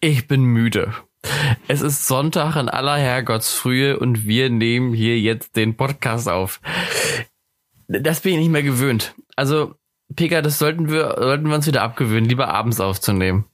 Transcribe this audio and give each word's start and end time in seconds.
Ich 0.00 0.26
bin 0.26 0.42
müde. 0.42 0.92
Es 1.68 1.80
ist 1.80 2.06
Sonntag 2.06 2.56
in 2.56 2.68
aller 2.68 2.96
Herrgottsfrühe 2.96 3.98
und 3.98 4.26
wir 4.26 4.50
nehmen 4.50 4.92
hier 4.92 5.18
jetzt 5.20 5.56
den 5.56 5.76
Podcast 5.76 6.28
auf. 6.28 6.60
Das 7.88 8.20
bin 8.20 8.32
ich 8.32 8.38
nicht 8.40 8.50
mehr 8.50 8.62
gewöhnt. 8.62 9.14
Also, 9.36 9.74
Pika, 10.14 10.42
das 10.42 10.58
sollten 10.58 10.90
wir, 10.90 11.16
sollten 11.18 11.48
wir 11.48 11.54
uns 11.54 11.66
wieder 11.66 11.82
abgewöhnen, 11.82 12.28
lieber 12.28 12.48
abends 12.48 12.80
aufzunehmen. 12.80 13.44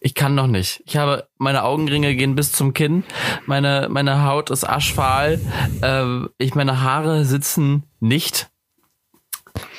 Ich 0.00 0.14
kann 0.14 0.34
noch 0.34 0.46
nicht. 0.46 0.82
Ich 0.86 0.96
habe, 0.96 1.28
meine 1.38 1.62
Augenringe 1.62 2.14
gehen 2.14 2.34
bis 2.34 2.52
zum 2.52 2.72
Kinn, 2.74 3.04
meine, 3.46 3.88
meine 3.90 4.24
Haut 4.24 4.50
ist 4.50 4.68
aschfahl, 4.68 5.40
äh, 5.82 6.26
ich, 6.38 6.54
meine 6.54 6.80
Haare 6.80 7.24
sitzen 7.24 7.84
nicht. 8.00 8.50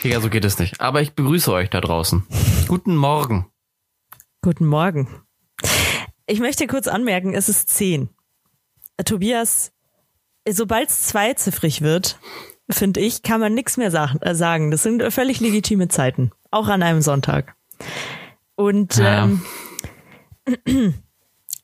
Pika, 0.02 0.22
so 0.22 0.30
geht 0.30 0.46
es 0.46 0.60
nicht. 0.60 0.82
Aber 0.82 1.02
ich 1.02 1.14
begrüße 1.14 1.52
euch 1.52 1.70
da 1.70 1.82
draußen. 1.82 2.26
Guten 2.68 2.96
Morgen. 2.96 3.48
Guten 4.42 4.66
Morgen. 4.66 5.08
Ich 6.28 6.40
möchte 6.40 6.68
kurz 6.68 6.88
anmerken, 6.88 7.34
es 7.34 7.50
ist 7.50 7.70
zehn. 7.70 8.10
Tobias, 9.04 9.72
sobald 10.48 10.90
es 10.90 11.08
zweiziffrig 11.08 11.82
wird, 11.82 12.20
finde 12.70 13.00
ich, 13.00 13.24
kann 13.24 13.40
man 13.40 13.54
nichts 13.54 13.78
mehr 13.78 13.94
äh, 14.22 14.36
sagen. 14.36 14.72
Das 14.72 14.84
sind 14.84 15.02
völlig 15.12 15.40
legitime 15.40 15.88
Zeiten. 15.88 16.32
Auch 16.52 16.68
an 16.68 16.84
einem 16.84 17.02
Sonntag. 17.02 17.56
Und 18.56 18.98
ja. 18.98 19.24
ähm, 19.24 19.42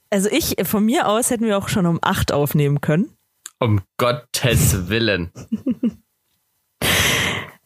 also 0.09 0.30
ich, 0.32 0.56
von 0.64 0.86
mir 0.86 1.08
aus 1.08 1.30
hätten 1.30 1.45
wir 1.45 1.58
auch 1.58 1.70
schon 1.70 1.86
um 1.86 2.00
acht 2.02 2.32
aufnehmen 2.32 2.82
können. 2.82 3.12
Um 3.59 3.82
Gottes 3.98 4.90
Willen. 4.90 5.32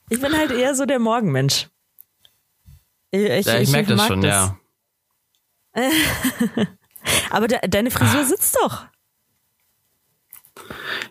ich 0.10 0.22
bin 0.22 0.36
halt 0.36 0.52
eher 0.52 0.76
so 0.76 0.86
der 0.86 1.00
Morgenmensch. 1.00 1.68
Ich, 3.12 3.22
ich, 3.22 3.46
ja, 3.46 3.56
ich, 3.56 3.64
ich 3.64 3.72
merke 3.72 3.96
das 3.96 4.08
schon, 4.08 4.22
das. 4.22 4.30
ja. 4.30 4.60
Aber 7.30 7.48
de 7.48 7.60
deine 7.68 7.92
Frisur 7.92 8.26
sitzt 8.26 8.58
doch. 8.58 8.86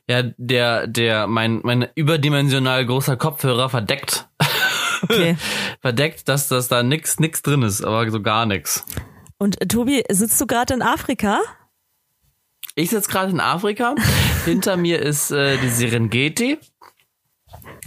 Ja, 0.09 0.23
der, 0.37 0.87
der, 0.87 1.27
mein, 1.27 1.61
mein 1.63 1.89
überdimensional 1.95 2.85
großer 2.87 3.17
Kopfhörer 3.17 3.69
verdeckt. 3.69 4.29
Okay. 5.03 5.37
verdeckt, 5.81 6.29
dass, 6.29 6.49
dass 6.49 6.69
da 6.69 6.83
nix, 6.83 7.19
nix 7.19 7.43
drin 7.43 7.63
ist, 7.63 7.83
aber 7.83 8.11
so 8.11 8.21
gar 8.21 8.47
nix. 8.47 8.85
Und 9.39 9.61
äh, 9.61 9.67
Tobi, 9.67 10.03
sitzt 10.11 10.41
du 10.41 10.47
gerade 10.47 10.75
in 10.75 10.83
Afrika? 10.83 11.41
Ich 12.75 12.91
sitze 12.91 13.11
gerade 13.11 13.31
in 13.31 13.41
Afrika. 13.41 13.95
Hinter 14.45 14.77
mir 14.77 15.01
ist 15.01 15.31
äh, 15.31 15.57
die 15.59 15.69
Serengeti. 15.69 16.59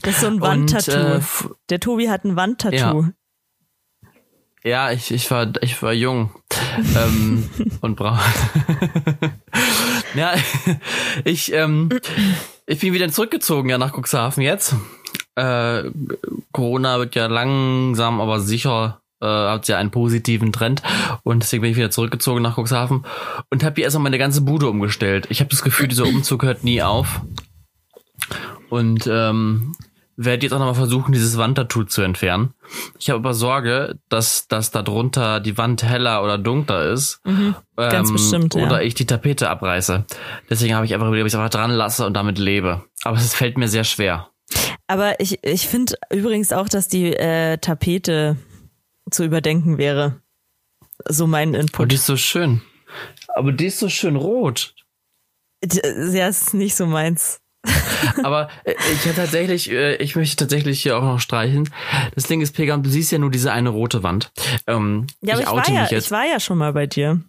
Das 0.02 0.16
ist 0.16 0.22
so 0.22 0.28
ein 0.28 0.42
Wandtattoo. 0.42 0.92
Äh, 0.92 1.22
der 1.70 1.80
Tobi 1.80 2.10
hat 2.10 2.24
ein 2.24 2.36
Wandtattoo. 2.36 3.02
Ja. 3.04 3.12
Ja, 4.64 4.92
ich, 4.92 5.12
ich 5.12 5.30
war 5.32 5.52
ich 5.62 5.82
war 5.82 5.92
jung 5.92 6.30
ähm, 6.96 7.50
und 7.82 7.96
braun. 7.96 8.20
ja, 10.16 10.34
ich 11.24 11.52
ähm, 11.52 11.90
ich 12.68 12.80
bin 12.80 12.94
wieder 12.94 13.10
zurückgezogen 13.10 13.70
ja 13.70 13.80
nach 13.80 13.98
Cuxhaven 13.98 14.44
jetzt. 14.44 14.76
Äh, 15.36 15.84
Corona 16.52 17.00
wird 17.00 17.16
ja 17.16 17.26
langsam, 17.26 18.22
aber 18.22 18.40
sicher 18.40 19.02
äh, 19.20 19.26
hat 19.26 19.68
ja 19.68 19.78
einen 19.78 19.90
positiven 19.90 20.52
Trend 20.52 20.84
und 21.24 21.42
deswegen 21.42 21.62
bin 21.62 21.72
ich 21.72 21.78
wieder 21.78 21.90
zurückgezogen 21.90 22.44
nach 22.44 22.58
Cuxhaven 22.58 23.04
und 23.50 23.64
habe 23.64 23.76
hier 23.76 23.86
erstmal 23.86 24.04
meine 24.04 24.20
ganze 24.20 24.42
Bude 24.42 24.70
umgestellt. 24.70 25.26
Ich 25.30 25.40
habe 25.40 25.50
das 25.50 25.64
Gefühl, 25.64 25.88
dieser 25.88 26.06
Umzug 26.06 26.44
hört 26.44 26.64
nie 26.64 26.84
auf. 26.84 27.22
Und 28.70 29.08
ähm, 29.12 29.74
werde 30.18 30.46
jetzt 30.46 30.54
auch 30.54 30.60
nochmal 30.60 30.76
versuchen, 30.76 31.12
dieses 31.12 31.38
Wandtattoo 31.38 31.84
zu 31.84 32.02
entfernen. 32.02 32.54
Ich 33.00 33.10
habe 33.10 33.20
aber 33.20 33.34
Sorge, 33.34 34.00
dass, 34.10 34.48
dass 34.48 34.72
da 34.72 34.82
drunter 34.82 35.40
die 35.40 35.58
Wand 35.58 35.84
heller 35.84 36.24
oder 36.24 36.38
dunkler 36.38 36.92
ist. 36.92 37.22
Mhm, 37.26 37.56
ganz 37.76 38.10
ähm, 38.10 38.16
bestimmt, 38.16 38.56
ja. 38.56 38.66
Oder 38.66 38.84
ich 38.84 38.94
die 38.94 39.06
Tapete 39.06 39.50
abreiße. 39.50 40.06
Deswegen 40.50 40.76
habe 40.76 40.86
ich 40.86 40.94
einfach 40.94 41.08
überlegt, 41.08 41.24
ob 41.24 41.28
ich 41.28 41.34
es 41.34 41.40
einfach 41.40 41.50
dran 41.50 41.72
lasse 41.72 42.06
und 42.06 42.14
damit 42.14 42.38
lebe. 42.38 42.84
Aber 43.04 43.18
es 43.18 43.34
fällt 43.34 43.58
mir 43.58 43.68
sehr 43.68 43.84
schwer. 43.84 44.30
Aber 44.88 45.20
ich, 45.20 45.44
ich 45.44 45.68
finde 45.68 45.96
übrigens 46.10 46.52
auch, 46.52 46.68
dass 46.68 46.88
die 46.88 47.14
äh, 47.14 47.58
Tapete 47.58 48.38
zu 49.10 49.24
überdenken 49.24 49.78
wäre. 49.78 50.22
So 51.08 51.28
mein 51.28 51.54
Input. 51.54 51.80
Oh, 51.80 51.86
die 51.86 51.96
ist 51.96 52.06
so 52.06 52.18
schön. 52.18 52.62
Aber 53.30 53.52
die 53.52 53.68
ist 53.68 53.80
so 53.80 53.90
schön 53.90 54.16
rot. 54.16 54.76
Ja, 55.64 56.28
ist 56.28 56.54
nicht 56.54 56.76
so 56.76 56.86
meins. 56.86 57.41
Aber 58.24 58.50
äh, 58.64 58.74
ich 58.94 59.06
hätte 59.06 59.18
tatsächlich, 59.18 59.70
äh, 59.72 59.96
ich 59.98 60.16
möchte 60.16 60.36
tatsächlich 60.36 60.82
hier 60.82 60.98
auch 60.98 61.04
noch 61.04 61.20
streichen. 61.20 61.70
Das 62.16 62.26
Ding 62.26 62.42
ist, 62.42 62.56
Pegam, 62.56 62.84
du 62.84 62.90
siehst 62.90 63.12
ja 63.12 63.20
nur 63.20 63.32
diese 63.32 63.52
eine 63.52 63.70
rote 63.70 64.04
Wand. 64.04 64.32
Ähm, 64.68 65.08
ja, 65.22 65.36
aber 65.48 65.62
ich, 65.62 65.68
ich 65.70 65.76
war 65.76 65.92
ja, 65.92 65.98
ich 65.98 66.12
war 66.12 66.26
ja 66.26 66.40
schon 66.40 66.58
mal 66.58 66.74
bei 66.74 66.88
dir. 66.88 67.22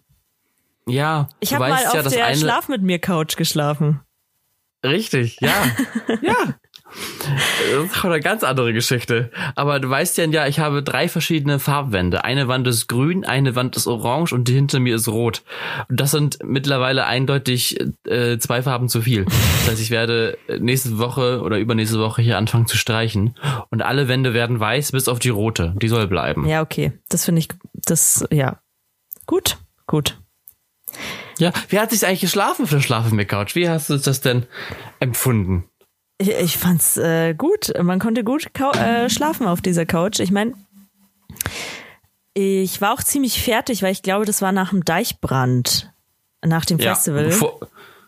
Ja. 0.87 1.29
Ich 1.39 1.53
habe 1.53 1.69
mal 1.69 1.85
auf 1.85 1.93
ja, 1.93 2.01
der 2.03 2.25
eine... 2.25 2.37
Schlaf 2.37 2.67
mit 2.67 2.81
mir 2.81 2.99
Couch 2.99 3.37
geschlafen. 3.37 4.01
Richtig, 4.83 5.39
ja. 5.39 5.53
ja. 6.21 6.55
Das 6.93 7.95
ist 7.95 8.05
eine 8.05 8.19
ganz 8.19 8.43
andere 8.43 8.73
Geschichte. 8.73 9.31
Aber 9.55 9.79
du 9.79 9.89
weißt 9.89 10.17
ja, 10.17 10.25
ja, 10.25 10.47
ich 10.47 10.59
habe 10.59 10.83
drei 10.83 11.07
verschiedene 11.07 11.59
Farbwände. 11.59 12.23
Eine 12.23 12.47
Wand 12.47 12.67
ist 12.67 12.87
grün, 12.87 13.25
eine 13.25 13.55
Wand 13.55 13.75
ist 13.75 13.87
orange 13.87 14.33
und 14.33 14.47
die 14.47 14.53
hinter 14.53 14.79
mir 14.79 14.95
ist 14.95 15.07
rot. 15.07 15.43
Und 15.89 15.99
das 15.99 16.11
sind 16.11 16.39
mittlerweile 16.43 17.05
eindeutig 17.05 17.79
äh, 18.07 18.37
zwei 18.37 18.61
Farben 18.61 18.89
zu 18.89 19.01
viel. 19.01 19.25
Das 19.25 19.71
heißt, 19.71 19.81
ich 19.81 19.91
werde 19.91 20.37
nächste 20.59 20.97
Woche 20.97 21.41
oder 21.41 21.57
übernächste 21.57 21.99
Woche 21.99 22.21
hier 22.21 22.37
anfangen 22.37 22.67
zu 22.67 22.77
streichen. 22.77 23.35
Und 23.69 23.81
alle 23.81 24.07
Wände 24.07 24.33
werden 24.33 24.59
weiß, 24.59 24.91
bis 24.91 25.07
auf 25.07 25.19
die 25.19 25.29
rote. 25.29 25.73
Die 25.81 25.87
soll 25.87 26.07
bleiben. 26.07 26.47
Ja, 26.47 26.61
okay. 26.61 26.93
Das 27.09 27.25
finde 27.25 27.39
ich, 27.39 27.49
das, 27.73 28.25
ja. 28.31 28.59
Gut, 29.25 29.57
gut. 29.87 30.17
Ja, 31.39 31.51
wie 31.69 31.79
hat 31.79 31.91
sich 31.91 32.05
eigentlich 32.05 32.21
geschlafen 32.21 32.67
für 32.67 32.81
Schlafen 32.81 33.15
mit 33.15 33.29
Couch? 33.29 33.55
Wie 33.55 33.67
hast 33.67 33.89
du 33.89 33.97
das 33.97 34.21
denn 34.21 34.45
empfunden? 34.99 35.65
Ich, 36.23 36.29
ich 36.29 36.57
fand's 36.57 36.95
äh, 36.95 37.33
gut. 37.33 37.73
Man 37.81 37.99
konnte 37.99 38.23
gut 38.23 38.47
äh, 38.75 39.09
schlafen 39.09 39.45
auf 39.45 39.59
dieser 39.61 39.85
Couch. 39.85 40.21
Ich 40.21 40.31
meine, 40.31 40.53
ich 42.33 42.79
war 42.79 42.93
auch 42.93 43.03
ziemlich 43.03 43.41
fertig, 43.41 43.83
weil 43.83 43.91
ich 43.91 44.03
glaube, 44.03 44.25
das 44.25 44.41
war 44.41 44.53
nach 44.53 44.69
dem 44.69 44.85
Deichbrand, 44.85 45.91
nach 46.41 46.63
dem 46.63 46.79
ja, 46.79 46.95
Festival. 46.95 47.29
Vor, 47.31 47.59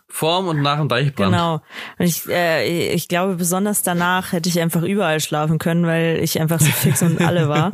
vorm 0.08 0.48
und 0.48 0.62
nach 0.62 0.78
dem 0.78 0.88
Deichbrand. 0.88 1.34
Genau. 1.34 1.56
Und 2.00 2.06
ich, 2.06 2.26
äh, 2.30 2.94
ich 2.94 3.10
glaube, 3.10 3.36
besonders 3.36 3.84
danach 3.84 4.32
hätte 4.32 4.48
ich 4.48 4.62
einfach 4.62 4.84
überall 4.84 5.20
schlafen 5.20 5.60
können, 5.60 5.86
weil 5.86 6.20
ich 6.24 6.40
einfach 6.40 6.62
so 6.62 6.72
fix 6.72 7.02
und 7.02 7.20
alle 7.22 7.50
war. 7.50 7.74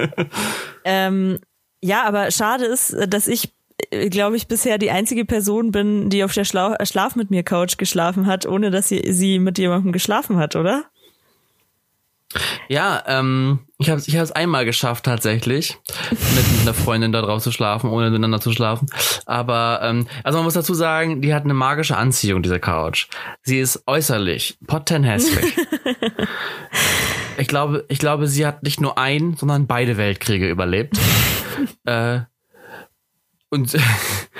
ähm, 0.84 1.38
ja, 1.82 2.04
aber 2.04 2.30
schade 2.30 2.64
ist, 2.64 2.96
dass 3.06 3.28
ich 3.28 3.52
glaube 4.10 4.36
ich, 4.36 4.48
bisher 4.48 4.78
die 4.78 4.90
einzige 4.90 5.24
Person 5.24 5.70
bin, 5.70 6.10
die 6.10 6.24
auf 6.24 6.32
der 6.32 6.44
Schla 6.44 6.76
Schlaf 6.84 7.16
mit 7.16 7.30
mir 7.30 7.42
Couch 7.42 7.78
geschlafen 7.78 8.26
hat, 8.26 8.46
ohne 8.46 8.70
dass 8.70 8.88
sie, 8.88 9.12
sie 9.12 9.38
mit 9.38 9.58
jemandem 9.58 9.92
geschlafen 9.92 10.36
hat, 10.36 10.56
oder? 10.56 10.84
Ja, 12.68 13.02
ähm, 13.06 13.60
ich 13.78 13.90
habe 13.90 14.00
ich 14.04 14.14
es 14.14 14.32
einmal 14.32 14.64
geschafft 14.64 15.04
tatsächlich, 15.04 15.78
mit 16.10 16.44
einer 16.62 16.74
Freundin 16.74 17.12
da 17.12 17.20
drauf 17.20 17.42
zu 17.42 17.52
schlafen, 17.52 17.90
ohne 17.90 18.10
miteinander 18.10 18.40
zu 18.40 18.52
schlafen. 18.52 18.88
Aber 19.26 19.80
ähm, 19.82 20.06
also 20.24 20.38
man 20.38 20.44
muss 20.44 20.54
dazu 20.54 20.74
sagen, 20.74 21.20
die 21.20 21.34
hat 21.34 21.44
eine 21.44 21.54
magische 21.54 21.96
Anziehung, 21.96 22.42
diese 22.42 22.60
Couch. 22.60 23.08
Sie 23.42 23.58
ist 23.58 23.82
äußerlich 23.86 24.58
potent 24.66 25.06
hässlich. 25.06 25.54
ich 27.36 27.48
glaube, 27.48 27.84
ich 27.88 27.98
glaube, 27.98 28.28
sie 28.28 28.46
hat 28.46 28.62
nicht 28.62 28.80
nur 28.80 28.98
ein, 28.98 29.36
sondern 29.36 29.66
beide 29.66 29.96
Weltkriege 29.96 30.48
überlebt. 30.48 30.98
äh, 31.84 32.20
und, 33.52 33.76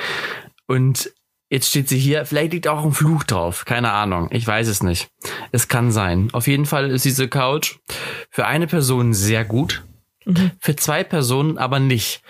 und 0.66 1.12
jetzt 1.50 1.68
steht 1.68 1.88
sie 1.88 1.98
hier. 1.98 2.24
Vielleicht 2.24 2.52
liegt 2.52 2.66
auch 2.66 2.84
ein 2.84 2.92
Fluch 2.92 3.24
drauf. 3.24 3.64
Keine 3.64 3.92
Ahnung. 3.92 4.28
Ich 4.32 4.46
weiß 4.46 4.66
es 4.68 4.82
nicht. 4.82 5.10
Es 5.52 5.68
kann 5.68 5.92
sein. 5.92 6.30
Auf 6.32 6.46
jeden 6.46 6.66
Fall 6.66 6.90
ist 6.90 7.04
diese 7.04 7.28
Couch 7.28 7.76
für 8.30 8.46
eine 8.46 8.66
Person 8.66 9.12
sehr 9.12 9.44
gut. 9.44 9.84
Mhm. 10.24 10.52
Für 10.60 10.76
zwei 10.76 11.04
Personen 11.04 11.58
aber 11.58 11.78
nicht. 11.78 12.22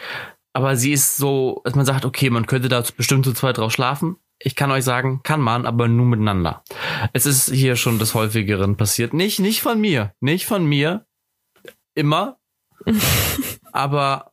Aber 0.53 0.77
sie 0.77 0.93
ist 0.93 1.17
so, 1.17 1.63
dass 1.65 1.75
man 1.75 1.87
sagt, 1.87 2.05
okay, 2.05 2.29
man 2.29 2.47
könnte 2.47 2.69
da 2.69 2.83
bestimmt 2.97 3.25
zu 3.25 3.33
zweit 3.33 3.59
drauf 3.59 3.73
schlafen. 3.73 4.17
Ich 4.39 4.57
kann 4.57 4.73
euch 4.73 4.83
sagen, 4.83 5.21
kann 5.23 5.41
man, 5.41 5.67
aber 5.67 5.87
nur 5.87 6.05
miteinander. 6.05 6.65
Es 7.13 7.27
ist 7.27 7.49
hier 7.51 7.77
schon 7.77 8.01
des 8.01 8.15
häufigeren 8.15 8.77
passiert. 8.77 9.15
Nicht, 9.15 9.39
nicht 9.39 9.63
von 9.63 9.81
mir. 9.81 10.15
Nicht 10.21 10.47
von 10.47 10.67
mir. 10.67 11.07
Immer. 11.95 12.39
aber 13.73 14.32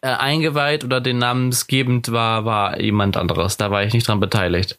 äh, 0.00 0.08
eingeweiht 0.08 0.84
oder 0.84 1.00
den 1.00 1.18
namensgebend 1.18 2.12
war, 2.12 2.44
war 2.44 2.80
jemand 2.80 3.16
anderes. 3.16 3.56
Da 3.56 3.70
war 3.70 3.82
ich 3.84 3.92
nicht 3.92 4.08
dran 4.08 4.20
beteiligt. 4.20 4.78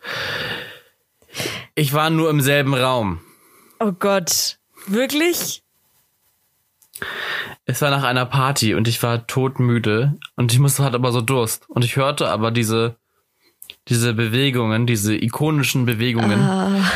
Ich 1.75 1.93
war 1.93 2.09
nur 2.09 2.29
im 2.29 2.41
selben 2.41 2.73
Raum. 2.73 3.19
Oh 3.79 3.91
Gott. 3.91 4.57
Wirklich? 4.87 5.63
Es 7.65 7.81
war 7.81 7.89
nach 7.89 8.03
einer 8.03 8.25
Party 8.25 8.75
und 8.75 8.87
ich 8.87 9.01
war 9.03 9.27
todmüde 9.27 10.15
und 10.35 10.53
ich 10.53 10.59
musste 10.59 10.83
halt 10.83 10.95
aber 10.95 11.11
so 11.11 11.21
Durst. 11.21 11.67
Und 11.69 11.83
ich 11.83 11.95
hörte 11.95 12.29
aber 12.29 12.51
diese, 12.51 12.95
diese 13.87 14.13
Bewegungen, 14.13 14.85
diese 14.85 15.15
ikonischen 15.15 15.85
Bewegungen. 15.85 16.39
Ah. 16.39 16.91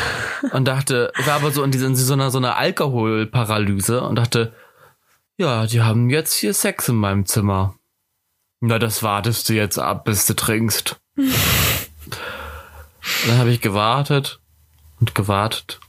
und 0.52 0.66
dachte, 0.66 1.12
ich 1.18 1.26
war 1.26 1.34
aber 1.34 1.50
so 1.50 1.62
in, 1.62 1.70
dieser, 1.70 1.86
in 1.86 1.96
so 1.96 2.12
einer, 2.12 2.30
so 2.30 2.38
einer 2.38 2.56
Alkoholparalyse 2.56 4.02
und 4.02 4.16
dachte, 4.16 4.54
ja, 5.36 5.66
die 5.66 5.82
haben 5.82 6.10
jetzt 6.10 6.34
hier 6.34 6.54
Sex 6.54 6.88
in 6.88 6.96
meinem 6.96 7.26
Zimmer. 7.26 7.74
Na, 8.60 8.78
das 8.78 9.02
wartest 9.02 9.48
du 9.48 9.54
jetzt 9.54 9.78
ab, 9.78 10.04
bis 10.04 10.26
du 10.26 10.34
trinkst. 10.34 11.00
dann 11.16 11.28
habe 13.38 13.50
ich 13.50 13.60
gewartet 13.60 14.40
und 15.00 15.14
gewartet. 15.14 15.80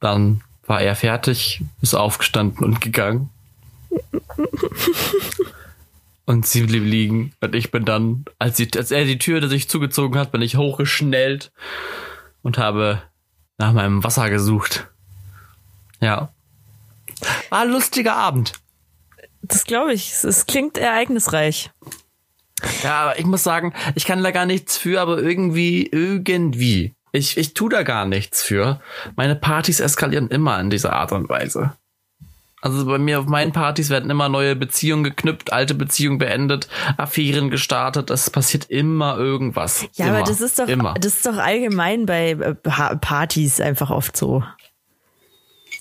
Dann 0.00 0.42
war 0.66 0.82
er 0.82 0.94
fertig, 0.96 1.62
ist 1.80 1.94
aufgestanden 1.94 2.64
und 2.64 2.80
gegangen. 2.80 3.30
Und 6.26 6.46
sie 6.46 6.62
blieb 6.62 6.84
liegen. 6.84 7.34
Und 7.42 7.54
ich 7.54 7.70
bin 7.70 7.84
dann, 7.84 8.24
als, 8.38 8.56
sie, 8.56 8.70
als 8.76 8.90
er 8.90 9.04
die 9.04 9.18
Tür 9.18 9.46
sich 9.46 9.68
zugezogen 9.68 10.18
hat, 10.18 10.32
bin 10.32 10.40
ich 10.40 10.56
hochgeschnellt 10.56 11.52
und 12.42 12.56
habe 12.56 13.02
nach 13.58 13.74
meinem 13.74 14.02
Wasser 14.04 14.30
gesucht. 14.30 14.88
Ja. 16.00 16.32
War 17.50 17.60
ein 17.60 17.70
lustiger 17.70 18.16
Abend. 18.16 18.54
Das 19.48 19.64
glaube 19.64 19.92
ich. 19.92 20.12
Es 20.24 20.46
klingt 20.46 20.78
ereignisreich. 20.78 21.70
Ja, 22.82 23.02
aber 23.02 23.18
ich 23.18 23.26
muss 23.26 23.42
sagen, 23.42 23.74
ich 23.94 24.04
kann 24.04 24.22
da 24.22 24.30
gar 24.30 24.46
nichts 24.46 24.76
für, 24.76 25.00
aber 25.00 25.18
irgendwie, 25.20 25.86
irgendwie. 25.86 26.94
Ich, 27.12 27.36
ich 27.36 27.54
tu 27.54 27.68
da 27.68 27.82
gar 27.82 28.06
nichts 28.06 28.42
für. 28.42 28.80
Meine 29.16 29.36
Partys 29.36 29.80
eskalieren 29.80 30.28
immer 30.28 30.58
in 30.60 30.70
dieser 30.70 30.92
Art 30.94 31.12
und 31.12 31.28
Weise. 31.28 31.72
Also 32.62 32.86
bei 32.86 32.96
mir 32.96 33.20
auf 33.20 33.26
meinen 33.26 33.52
Partys 33.52 33.90
werden 33.90 34.08
immer 34.08 34.30
neue 34.30 34.56
Beziehungen 34.56 35.04
geknüpft, 35.04 35.52
alte 35.52 35.74
Beziehungen 35.74 36.16
beendet, 36.16 36.66
Affären 36.96 37.50
gestartet. 37.50 38.08
Es 38.08 38.30
passiert 38.30 38.70
immer 38.70 39.18
irgendwas. 39.18 39.86
Ja, 39.96 40.06
immer, 40.06 40.18
aber 40.18 40.26
das 40.26 40.40
ist 40.40 40.58
doch, 40.58 40.66
immer. 40.66 40.94
das 40.94 41.16
ist 41.16 41.26
doch 41.26 41.36
allgemein 41.36 42.06
bei 42.06 42.30
äh, 42.30 42.54
Pa- 42.54 42.94
Partys 42.94 43.60
einfach 43.60 43.90
oft 43.90 44.16
so. 44.16 44.42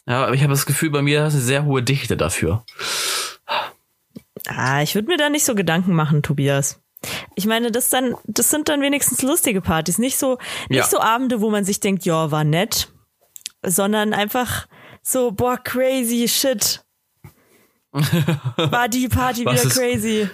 Ja, 0.06 0.26
aber 0.26 0.34
ich 0.34 0.42
habe 0.42 0.52
das 0.52 0.66
Gefühl, 0.66 0.90
bei 0.90 1.02
mir 1.02 1.26
ist 1.26 1.34
eine 1.36 1.42
sehr 1.42 1.64
hohe 1.64 1.82
Dichte 1.82 2.18
dafür. 2.18 2.66
Ah, 4.56 4.82
ich 4.82 4.96
würde 4.96 5.08
mir 5.08 5.18
da 5.18 5.30
nicht 5.30 5.46
so 5.46 5.56
Gedanken 5.56 5.94
machen, 5.94 6.24
Tobias. 6.24 6.80
Ich 7.36 7.46
meine, 7.46 7.72
das 7.72 7.90
dann, 7.90 8.16
das 8.26 8.50
sind 8.50 8.70
dann 8.70 8.82
wenigstens 8.82 9.22
lustige 9.24 9.62
Partys, 9.62 9.98
nicht 9.98 10.18
so, 10.18 10.38
nicht 10.70 10.80
Ja. 10.80 10.86
so 10.86 11.00
Abende, 11.00 11.42
wo 11.42 11.50
man 11.50 11.66
sich 11.66 11.80
denkt, 11.80 12.06
ja, 12.06 12.32
war 12.32 12.44
nett, 12.44 12.90
sondern 13.66 14.14
einfach 14.14 14.68
so, 15.02 15.32
boah, 15.32 15.58
crazy 15.58 16.28
shit. 16.28 16.84
War 17.92 18.88
die 18.88 19.08
Party 19.10 19.42
wieder 19.42 19.54
ist 19.54 19.74
crazy. 19.76 20.30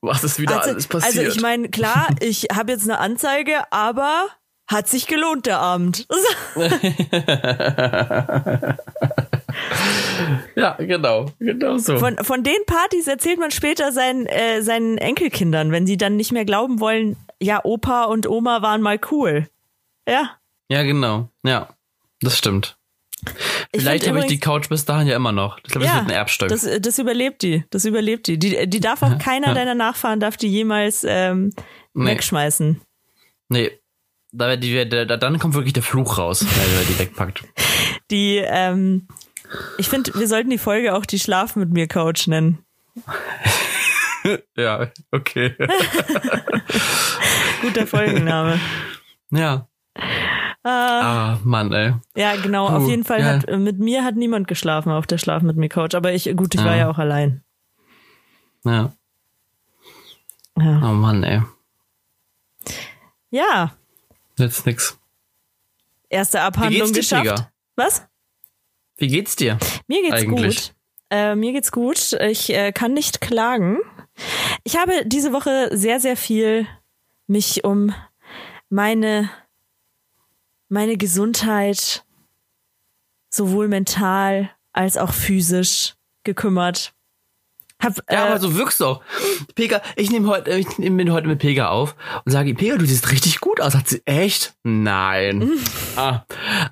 Was 0.00 0.24
ist 0.24 0.38
wieder 0.40 0.58
Also, 0.58 0.70
alles 0.70 0.86
passiert? 0.86 1.26
also 1.26 1.36
ich 1.36 1.42
meine, 1.42 1.68
klar, 1.68 2.08
ich 2.20 2.48
habe 2.54 2.72
jetzt 2.72 2.84
eine 2.84 2.98
Anzeige, 2.98 3.60
aber 3.70 4.26
hat 4.66 4.88
sich 4.88 5.06
gelohnt 5.06 5.46
der 5.46 5.58
Abend. 5.60 6.06
ja, 10.56 10.74
genau, 10.78 11.26
genau 11.38 11.78
so. 11.78 11.98
Von, 11.98 12.16
von 12.18 12.42
den 12.42 12.64
Partys 12.66 13.06
erzählt 13.06 13.38
man 13.38 13.50
später 13.50 13.92
seinen, 13.92 14.26
äh, 14.26 14.62
seinen 14.62 14.98
Enkelkindern, 14.98 15.72
wenn 15.72 15.86
sie 15.86 15.96
dann 15.96 16.16
nicht 16.16 16.32
mehr 16.32 16.44
glauben 16.44 16.80
wollen, 16.80 17.16
ja, 17.40 17.64
Opa 17.64 18.04
und 18.04 18.28
Oma 18.28 18.62
waren 18.62 18.82
mal 18.82 19.00
cool. 19.10 19.48
Ja. 20.08 20.36
ja, 20.68 20.82
genau. 20.82 21.28
Ja, 21.44 21.68
das 22.20 22.38
stimmt. 22.38 22.76
Ich 23.70 23.80
Vielleicht 23.80 24.08
habe 24.08 24.18
ich 24.18 24.26
die 24.26 24.40
Couch 24.40 24.68
bis 24.68 24.84
dahin 24.84 25.06
ja 25.06 25.14
immer 25.14 25.32
noch. 25.32 25.58
Ich 25.58 25.64
glaube, 25.64 25.86
das 25.86 25.94
ja, 25.94 26.00
wird 26.00 26.10
ein 26.10 26.16
Erbstück. 26.16 26.48
Das, 26.48 26.68
das 26.80 26.98
überlebt 26.98 27.42
die. 27.42 27.64
Das 27.70 27.84
überlebt 27.84 28.26
die. 28.26 28.38
Die, 28.38 28.68
die 28.68 28.80
darf 28.80 29.02
auch 29.02 29.16
keiner 29.18 29.54
deiner 29.54 29.76
Nachfahren 29.76 30.18
darf 30.18 30.36
die 30.36 30.48
jemals 30.48 31.04
ähm, 31.08 31.52
Nee. 31.94 32.10
wegschmeißen. 32.10 32.80
nee. 33.48 33.70
Da, 34.34 34.56
die, 34.56 34.88
da, 34.88 35.04
da, 35.04 35.18
dann 35.18 35.38
kommt 35.38 35.52
wirklich 35.52 35.74
der 35.74 35.82
Fluch 35.82 36.16
raus, 36.16 36.42
wenn 36.42 36.78
er 36.78 36.84
die 36.86 36.98
wegpackt. 36.98 37.44
Die, 38.10 38.36
ähm, 38.42 39.06
ich 39.78 39.88
finde, 39.88 40.12
wir 40.14 40.28
sollten 40.28 40.50
die 40.50 40.58
Folge 40.58 40.94
auch 40.94 41.06
die 41.06 41.18
Schlaf 41.18 41.56
mit 41.56 41.70
mir 41.70 41.86
Couch 41.88 42.26
nennen. 42.26 42.58
Ja, 44.56 44.86
okay. 45.10 45.56
Guter 47.60 47.88
Folgenname. 47.88 48.60
ja. 49.30 49.66
Ah, 50.62 51.38
Mann, 51.42 51.72
ey. 51.72 51.94
Ja, 52.14 52.36
genau. 52.36 52.68
Puh, 52.68 52.76
auf 52.76 52.88
jeden 52.88 53.02
Fall 53.02 53.18
ja. 53.18 53.24
hat 53.26 53.48
äh, 53.48 53.56
mit 53.56 53.80
mir 53.80 54.04
hat 54.04 54.14
niemand 54.14 54.46
geschlafen 54.46 54.92
auf 54.92 55.08
der 55.08 55.18
Schlaf 55.18 55.42
mit 55.42 55.56
mir 55.56 55.68
Couch. 55.68 55.96
Aber 55.96 56.12
ich, 56.12 56.32
gut, 56.36 56.54
ich 56.54 56.60
war 56.62 56.76
Ja. 56.76 56.84
ja 56.84 56.88
auch 56.90 56.98
allein. 56.98 57.42
Ja. 58.64 58.92
Ja. 60.56 60.80
Oh 60.84 60.92
Mann, 60.94 61.24
ey. 61.24 61.42
ja. 63.30 63.72
Jetzt 64.38 64.64
nix. 64.66 64.96
Erste 66.10 66.42
Abhandlung 66.42 66.92
geschafft. 66.92 67.22
Tiger? 67.24 67.50
Was? 67.74 68.06
Wie 69.02 69.08
geht's 69.08 69.34
dir? 69.34 69.58
Mir 69.88 70.00
geht's 70.00 70.22
Eigentlich. 70.22 70.68
gut. 70.68 70.74
Äh, 71.10 71.34
mir 71.34 71.50
geht's 71.50 71.72
gut. 71.72 72.12
Ich 72.20 72.50
äh, 72.50 72.70
kann 72.70 72.94
nicht 72.94 73.20
klagen. 73.20 73.78
Ich 74.62 74.76
habe 74.76 74.92
diese 75.04 75.32
Woche 75.32 75.70
sehr, 75.72 75.98
sehr 75.98 76.16
viel 76.16 76.68
mich 77.26 77.64
um 77.64 77.92
meine, 78.68 79.28
meine 80.68 80.96
Gesundheit 80.96 82.04
sowohl 83.28 83.66
mental 83.66 84.52
als 84.72 84.96
auch 84.96 85.12
physisch 85.12 85.94
gekümmert. 86.22 86.94
Hab, 87.82 87.96
Ja, 88.10 88.26
äh, 88.26 88.28
aber 88.28 88.40
so 88.40 88.56
wirkst 88.56 88.80
du 88.80 88.86
auch. 88.86 89.02
Pega, 89.54 89.82
ich 89.96 90.10
nehme 90.10 90.28
heute, 90.28 90.52
ich 90.52 90.78
nehme 90.78 91.10
heute 91.12 91.26
mit 91.26 91.40
Pega 91.40 91.68
auf 91.68 91.96
und 92.24 92.30
sage, 92.30 92.50
ihm, 92.50 92.56
Pega, 92.56 92.76
du 92.76 92.86
siehst 92.86 93.10
richtig 93.10 93.40
gut 93.40 93.60
aus. 93.60 93.74
Hat 93.74 93.88
sie 93.88 94.02
echt? 94.04 94.54
Nein. 94.62 95.50
ah, 95.96 96.22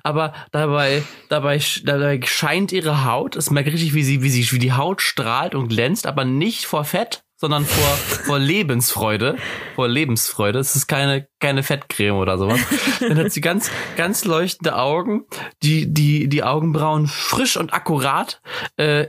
aber 0.03 0.33
dabei, 0.51 1.03
dabei, 1.29 1.61
dabei 1.83 2.19
scheint 2.23 2.71
ihre 2.71 3.05
Haut. 3.05 3.35
Es 3.35 3.51
merkt 3.51 3.71
richtig, 3.71 3.93
wie 3.93 4.03
sie, 4.03 4.23
wie 4.23 4.29
sie, 4.29 4.49
wie 4.51 4.59
die 4.59 4.73
Haut 4.73 5.01
strahlt 5.01 5.53
und 5.53 5.67
glänzt, 5.67 6.07
aber 6.07 6.23
nicht 6.23 6.65
vor 6.65 6.85
Fett, 6.85 7.23
sondern 7.41 7.65
vor, 7.65 7.97
vor 8.25 8.39
Lebensfreude. 8.39 9.35
Vor 9.75 9.87
Lebensfreude. 9.87 10.59
Es 10.59 10.75
ist 10.75 10.87
keine, 10.87 11.27
keine 11.39 11.63
Fettcreme 11.63 12.15
oder 12.15 12.37
sowas. 12.37 12.59
Dann 12.99 13.17
hat 13.17 13.31
sie 13.31 13.41
ganz, 13.41 13.71
ganz 13.97 14.25
leuchtende 14.25 14.77
Augen, 14.77 15.25
die, 15.63 15.91
die, 15.91 16.29
die 16.29 16.43
Augenbrauen 16.43 17.07
frisch 17.07 17.57
und 17.57 17.73
akkurat, 17.73 18.41
äh, 18.77 19.07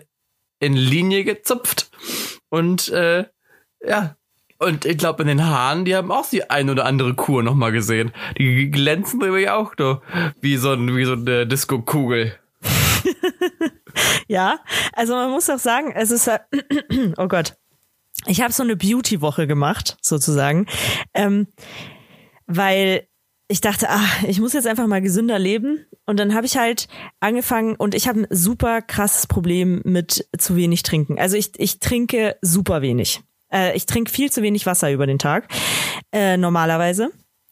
in 0.63 0.75
Linie 0.75 1.25
gezupft 1.25 1.91
und 2.49 2.89
äh, 2.89 3.27
ja 3.85 4.17
und 4.59 4.85
ich 4.85 4.97
glaube 4.97 5.23
in 5.23 5.29
den 5.29 5.45
Haaren, 5.45 5.85
die 5.85 5.97
haben 5.97 6.13
auch 6.13 6.29
die 6.31 6.49
ein 6.49 6.71
oder 6.71 6.85
andere 6.85 7.15
Kur 7.15 7.43
noch 7.43 7.57
mal 7.57 7.73
gesehen. 7.73 8.13
Die 8.39 8.71
glänzen 8.71 9.19
nämlich 9.19 9.51
auch 9.51 9.73
so 9.77 10.01
wie 10.41 10.57
so 10.57 10.71
ein 10.73 10.95
wie 10.95 11.05
so 11.05 11.15
eine 11.15 11.47
Disco-Kugel. 11.47 12.39
Ja, 14.29 14.61
also 14.95 15.15
man 15.15 15.31
muss 15.31 15.51
auch 15.51 15.59
sagen, 15.59 15.93
es 15.95 16.11
ist, 16.11 16.31
oh 17.19 17.29
Gott, 17.29 17.55
ich 18.27 18.41
habe 18.41 18.53
so 18.53 18.63
eine 18.63 18.77
Beauty-Woche 18.77 19.47
gemacht, 19.47 19.99
sozusagen, 20.01 20.67
ähm, 21.13 21.49
weil 22.47 23.07
ich 23.53 23.61
dachte, 23.61 23.89
ach, 23.91 24.23
ich 24.23 24.41
muss 24.41 24.55
jetzt 24.55 24.67
einfach 24.67 24.87
mal 24.87 25.03
gesünder 25.03 25.39
leben. 25.39 25.85
Und 26.07 26.19
dann 26.19 26.35
habe 26.35 26.47
ich 26.47 26.57
halt 26.57 26.89
angefangen 27.21 27.77
und 27.77 27.95
ich 27.95 28.09
habe 28.09 28.21
ein 28.21 28.27
super 28.31 28.81
krasses 28.81 29.27
Problem 29.27 29.83
mit 29.85 30.27
zu 30.39 30.57
wenig 30.57 30.83
trinken. 30.85 31.19
Also 31.19 31.37
ich, 31.37 31.51
ich 31.59 31.79
trinke 31.79 32.37
super 32.41 32.81
wenig. 32.81 33.21
Äh, 33.53 33.77
ich 33.77 33.85
trinke 33.85 34.11
viel 34.11 34.33
zu 34.33 34.41
wenig 34.41 34.65
Wasser 34.65 34.91
über 34.91 35.07
den 35.07 35.19
Tag, 35.19 35.49
äh, 36.13 36.39
normalerweise. 36.39 37.11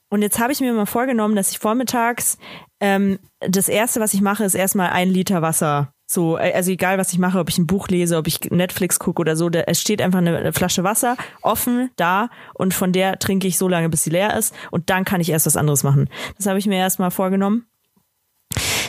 Und 0.09 0.23
jetzt 0.23 0.41
habe 0.41 0.55
ich 0.55 0.61
mir 0.61 0.73
mal 0.73 0.87
vorgenommen, 0.87 1.37
dass 1.37 1.51
ich 1.51 1.59
vormittags 1.59 2.39
ähm, 2.81 3.19
das 3.41 3.69
erste, 3.69 4.01
was 4.01 4.15
ich 4.15 4.23
mache, 4.23 4.45
ist 4.45 4.55
erstmal 4.55 4.91
ein 4.91 5.11
Liter 5.11 5.43
Wasser. 5.43 5.93
So, 6.13 6.39
äh, 6.39 6.53
also 6.55 6.73
egal, 6.73 6.99
was 6.99 7.13
ich 7.13 7.21
mache, 7.21 7.39
ob 7.39 7.49
ich 7.49 7.59
ein 7.59 7.69
Buch 7.69 7.87
lese, 7.87 8.17
ob 8.17 8.27
ich 8.27 8.41
Netflix 8.51 8.99
gucke 8.99 9.21
oder 9.21 9.37
so, 9.37 9.49
da, 9.49 9.61
es 9.61 9.81
steht 9.81 10.03
einfach 10.03 10.19
eine, 10.19 10.37
eine 10.37 10.53
Flasche 10.53 10.83
Wasser 10.83 11.17
offen 11.41 11.91
da 11.95 12.31
und 12.55 12.75
von 12.75 12.93
der 12.93 13.21
trinke 13.21 13.47
ich 13.47 13.57
so 13.57 13.69
lange, 13.69 13.89
bis 13.89 14.03
sie 14.03 14.11
leer 14.11 14.37
ist 14.37 14.53
und 14.73 14.91
dann 14.91 15.05
kann 15.05 15.21
ich 15.21 15.31
erst 15.31 15.47
was 15.47 15.57
anderes 15.57 15.85
machen. 15.85 16.09
Das 16.37 16.47
habe 16.47 16.59
ich 16.59 16.67
mir 16.67 16.79
erstmal 16.79 17.13
vorgenommen. 17.13 17.67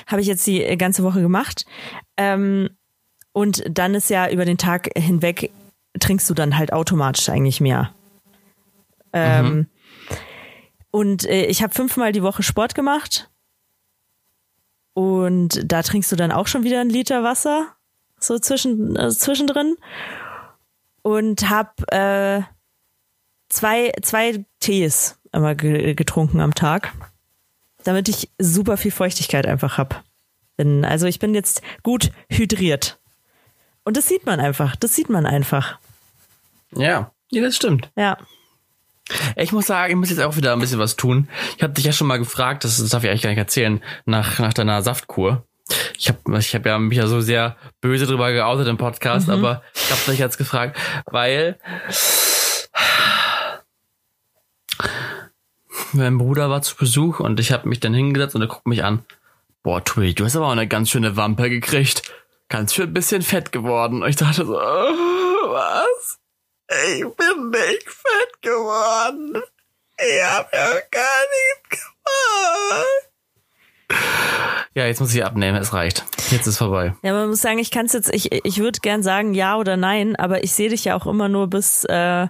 Habe 0.08 0.22
ich 0.22 0.26
jetzt 0.26 0.48
die 0.48 0.62
ganze 0.78 1.04
Woche 1.04 1.22
gemacht. 1.22 1.68
Ähm, 2.18 2.72
und 3.34 3.64
dann 3.70 3.94
ist 3.94 4.10
ja 4.10 4.28
über 4.28 4.44
den 4.44 4.58
Tag 4.58 4.90
hinweg 4.98 5.52
trinkst 6.00 6.28
du 6.28 6.34
dann 6.34 6.58
halt 6.58 6.74
automatisch 6.74 7.30
eigentlich 7.30 7.62
mehr. 7.62 7.94
Ähm, 9.14 9.68
Und 10.90 11.26
äh, 11.28 11.46
ich 11.46 11.62
habe 11.62 11.74
fünfmal 11.74 12.12
die 12.12 12.24
Woche 12.24 12.44
Sport 12.44 12.76
gemacht. 12.76 13.31
Und 14.94 15.62
da 15.64 15.82
trinkst 15.84 16.12
du 16.12 16.16
dann 16.16 16.32
auch 16.32 16.48
schon 16.48 16.64
wieder 16.64 16.82
einen 16.82 16.90
Liter 16.90 17.24
Wasser, 17.24 17.68
so 18.20 18.38
zwischen, 18.40 18.96
äh, 18.96 19.10
zwischendrin. 19.10 19.78
Und 21.02 21.50
hab 21.50 21.92
äh, 21.92 22.42
zwei, 23.50 23.92
zwei 24.02 24.46
Tees 24.60 25.18
immer 25.32 25.56
ge 25.56 25.94
getrunken 25.94 26.42
am 26.42 26.54
Tag, 26.54 26.94
damit 27.84 28.10
ich 28.10 28.30
super 28.38 28.78
viel 28.78 28.92
Feuchtigkeit 28.92 29.48
einfach 29.48 29.78
hab. 29.78 30.04
Bin, 30.58 30.86
also 30.86 31.08
ich 31.08 31.20
bin 31.20 31.34
jetzt 31.34 31.62
gut 31.84 32.12
hydriert. 32.30 33.00
Und 33.84 33.98
das 33.98 34.08
sieht 34.08 34.26
man 34.26 34.40
einfach, 34.40 34.76
das 34.76 34.96
sieht 34.96 35.10
man 35.10 35.26
einfach. 35.26 35.80
Ja, 36.76 37.12
ja, 37.32 37.42
das 37.42 37.56
stimmt. 37.56 37.90
Ja. 37.96 38.18
Ich 39.36 39.52
muss 39.52 39.68
sagen, 39.68 39.92
ich 39.92 39.98
muss 39.98 40.10
jetzt 40.10 40.22
auch 40.22 40.36
wieder 40.36 40.54
ein 40.54 40.60
bisschen 40.60 40.80
was 40.80 40.96
tun. 40.96 41.28
Ich 41.58 41.64
habe 41.64 41.74
dich 41.74 41.86
ja 41.86 41.92
schon 41.92 42.08
mal 42.08 42.18
gefragt, 42.18 42.64
das 42.64 42.78
darf 42.90 43.04
ich 43.04 43.10
eigentlich 43.10 43.22
gar 43.24 43.30
nicht 43.30 43.40
erzählen, 43.40 43.82
nach, 44.06 44.40
nach 44.40 44.54
deiner 44.54 44.82
Saftkur. 44.82 45.46
Ich 45.98 46.10
habe 46.10 46.40
ich 46.40 46.54
hab 46.56 46.66
ja 46.66 46.78
mich 46.80 46.98
ja 46.98 47.08
so 47.08 47.22
sehr 47.22 47.56
böse 47.80 48.06
drüber 48.06 48.32
geoutet 48.32 48.68
im 48.68 48.78
Podcast, 48.78 49.28
mhm. 49.28 49.34
aber 49.34 49.64
ich 49.74 49.92
habe 49.92 50.12
dich 50.12 50.20
jetzt 50.20 50.38
gefragt, 50.38 50.78
weil 51.06 51.58
mein 55.94 56.18
Bruder 56.18 56.50
war 56.50 56.62
zu 56.62 56.76
Besuch 56.76 57.20
und 57.20 57.40
ich 57.40 57.52
habe 57.52 57.68
mich 57.68 57.80
dann 57.80 57.94
hingesetzt 57.94 58.36
und 58.36 58.42
er 58.42 58.48
guckt 58.48 58.68
mich 58.68 58.84
an. 58.84 59.04
Boah, 59.64 59.84
Tui, 59.84 60.14
du 60.14 60.26
hast 60.26 60.36
aber 60.36 60.48
auch 60.48 60.52
eine 60.52 60.68
ganz 60.68 60.90
schöne 60.90 61.16
Wampe 61.18 61.50
gekriegt. 61.50 62.04
Ganz 62.50 62.74
schön 62.74 62.90
ein 62.90 62.94
bisschen 62.94 63.22
fett 63.22 63.52
geworden. 63.52 64.02
Und 64.02 64.10
ich 64.10 64.16
dachte 64.16 64.46
so, 64.46 64.58
oh, 64.58 65.52
was? 65.52 66.01
Ich 66.72 67.02
bin 67.02 67.50
nicht 67.50 67.90
fett 67.90 68.42
geworden. 68.42 69.42
Ich 69.98 70.24
hab 70.24 70.54
ja 70.54 70.70
gar 70.90 71.22
nichts 71.30 71.70
gemacht. 71.70 73.12
Ja, 74.74 74.86
jetzt 74.86 75.02
muss 75.02 75.14
ich 75.14 75.26
abnehmen, 75.26 75.58
es 75.58 75.74
reicht. 75.74 76.06
Jetzt 76.30 76.48
ist 76.48 76.58
vorbei. 76.58 76.96
Ja, 77.04 77.12
man 77.12 77.28
muss 77.28 77.42
sagen, 77.42 77.60
ich 77.60 77.72
kann 77.72 77.88
es 77.88 77.94
jetzt, 77.94 78.14
ich, 78.14 78.32
ich 78.32 78.60
würde 78.60 78.80
gern 78.80 79.04
sagen 79.04 79.34
ja 79.34 79.58
oder 79.58 79.76
nein, 79.76 80.16
aber 80.16 80.46
ich 80.46 80.54
sehe 80.54 80.70
dich 80.70 80.86
ja 80.86 80.96
auch 80.96 81.08
immer 81.08 81.28
nur 81.28 81.50
bis, 81.50 81.84
äh, 81.84 82.30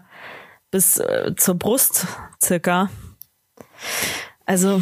bis 0.71 0.98
äh, 0.98 1.36
zur 1.38 1.55
Brust 1.55 2.07
circa. 2.43 2.89
Also. 4.48 4.81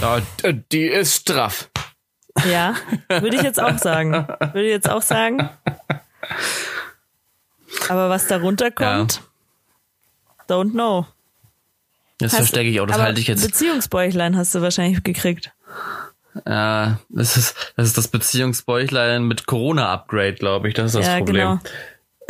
Ja, 0.00 0.20
die 0.70 0.86
ist 0.86 1.16
straff. 1.16 1.68
Ja, 2.48 2.76
würde 3.08 3.36
ich 3.36 3.42
jetzt 3.42 3.60
auch 3.60 3.76
sagen. 3.76 4.12
Würde 4.12 4.66
ich 4.66 4.72
jetzt 4.72 4.88
auch 4.88 5.02
sagen. 5.02 5.50
Aber 7.88 8.08
was 8.08 8.26
darunter 8.26 8.70
kommt, 8.70 9.20
ja. 10.48 10.56
don't 10.56 10.72
know. 10.72 11.06
Das 12.18 12.32
hast, 12.32 12.38
verstecke 12.38 12.68
ich 12.68 12.80
auch, 12.80 12.86
das 12.86 12.98
halte 12.98 13.20
ich 13.20 13.26
jetzt. 13.26 13.42
Beziehungsbäuchlein 13.42 14.36
hast 14.36 14.54
du 14.54 14.60
wahrscheinlich 14.60 15.02
gekriegt. 15.02 15.52
Ja, 16.46 17.00
das 17.08 17.36
ist 17.36 17.72
das, 17.76 17.88
ist 17.88 17.98
das 17.98 18.08
Beziehungsbäuchlein 18.08 19.24
mit 19.24 19.46
Corona-Upgrade, 19.46 20.34
glaube 20.34 20.68
ich. 20.68 20.74
Das 20.74 20.86
ist 20.86 20.96
das 20.96 21.06
ja, 21.06 21.18
Problem. 21.18 21.36
Genau. 21.36 21.60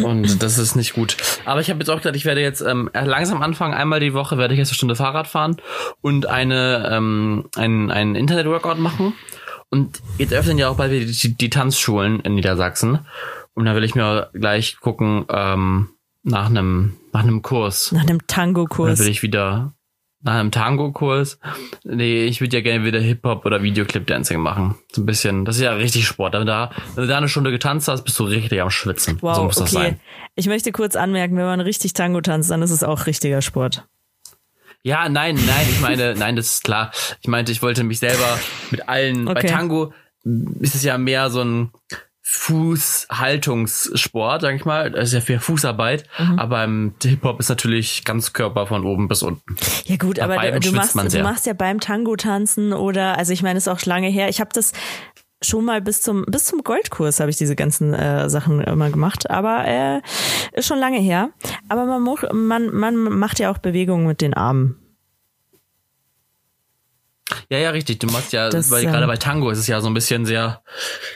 Und 0.03 0.43
das 0.43 0.59
ist 0.59 0.77
nicht 0.77 0.95
gut. 0.95 1.17
Aber 1.45 1.61
ich 1.61 1.69
habe 1.69 1.81
jetzt 1.81 1.91
auch 1.91 1.99
gedacht, 1.99 2.17
ich 2.17 2.25
werde 2.25 2.41
jetzt 2.41 2.63
ähm, 2.63 2.91
langsam 2.95 3.43
anfangen. 3.43 3.75
Einmal 3.75 4.01
die 4.01 4.15
Woche 4.15 4.39
werde 4.39 4.55
ich 4.55 4.59
jetzt 4.59 4.71
eine 4.71 4.77
Stunde 4.77 4.97
Fahrrad 4.97 5.27
fahren 5.27 5.57
und 6.01 6.27
eine 6.27 6.89
ähm, 6.91 7.49
ein, 7.57 7.91
ein 7.91 8.15
Internet-Workout 8.15 8.79
machen. 8.79 9.15
Und 9.69 10.01
jetzt 10.19 10.33
öffnen 10.33 10.59
ja 10.59 10.69
auch 10.69 10.77
bald 10.77 10.91
wieder 10.91 11.05
die, 11.05 11.35
die 11.35 11.51
Tanzschulen 11.51 12.21
in 12.21 12.35
Niedersachsen. 12.35 13.01
Und 13.55 13.65
da 13.65 13.75
will 13.75 13.85
ich 13.85 13.95
mir 13.95 14.31
gleich 14.33 14.79
gucken 14.79 15.25
ähm, 15.29 15.91
nach 16.23 16.47
einem 16.47 16.97
nach 17.13 17.23
einem 17.23 17.43
Kurs. 17.43 17.93
Nach 17.93 18.03
einem 18.03 18.27
Tango-Kurs. 18.27 18.99
Da 18.99 19.05
will 19.05 19.11
ich 19.11 19.23
wieder 19.23 19.75
nach 20.23 20.35
einem 20.35 20.51
Tango-Kurs. 20.51 21.39
Nee, 21.85 22.25
ich 22.25 22.41
würde 22.41 22.57
ja 22.59 22.63
gerne 22.63 22.85
wieder 22.85 23.01
Hip-Hop 23.01 23.47
oder 23.47 23.63
Videoclip-Dancing 23.63 24.39
machen. 24.39 24.77
So 24.93 25.03
ein 25.03 25.07
bisschen. 25.07 25.45
Das 25.45 25.57
ist 25.57 25.63
ja 25.63 25.73
richtig 25.73 26.07
Sport. 26.07 26.35
Wenn 26.35 26.41
du, 26.41 26.47
da, 26.47 26.71
wenn 26.95 27.05
du 27.05 27.09
da 27.09 27.17
eine 27.17 27.29
Stunde 27.29 27.51
getanzt 27.51 27.89
hast, 27.89 28.05
bist 28.05 28.19
du 28.19 28.25
richtig 28.25 28.61
am 28.61 28.71
Schwitzen. 28.71 29.19
Wow, 29.21 29.37
so 29.37 29.45
muss 29.45 29.57
okay. 29.57 29.65
das 29.65 29.73
sein. 29.73 30.01
Ich 30.35 30.47
möchte 30.47 30.73
kurz 30.73 30.95
anmerken, 30.95 31.37
wenn 31.37 31.47
man 31.47 31.61
richtig 31.61 31.95
Tango 31.95 32.21
tanzt, 32.21 32.51
dann 32.51 32.63
ist 32.63 32.71
es 32.71 32.85
auch 32.85 33.07
richtiger 33.07 33.43
Sport. 33.43 33.87
Ja, 34.83 35.09
nein, 35.09 35.35
nein, 35.35 35.67
ich 35.71 35.81
meine, 35.81 36.15
nein, 36.19 36.37
das 36.37 36.55
ist 36.55 36.65
klar. 36.65 36.91
Ich 37.21 37.29
meinte, 37.29 37.53
ich 37.53 37.63
wollte 37.63 37.85
mich 37.85 37.99
selber 37.99 38.39
mit 38.71 38.89
allen, 38.89 39.29
okay. 39.29 39.43
bei 39.43 39.49
Tango 39.49 39.93
ist 40.61 40.75
es 40.75 40.83
ja 40.83 40.99
mehr 40.99 41.31
so 41.31 41.43
ein 41.43 41.71
Fußhaltungssport, 42.33 44.43
sag 44.43 44.55
ich 44.55 44.65
mal. 44.65 44.93
Das 44.93 45.09
ist 45.09 45.15
ja 45.15 45.21
für 45.21 45.41
Fußarbeit. 45.41 46.05
Mhm. 46.17 46.39
Aber 46.39 46.63
im 46.63 46.95
Hip-Hop 47.03 47.41
ist 47.41 47.49
natürlich 47.49 48.05
ganz 48.05 48.33
Körper 48.33 48.69
von 48.69 48.87
oben 48.87 49.09
bis 49.09 49.25
unten. 49.25 49.57
Ja 49.85 49.97
gut, 49.97 50.21
aber 50.21 50.37
du, 50.61 50.71
machst, 50.71 50.95
du 50.95 51.23
machst 51.25 51.47
ja 51.47 51.55
beim 51.55 51.81
Tango 51.81 52.15
tanzen 52.15 52.73
oder, 52.73 53.19
also 53.19 53.33
ich 53.33 53.43
meine, 53.43 53.59
es 53.59 53.67
ist 53.67 53.73
auch 53.73 53.85
lange 53.85 54.07
her. 54.07 54.29
Ich 54.29 54.41
habe 54.41 54.51
das 54.55 54.71
schon 55.43 55.65
mal 55.65 55.81
bis 55.81 56.03
zum 56.03 56.27
bis 56.27 56.45
zum 56.45 56.63
Goldkurs 56.63 57.19
habe 57.19 57.31
ich 57.31 57.37
diese 57.37 57.57
ganzen 57.57 57.95
äh, 57.95 58.29
Sachen 58.29 58.61
immer 58.61 58.91
gemacht, 58.91 59.29
aber 59.31 59.65
äh, 59.67 60.03
ist 60.53 60.69
schon 60.69 60.79
lange 60.79 60.99
her. 60.99 61.31
Aber 61.69 61.87
man 61.87 62.05
man 62.33 62.69
man 62.69 62.95
macht 62.97 63.41
ja 63.41 63.51
auch 63.51 63.59
Bewegungen 63.59 64.07
mit 64.07 64.21
den 64.21 64.35
Armen. 64.35 64.80
Ja, 67.49 67.59
ja, 67.59 67.71
richtig. 67.71 67.99
Du 67.99 68.07
machst 68.09 68.33
ja, 68.33 68.49
das, 68.49 68.71
weil 68.71 68.85
ähm, 68.85 68.93
gerade 68.93 69.07
bei 69.07 69.17
Tango 69.17 69.51
ist 69.51 69.59
es 69.59 69.67
ja 69.67 69.81
so 69.81 69.89
ein 69.89 69.95
bisschen 69.95 70.27
sehr, 70.27 70.63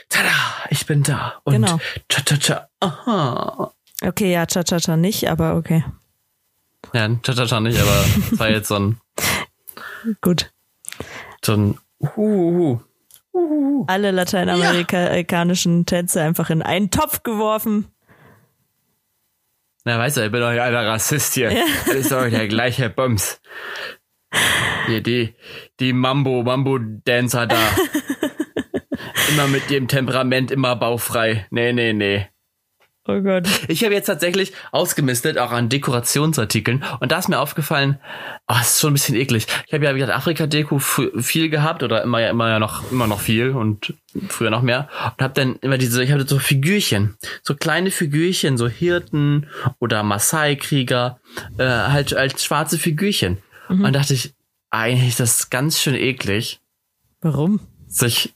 tada, 0.09 0.29
ich 0.69 0.85
bin 0.85 1.03
da. 1.03 1.41
Und 1.43 1.53
genau. 1.53 1.79
cha 2.09 2.21
cha 2.21 2.37
cha, 2.37 2.69
aha. 2.79 3.73
Okay, 4.01 4.31
ja, 4.31 4.45
cha 4.45 4.63
cha 4.63 4.79
cha 4.79 4.97
nicht, 4.97 5.29
aber 5.29 5.55
okay. 5.55 5.83
Ja, 6.93 7.09
cha 7.23 7.33
cha 7.33 7.45
cha 7.45 7.59
nicht, 7.59 7.79
aber 7.79 8.05
es 8.31 8.39
war 8.39 8.49
jetzt 8.49 8.67
so 8.67 8.75
ein. 8.75 9.01
Gut. 10.21 10.51
So 11.43 11.53
ein, 11.53 11.79
uh, 11.99 12.17
uh, 12.17 12.79
uh, 13.33 13.85
Alle 13.87 14.11
lateinamerikanischen 14.11 15.79
ja. 15.79 15.83
Tänze 15.85 16.21
einfach 16.21 16.49
in 16.49 16.61
einen 16.61 16.91
Topf 16.91 17.23
geworfen. 17.23 17.87
Na, 19.83 19.99
weißt 19.99 20.17
du, 20.17 20.25
ich 20.25 20.31
bin 20.31 20.41
doch 20.41 20.49
nicht 20.49 20.61
einer 20.61 20.85
Rassist 20.85 21.35
hier. 21.35 21.51
Ja. 21.51 21.63
Das 21.85 21.95
ist 21.95 22.11
doch 22.11 22.27
der 22.27 22.47
gleiche 22.47 22.89
Bums. 22.89 23.39
Hier, 24.87 25.01
die, 25.01 25.35
die 25.79 25.93
Mambo, 25.93 26.43
Mambo-Dancer 26.43 27.47
da. 27.47 27.57
immer 29.29 29.47
mit 29.47 29.69
dem 29.69 29.87
Temperament, 29.87 30.51
immer 30.51 30.75
baufrei. 30.75 31.47
Nee, 31.49 31.73
nee, 31.73 31.93
nee. 31.93 32.27
Oh 33.07 33.21
Gott. 33.21 33.47
Ich 33.67 33.83
habe 33.83 33.93
jetzt 33.93 34.07
tatsächlich 34.07 34.51
ausgemistet, 34.71 35.37
auch 35.37 35.51
an 35.51 35.69
Dekorationsartikeln. 35.69 36.83
Und 36.99 37.11
da 37.11 37.19
ist 37.19 37.29
mir 37.29 37.39
aufgefallen, 37.39 37.99
oh, 38.47 38.55
das 38.57 38.73
ist 38.73 38.79
schon 38.79 38.91
ein 38.91 38.93
bisschen 38.93 39.15
eklig. 39.15 39.45
Ich 39.67 39.73
habe 39.73 39.85
ja, 39.85 39.93
wie 39.93 39.99
gesagt, 39.99 40.17
Afrika-Deko 40.17 40.79
viel 40.79 41.49
gehabt 41.49 41.83
oder 41.83 42.01
immer 42.01 42.19
ja 42.19 42.31
immer 42.31 42.49
ja 42.49 42.57
noch, 42.57 42.91
immer 42.91 43.05
noch 43.05 43.19
viel 43.19 43.51
und 43.51 43.93
früher 44.27 44.49
noch 44.49 44.63
mehr. 44.63 44.89
Und 45.03 45.23
habe 45.23 45.35
dann 45.35 45.57
immer 45.57 45.77
diese, 45.77 46.03
ich 46.03 46.11
hatte 46.11 46.27
so 46.27 46.39
Figürchen, 46.39 47.15
so 47.43 47.53
kleine 47.53 47.91
Figürchen, 47.91 48.57
so 48.57 48.67
Hirten 48.67 49.45
oder 49.77 50.01
Maasai-Krieger, 50.01 51.19
äh, 51.59 51.63
halt 51.63 52.15
als 52.15 52.43
schwarze 52.43 52.79
Figürchen. 52.79 53.37
Mhm. 53.69 53.85
Und 53.85 53.93
dachte 53.93 54.13
ich, 54.13 54.33
eigentlich 54.69 55.09
ist 55.09 55.19
das 55.19 55.49
ganz 55.49 55.79
schön 55.79 55.95
eklig. 55.95 56.59
Warum? 57.21 57.59
Ich, 58.01 58.33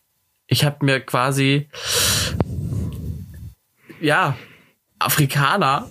ich 0.48 0.64
habe 0.64 0.86
mir 0.86 1.00
quasi, 1.00 1.68
ja, 4.00 4.38
Afrikaner 5.00 5.90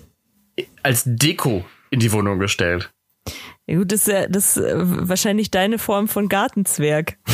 als 0.83 1.05
Deko 1.07 1.65
in 1.91 2.01
die 2.01 2.13
Wohnung 2.13 2.39
gestellt. 2.39 2.91
Ja 3.67 3.77
gut, 3.77 3.93
das 3.93 4.01
ist 4.01 4.09
ja 4.09 4.27
das 4.27 4.57
ist 4.57 4.65
wahrscheinlich 5.09 5.51
deine 5.51 5.79
Form 5.79 6.09
von 6.09 6.29
Gartenzwerg. 6.29 7.19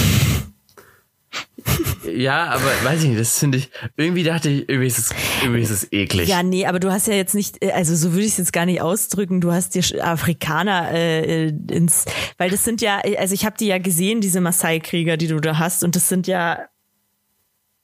Ja, 2.14 2.46
aber 2.46 2.64
weiß 2.84 3.02
ich 3.02 3.08
nicht, 3.08 3.20
das 3.20 3.38
finde 3.38 3.58
ich, 3.58 3.70
irgendwie 3.96 4.22
dachte 4.22 4.48
ich, 4.48 4.68
irgendwie 4.68 4.86
ist, 4.86 4.98
es, 4.98 5.10
irgendwie 5.42 5.62
ist 5.62 5.70
es 5.70 5.92
eklig. 5.92 6.28
Ja, 6.28 6.42
nee, 6.42 6.66
aber 6.66 6.78
du 6.78 6.92
hast 6.92 7.08
ja 7.08 7.14
jetzt 7.14 7.34
nicht, 7.34 7.62
äh, 7.62 7.72
also 7.72 7.96
so 7.96 8.12
würde 8.12 8.24
ich 8.24 8.32
es 8.32 8.38
jetzt 8.38 8.52
gar 8.52 8.66
nicht 8.66 8.80
ausdrücken, 8.80 9.40
du 9.40 9.52
hast 9.52 9.74
dir 9.74 9.82
Afrikaner 10.04 10.92
äh, 10.92 11.48
ins, 11.48 12.04
weil 12.38 12.50
das 12.50 12.64
sind 12.64 12.80
ja, 12.80 13.00
also 13.18 13.34
ich 13.34 13.44
habe 13.44 13.56
die 13.58 13.66
ja 13.66 13.78
gesehen, 13.78 14.20
diese 14.20 14.40
Maasai-Krieger, 14.40 15.16
die 15.16 15.28
du 15.28 15.40
da 15.40 15.58
hast 15.58 15.82
und 15.82 15.96
das 15.96 16.08
sind 16.08 16.26
ja, 16.26 16.60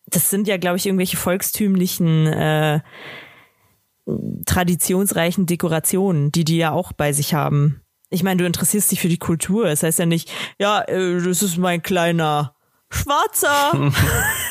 das 0.06 0.30
sind 0.30 0.48
ja, 0.48 0.56
glaube 0.56 0.76
ich, 0.76 0.86
irgendwelche 0.86 1.16
volkstümlichen 1.16 2.26
äh, 2.26 2.80
traditionsreichen 4.46 5.46
Dekorationen, 5.46 6.32
die 6.32 6.44
die 6.44 6.56
ja 6.56 6.72
auch 6.72 6.92
bei 6.92 7.12
sich 7.12 7.34
haben. 7.34 7.80
Ich 8.10 8.22
meine, 8.22 8.38
du 8.38 8.46
interessierst 8.46 8.90
dich 8.90 9.00
für 9.00 9.08
die 9.08 9.18
Kultur. 9.18 9.66
Das 9.66 9.84
heißt 9.84 10.00
ja 10.00 10.06
nicht, 10.06 10.32
ja, 10.58 10.82
äh, 10.82 11.22
das 11.22 11.42
ist 11.42 11.58
mein 11.58 11.82
kleiner 11.82 12.56
Schwarzer. 12.92 13.92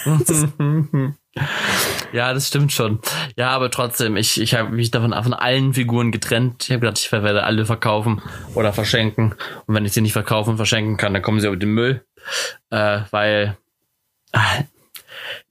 ja, 2.13 2.33
das 2.33 2.47
stimmt 2.47 2.71
schon. 2.71 2.99
Ja, 3.35 3.49
aber 3.49 3.69
trotzdem, 3.69 4.15
ich, 4.15 4.39
ich 4.39 4.55
habe 4.55 4.69
mich 4.69 4.91
davon 4.91 5.13
von 5.23 5.33
allen 5.33 5.73
Figuren 5.73 6.11
getrennt. 6.11 6.63
Ich 6.63 6.71
habe 6.71 6.79
gedacht, 6.79 6.99
ich 6.99 7.11
werde 7.11 7.43
alle 7.43 7.65
verkaufen 7.65 8.21
oder 8.55 8.71
verschenken. 8.71 9.35
Und 9.65 9.75
wenn 9.75 9.85
ich 9.85 9.91
sie 9.91 10.01
nicht 10.01 10.13
verkaufen 10.13 10.51
und 10.51 10.57
verschenken 10.57 10.97
kann, 10.97 11.13
dann 11.13 11.21
kommen 11.21 11.39
sie 11.39 11.49
auf 11.49 11.59
den 11.59 11.73
Müll. 11.73 12.05
Äh, 12.69 13.01
weil. 13.11 13.57
Äh, 14.31 14.63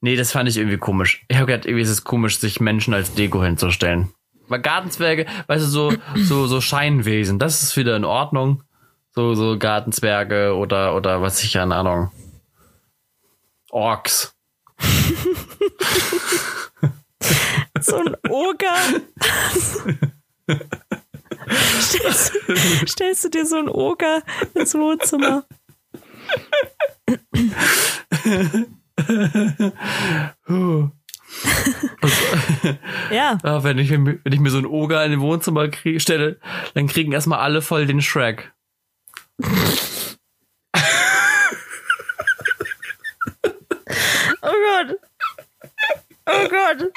nee, 0.00 0.16
das 0.16 0.32
fand 0.32 0.48
ich 0.48 0.56
irgendwie 0.56 0.78
komisch. 0.78 1.24
Ich 1.28 1.36
habe 1.36 1.46
gedacht, 1.46 1.66
irgendwie 1.66 1.82
ist 1.82 1.90
es 1.90 2.04
komisch, 2.04 2.38
sich 2.38 2.60
Menschen 2.60 2.94
als 2.94 3.14
Deko 3.14 3.42
hinzustellen. 3.42 4.12
Weil 4.48 4.60
Gartenzwerge, 4.60 5.26
weißt 5.46 5.64
du, 5.64 5.68
so, 5.68 5.92
so, 6.14 6.46
so 6.46 6.62
Scheinwesen, 6.62 7.38
das 7.38 7.62
ist 7.62 7.76
wieder 7.76 7.96
in 7.96 8.06
Ordnung. 8.06 8.62
So, 9.10 9.34
so 9.34 9.58
Gartenzwerge 9.58 10.54
oder, 10.54 10.94
oder 10.94 11.20
was 11.20 11.42
ich, 11.42 11.52
keine 11.52 11.74
Ahnung 11.74 12.10
Orks. 13.70 14.34
so 17.80 17.96
ein 17.96 18.16
Oger. 18.28 18.74
stellst, 21.80 22.32
stellst 22.86 23.24
du 23.24 23.28
dir 23.28 23.46
so 23.46 23.56
ein 23.56 23.68
Oger 23.68 24.22
ins 24.54 24.74
Wohnzimmer? 24.74 25.44
Ja. 33.10 33.38
Ja, 33.42 33.64
wenn, 33.64 33.78
ich, 33.78 33.90
wenn 33.90 34.20
ich 34.24 34.40
mir 34.40 34.50
so 34.50 34.58
einen 34.58 34.66
Oger 34.66 35.04
in 35.04 35.10
den 35.10 35.20
Wohnzimmer 35.20 35.68
krieg, 35.68 36.00
stelle, 36.00 36.40
dann 36.74 36.86
kriegen 36.86 37.12
erstmal 37.12 37.40
alle 37.40 37.62
voll 37.62 37.86
den 37.86 38.00
Shrek. 38.00 38.52
Oh 44.40 44.52
Gott. 44.52 44.98
Oh 46.30 46.48
Gott. 46.48 46.92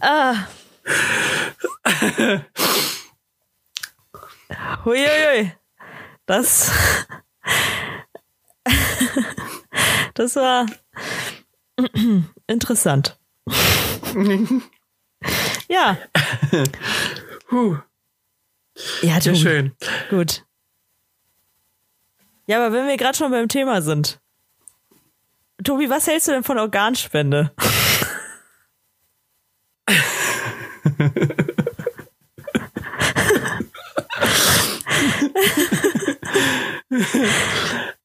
Ah. 0.00 0.48
Huiuiui. 4.84 5.52
Das. 6.26 6.70
Das 10.14 10.34
war 10.36 10.66
interessant. 12.48 13.18
Ja. 15.68 15.96
Puh, 17.48 17.78
Ja, 19.02 19.20
sehr 19.20 19.32
du, 19.32 19.38
schön. 19.38 19.76
Gut. 20.10 20.44
Ja, 22.48 22.64
aber 22.64 22.74
wenn 22.74 22.86
wir 22.86 22.96
gerade 22.96 23.16
schon 23.16 23.30
beim 23.30 23.46
Thema 23.46 23.82
sind. 23.82 24.20
Tobi, 25.62 25.90
was 25.90 26.06
hältst 26.06 26.28
du 26.28 26.32
denn 26.32 26.44
von 26.44 26.58
Organspende? 26.58 27.52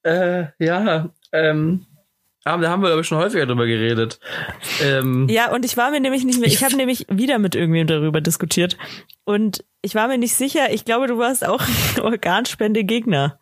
Äh, 0.03 0.47
ja, 0.59 1.09
ähm, 1.31 1.85
aber 2.43 2.63
da 2.63 2.69
haben 2.69 2.81
wir, 2.81 2.87
glaube 2.89 3.01
ich, 3.01 3.07
schon 3.07 3.17
häufiger 3.19 3.45
drüber 3.45 3.65
geredet. 3.65 4.19
Ähm, 4.81 5.27
Ja, 5.29 5.51
und 5.51 5.63
ich 5.63 5.77
war 5.77 5.91
mir 5.91 6.01
nämlich 6.01 6.25
nicht 6.25 6.39
mehr, 6.39 6.49
ich 6.49 6.63
habe 6.63 6.75
nämlich 6.75 7.05
wieder 7.09 7.39
mit 7.39 7.55
irgendwem 7.55 7.87
darüber 7.87 8.19
diskutiert. 8.19 8.77
Und 9.23 9.63
ich 9.81 9.95
war 9.95 10.09
mir 10.09 10.17
nicht 10.17 10.35
sicher, 10.35 10.71
ich 10.71 10.83
glaube, 10.83 11.07
du 11.07 11.17
warst 11.17 11.45
auch 11.47 11.63
Organspende-Gegner. 12.01 13.39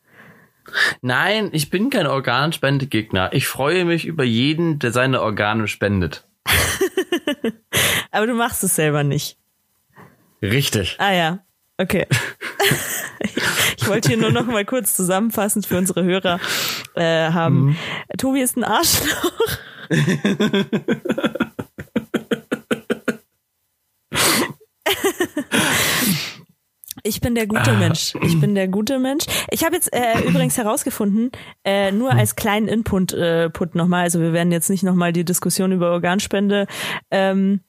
Nein, 1.02 1.50
ich 1.52 1.70
bin 1.70 1.90
kein 1.90 2.08
Organspendegegner. 2.08 3.34
Ich 3.34 3.48
freue 3.48 3.86
mich 3.86 4.06
über 4.06 4.24
jeden, 4.24 4.80
der 4.80 4.92
seine 4.92 5.22
Organe 5.22 5.68
spendet. 5.68 6.26
Aber 8.12 8.28
du 8.28 8.34
machst 8.34 8.64
es 8.64 8.76
selber 8.76 9.04
nicht. 9.04 9.38
Richtig. 10.42 10.96
Ah 11.00 11.14
ja, 11.14 11.40
okay. 11.78 12.08
ich 13.78 13.88
wollte 13.88 14.10
hier 14.10 14.18
nur 14.18 14.32
noch 14.32 14.46
mal 14.46 14.66
kurz 14.66 14.96
zusammenfassend 14.96 15.66
für 15.66 15.78
unsere 15.78 16.04
Hörer 16.04 16.40
äh, 16.96 17.32
haben. 17.32 17.78
Tobi 18.18 18.42
ist 18.42 18.58
ein 18.58 18.64
Arschloch. 18.64 19.58
Ich 27.04 27.22
bin 27.22 27.36
der 27.36 27.48
gute 27.48 27.74
Mensch. 27.74 28.14
Ich 28.22 28.40
bin 28.40 28.56
der 28.56 28.68
gute 28.68 29.00
Mensch. 29.00 29.26
Ich 29.50 29.64
habe 29.64 29.76
jetzt 29.76 29.94
äh, 29.94 30.22
übrigens 30.28 30.58
herausgefunden, 30.58 31.32
äh, 31.64 31.92
nur 31.92 32.12
als 32.12 32.36
kleinen 32.36 32.68
Input 32.68 33.14
äh, 33.14 33.50
Put 33.50 33.76
nochmal, 33.76 34.04
also 34.04 34.20
wir 34.20 34.34
werden 34.34 34.52
jetzt 34.52 34.70
nicht 34.70 34.84
nochmal 34.84 35.14
die 35.14 35.26
Diskussion 35.26 35.72
über 35.72 35.92
Organspende 35.92 36.68
ähm, 37.10 37.62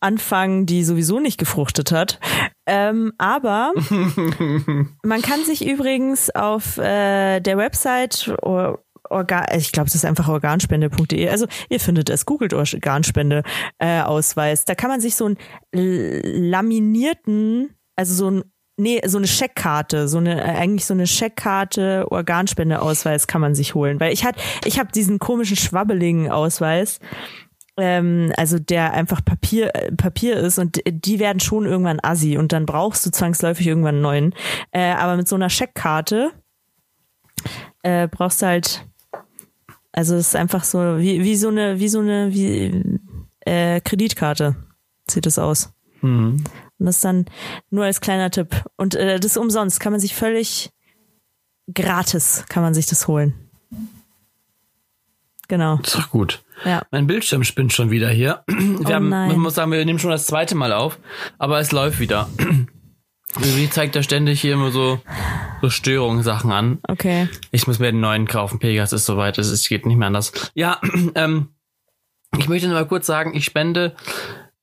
anfangen, 0.00 0.66
die 0.66 0.84
sowieso 0.84 1.20
nicht 1.20 1.38
gefruchtet 1.38 1.92
hat. 1.92 2.18
Ähm, 2.66 3.12
aber 3.18 3.72
man 5.02 5.22
kann 5.22 5.44
sich 5.44 5.66
übrigens 5.66 6.30
auf 6.30 6.78
äh, 6.78 7.40
der 7.40 7.58
Website 7.58 8.34
or, 8.42 8.84
Organ, 9.10 9.46
ich 9.56 9.72
glaube, 9.72 9.88
es 9.88 9.94
ist 9.94 10.04
einfach 10.04 10.28
organspende.de. 10.28 11.28
Also 11.28 11.46
ihr 11.68 11.80
findet 11.80 12.08
es, 12.08 12.24
googelt 12.24 12.54
Organspende 12.54 13.42
äh. 13.78 14.02
Da 14.64 14.74
kann 14.74 14.90
man 14.90 15.00
sich 15.00 15.16
so 15.16 15.26
einen 15.26 15.36
laminierten, 15.72 17.74
also 17.96 18.14
so 18.14 18.30
ein 18.30 18.44
Nee, 18.78 19.02
so 19.06 19.18
eine 19.18 19.26
Scheckkarte, 19.26 20.08
so 20.08 20.18
eine 20.18 20.40
äh, 20.40 20.56
eigentlich 20.56 20.86
so 20.86 20.94
eine 20.94 21.06
Scheckkarte 21.06 22.06
Organspendeausweis 22.10 23.26
kann 23.26 23.40
man 23.40 23.54
sich 23.54 23.74
holen, 23.74 24.00
weil 24.00 24.12
ich 24.12 24.24
hat 24.24 24.36
ich 24.64 24.78
habe 24.78 24.90
diesen 24.92 25.18
komischen 25.18 25.56
schwabbeligen 25.56 26.30
Ausweis, 26.30 26.98
ähm, 27.76 28.32
also 28.36 28.58
der 28.58 28.94
einfach 28.94 29.22
Papier 29.24 29.74
äh, 29.74 29.92
Papier 29.92 30.38
ist 30.38 30.58
und 30.58 30.80
die 30.86 31.18
werden 31.18 31.40
schon 31.40 31.66
irgendwann 31.66 32.00
assi 32.02 32.38
und 32.38 32.52
dann 32.52 32.64
brauchst 32.64 33.04
du 33.04 33.10
zwangsläufig 33.10 33.66
irgendwann 33.66 33.96
einen 33.96 34.02
neuen. 34.02 34.34
Äh, 34.70 34.92
aber 34.92 35.16
mit 35.16 35.28
so 35.28 35.36
einer 35.36 35.50
Scheckkarte 35.50 36.32
äh, 37.82 38.08
brauchst 38.08 38.40
du 38.40 38.46
halt, 38.46 38.86
also 39.92 40.14
es 40.14 40.28
ist 40.28 40.36
einfach 40.36 40.64
so 40.64 40.98
wie 40.98 41.22
wie 41.22 41.36
so 41.36 41.48
eine 41.48 41.78
wie 41.78 41.88
so 41.88 42.00
eine 42.00 42.32
wie 42.32 42.98
äh, 43.40 43.80
Kreditkarte 43.80 44.56
sieht 45.10 45.26
es 45.26 45.38
aus. 45.38 45.74
Mhm. 46.00 46.42
Und 46.82 46.86
das 46.86 47.00
dann 47.00 47.26
nur 47.70 47.84
als 47.84 48.00
kleiner 48.00 48.28
Tipp. 48.32 48.64
Und 48.76 48.96
äh, 48.96 49.20
das 49.20 49.32
ist 49.32 49.36
umsonst. 49.36 49.78
Kann 49.78 49.92
man 49.92 50.00
sich 50.00 50.16
völlig 50.16 50.72
gratis 51.72 52.44
kann 52.48 52.64
man 52.64 52.74
sich 52.74 52.86
das 52.86 53.06
holen. 53.06 53.34
Genau. 55.46 55.78
Ist 55.78 55.94
doch 55.94 56.10
gut. 56.10 56.42
Ja. 56.64 56.82
Mein 56.90 57.06
Bildschirm 57.06 57.44
spinnt 57.44 57.72
schon 57.72 57.92
wieder 57.92 58.08
hier. 58.10 58.42
Wir 58.48 58.80
Oh 58.80 58.92
haben, 58.92 59.08
man 59.10 59.38
muss 59.38 59.54
sagen, 59.54 59.70
wir 59.70 59.84
nehmen 59.84 60.00
schon 60.00 60.10
das 60.10 60.26
zweite 60.26 60.56
Mal 60.56 60.72
auf, 60.72 60.98
aber 61.38 61.60
es 61.60 61.70
läuft 61.70 62.00
wieder. 62.00 62.28
Irgendwie 63.36 63.70
zeigt 63.70 63.94
er 63.94 64.02
ständig 64.02 64.40
hier 64.40 64.54
immer 64.54 64.72
so, 64.72 65.00
so 65.60 65.70
Störungssachen 65.70 66.50
an. 66.50 66.80
Okay. 66.88 67.28
Ich 67.52 67.68
muss 67.68 67.78
mir 67.78 67.92
den 67.92 68.00
neuen 68.00 68.26
kaufen. 68.26 68.58
Pegas 68.58 68.92
ist 68.92 69.06
soweit. 69.06 69.38
Es 69.38 69.50
ist- 69.50 69.68
geht 69.68 69.86
nicht 69.86 69.96
mehr 69.98 70.08
anders. 70.08 70.32
Ja, 70.54 70.80
ähm, 71.14 71.50
ich 72.36 72.48
möchte 72.48 72.66
nur 72.66 72.76
mal 72.76 72.88
kurz 72.88 73.06
sagen, 73.06 73.34
ich 73.36 73.44
spende 73.44 73.94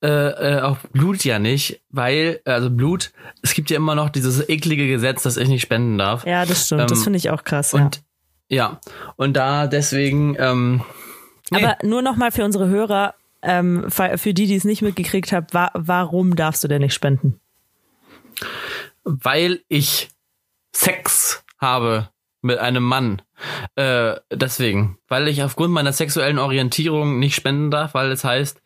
äh, 0.01 0.07
äh, 0.07 0.61
auch 0.61 0.77
Blut 0.91 1.23
ja 1.23 1.39
nicht, 1.39 1.81
weil, 1.89 2.41
also 2.45 2.69
Blut, 2.69 3.11
es 3.41 3.53
gibt 3.53 3.69
ja 3.69 3.77
immer 3.77 3.95
noch 3.95 4.09
dieses 4.09 4.47
eklige 4.47 4.87
Gesetz, 4.87 5.23
dass 5.23 5.37
ich 5.37 5.47
nicht 5.47 5.61
spenden 5.61 5.97
darf. 5.97 6.25
Ja, 6.25 6.45
das 6.45 6.65
stimmt. 6.65 6.89
das 6.89 6.99
Ähm, 6.99 7.03
finde 7.03 7.17
ich 7.17 7.29
auch 7.29 7.43
krass. 7.43 7.73
Und 7.73 8.01
ja, 8.47 8.79
und 9.15 9.33
da 9.33 9.67
deswegen, 9.67 10.35
ähm, 10.39 10.81
ja. 11.51 11.57
nee. 11.57 11.65
Aber 11.65 11.77
nur 11.83 12.01
noch 12.01 12.15
mal 12.15 12.31
für 12.31 12.45
unsere 12.45 12.67
Hörer, 12.67 13.13
ähm, 13.41 13.85
für 13.89 14.33
die, 14.33 14.47
die 14.47 14.55
es 14.55 14.63
nicht 14.63 14.81
mitgekriegt 14.81 15.31
haben, 15.31 15.47
wa 15.51 15.69
warum 15.73 16.35
darfst 16.35 16.63
du 16.63 16.67
denn 16.67 16.81
nicht 16.81 16.93
spenden? 16.93 17.39
weil 19.03 19.61
ich 19.67 20.09
Sex 20.73 21.43
habe 21.59 22.09
mit 22.41 22.57
einem 22.59 22.83
Mann. 22.83 23.21
Äh, 23.75 24.15
deswegen, 24.31 24.97
weil 25.07 25.27
ich 25.27 25.43
aufgrund 25.43 25.73
meiner 25.73 25.93
sexuellen 25.93 26.39
Orientierung 26.39 27.19
nicht 27.19 27.35
spenden 27.35 27.71
darf, 27.71 27.93
weil 27.93 28.11
es 28.11 28.23
heißt, 28.23 28.61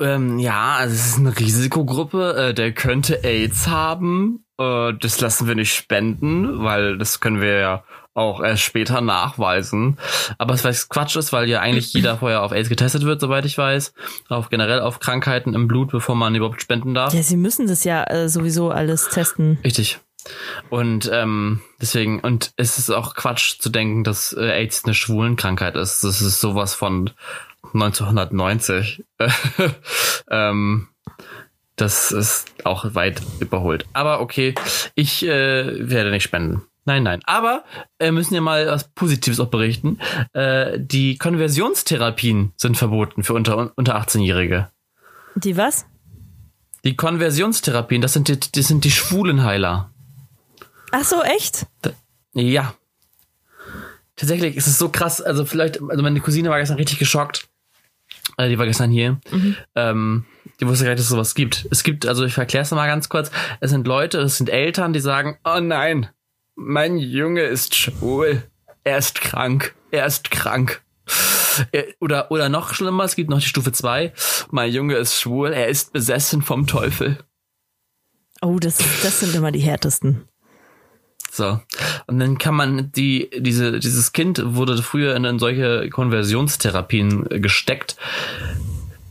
ähm, 0.00 0.38
ja, 0.38 0.76
also 0.76 0.94
es 0.94 1.06
ist 1.06 1.18
eine 1.18 1.38
Risikogruppe, 1.38 2.48
äh, 2.48 2.54
der 2.54 2.72
könnte 2.72 3.24
AIDS 3.24 3.68
haben. 3.68 4.44
Äh, 4.58 4.92
das 5.00 5.20
lassen 5.20 5.46
wir 5.46 5.54
nicht 5.54 5.74
spenden, 5.74 6.62
weil 6.62 6.98
das 6.98 7.20
können 7.20 7.40
wir 7.40 7.58
ja 7.58 7.84
auch 8.14 8.42
erst 8.42 8.62
später 8.62 9.00
nachweisen. 9.00 9.98
Aber 10.38 10.54
es 10.54 10.64
weiß 10.64 10.88
Quatsch 10.88 11.16
ist, 11.16 11.32
weil 11.32 11.48
ja 11.48 11.60
eigentlich 11.60 11.92
jeder 11.94 12.18
vorher 12.18 12.42
auf 12.42 12.52
AIDS 12.52 12.68
getestet 12.68 13.04
wird, 13.04 13.20
soweit 13.20 13.44
ich 13.44 13.56
weiß. 13.56 13.94
Auf 14.28 14.48
generell 14.48 14.80
auf 14.80 15.00
Krankheiten 15.00 15.54
im 15.54 15.68
Blut, 15.68 15.90
bevor 15.90 16.14
man 16.14 16.34
überhaupt 16.34 16.62
spenden 16.62 16.94
darf. 16.94 17.14
Ja, 17.14 17.22
sie 17.22 17.36
müssen 17.36 17.66
das 17.66 17.84
ja 17.84 18.04
äh, 18.04 18.28
sowieso 18.28 18.70
alles 18.70 19.08
testen. 19.08 19.58
Richtig. 19.64 20.00
Und 20.68 21.10
ähm, 21.12 21.62
deswegen, 21.80 22.20
und 22.20 22.52
es 22.56 22.78
ist 22.78 22.90
auch 22.90 23.14
Quatsch 23.14 23.58
zu 23.58 23.70
denken, 23.70 24.04
dass 24.04 24.34
äh, 24.34 24.50
AIDS 24.50 24.84
eine 24.84 24.94
Schwulenkrankheit 24.94 25.76
ist. 25.76 26.04
Das 26.04 26.20
ist 26.20 26.40
sowas 26.40 26.74
von 26.74 27.10
1990. 27.72 29.04
ähm, 30.30 30.88
das 31.76 32.12
ist 32.12 32.52
auch 32.64 32.94
weit 32.94 33.22
überholt. 33.40 33.86
Aber 33.92 34.20
okay, 34.20 34.54
ich 34.94 35.24
äh, 35.24 35.88
werde 35.88 36.10
nicht 36.10 36.24
spenden. 36.24 36.62
Nein, 36.84 37.02
nein. 37.02 37.20
Aber 37.24 37.64
äh, 37.98 38.10
müssen 38.10 38.34
ja 38.34 38.40
mal 38.40 38.66
was 38.66 38.88
Positives 38.88 39.38
auch 39.40 39.48
berichten. 39.48 39.98
Äh, 40.32 40.78
die 40.80 41.18
Konversionstherapien 41.18 42.52
sind 42.56 42.76
verboten 42.76 43.22
für 43.22 43.34
unter, 43.34 43.72
unter 43.76 43.96
18-Jährige. 43.96 44.70
Die 45.36 45.56
was? 45.56 45.86
Die 46.84 46.96
Konversionstherapien, 46.96 48.00
das 48.00 48.14
sind 48.14 48.28
die, 48.28 48.40
das 48.40 48.66
sind 48.66 48.84
die 48.84 48.90
Schwulenheiler. 48.90 49.90
Ach 50.92 51.04
so, 51.04 51.22
echt? 51.22 51.66
Ja. 52.32 52.74
Tatsächlich 54.16 54.56
ist 54.56 54.66
es 54.66 54.78
so 54.78 54.88
krass. 54.88 55.20
Also 55.20 55.44
vielleicht, 55.44 55.80
also 55.80 56.02
meine 56.02 56.20
Cousine 56.20 56.50
war 56.50 56.58
gestern 56.58 56.78
richtig 56.78 56.98
geschockt. 56.98 57.48
Äh, 58.40 58.48
die 58.48 58.58
war 58.58 58.66
gestern 58.66 58.90
hier. 58.90 59.20
Ähm, 59.74 60.24
die 60.60 60.66
wusste 60.66 60.84
gar 60.84 60.90
nicht, 60.92 60.98
dass 60.98 61.06
es 61.06 61.10
sowas 61.10 61.34
gibt. 61.34 61.66
Es 61.70 61.82
gibt, 61.82 62.06
also 62.06 62.24
ich 62.24 62.32
verkläre 62.34 62.62
es 62.62 62.70
mal 62.70 62.86
ganz 62.86 63.08
kurz. 63.08 63.30
Es 63.60 63.70
sind 63.70 63.86
Leute, 63.86 64.18
es 64.20 64.36
sind 64.38 64.48
Eltern, 64.48 64.92
die 64.92 65.00
sagen, 65.00 65.38
oh 65.44 65.60
nein, 65.60 66.08
mein 66.54 66.96
Junge 66.98 67.42
ist 67.42 67.74
schwul. 67.74 68.42
Er 68.84 68.98
ist 68.98 69.20
krank. 69.20 69.74
Er 69.90 70.06
ist 70.06 70.30
krank. 70.30 70.82
Er- 71.72 71.86
Oder, 72.00 72.30
oder 72.30 72.48
noch 72.48 72.72
schlimmer, 72.74 73.04
es 73.04 73.16
gibt 73.16 73.28
noch 73.28 73.40
die 73.40 73.46
Stufe 73.46 73.72
2. 73.72 74.12
Mein 74.50 74.72
Junge 74.72 74.94
ist 74.96 75.20
schwul, 75.20 75.52
er 75.52 75.68
ist 75.68 75.92
besessen 75.92 76.42
vom 76.42 76.66
Teufel. 76.66 77.18
Oh, 78.40 78.58
das, 78.58 78.78
das 79.02 79.20
sind 79.20 79.34
immer 79.34 79.52
die 79.52 79.60
härtesten. 79.60 80.24
So. 81.30 81.60
Und 82.06 82.18
dann 82.18 82.38
kann 82.38 82.54
man 82.54 82.92
die, 82.92 83.30
diese, 83.36 83.78
dieses 83.78 84.12
Kind 84.12 84.42
wurde 84.44 84.82
früher 84.82 85.14
in, 85.14 85.38
solche 85.38 85.88
Konversionstherapien 85.90 87.24
gesteckt. 87.40 87.96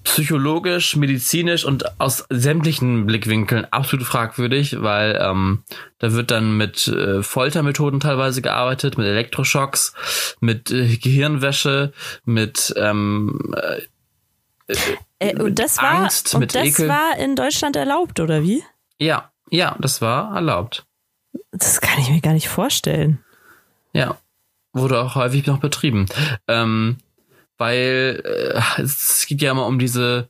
Psychologisch, 0.03 0.95
medizinisch 0.95 1.63
und 1.65 1.99
aus 1.99 2.25
sämtlichen 2.29 3.05
Blickwinkeln 3.05 3.65
absolut 3.71 4.05
fragwürdig, 4.05 4.81
weil 4.81 5.19
ähm, 5.21 5.63
da 5.99 6.13
wird 6.13 6.31
dann 6.31 6.57
mit 6.57 6.87
äh, 6.87 7.21
Foltermethoden 7.21 7.99
teilweise 7.99 8.41
gearbeitet, 8.41 8.97
mit 8.97 9.05
Elektroschocks, 9.05 9.93
mit 10.39 10.71
äh, 10.71 10.97
Gehirnwäsche, 10.97 11.93
mit 12.25 12.73
ähm, 12.75 13.53
äh, 13.55 13.81
äh, 15.19 15.35
und 15.39 15.59
das 15.59 15.77
war, 15.77 16.03
Angst, 16.03 16.33
und 16.33 16.55
das 16.55 16.67
Ekel. 16.67 16.87
war 16.87 17.17
in 17.17 17.35
Deutschland 17.35 17.75
erlaubt, 17.75 18.19
oder 18.19 18.41
wie? 18.41 18.63
Ja, 18.99 19.31
ja, 19.49 19.75
das 19.79 20.01
war 20.01 20.35
erlaubt. 20.35 20.85
Das 21.51 21.81
kann 21.81 21.99
ich 21.99 22.09
mir 22.09 22.21
gar 22.21 22.33
nicht 22.33 22.49
vorstellen. 22.49 23.23
Ja, 23.93 24.17
wurde 24.73 24.99
auch 25.01 25.15
häufig 25.15 25.45
noch 25.45 25.59
betrieben. 25.59 26.07
Ähm, 26.47 26.97
weil 27.57 28.21
äh, 28.23 28.81
es 28.81 29.25
geht 29.27 29.41
ja 29.41 29.51
immer 29.51 29.65
um 29.65 29.79
diese 29.79 30.29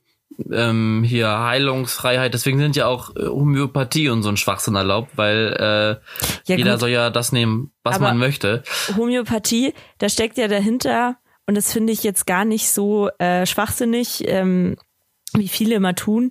ähm, 0.52 1.04
hier 1.06 1.28
Heilungsfreiheit. 1.40 2.34
Deswegen 2.34 2.60
sind 2.60 2.76
ja 2.76 2.88
auch 2.88 3.16
äh, 3.16 3.28
Homöopathie 3.28 4.10
und 4.10 4.24
so 4.24 4.30
ein 4.30 4.38
Schwachsinn 4.38 4.76
erlaubt, 4.76 5.12
weil 5.16 5.56
äh, 5.60 6.52
ja, 6.52 6.58
jeder 6.58 6.72
gut. 6.72 6.80
soll 6.82 6.90
ja 6.90 7.10
das 7.10 7.32
nehmen, 7.32 7.72
was 7.84 7.96
Aber 7.96 8.06
man 8.06 8.18
möchte. 8.18 8.64
Homöopathie, 8.96 9.74
da 9.98 10.10
steckt 10.10 10.38
ja 10.38 10.48
dahinter, 10.48 11.18
und 11.46 11.56
das 11.56 11.74
finde 11.74 11.94
ich 11.94 12.04
jetzt 12.04 12.28
gar 12.28 12.46
nicht 12.46 12.70
so 12.70 13.10
äh, 13.18 13.46
schwachsinnig, 13.46 14.24
ähm, 14.28 14.76
wie 15.34 15.48
viele 15.48 15.76
immer 15.76 15.96
tun. 15.96 16.30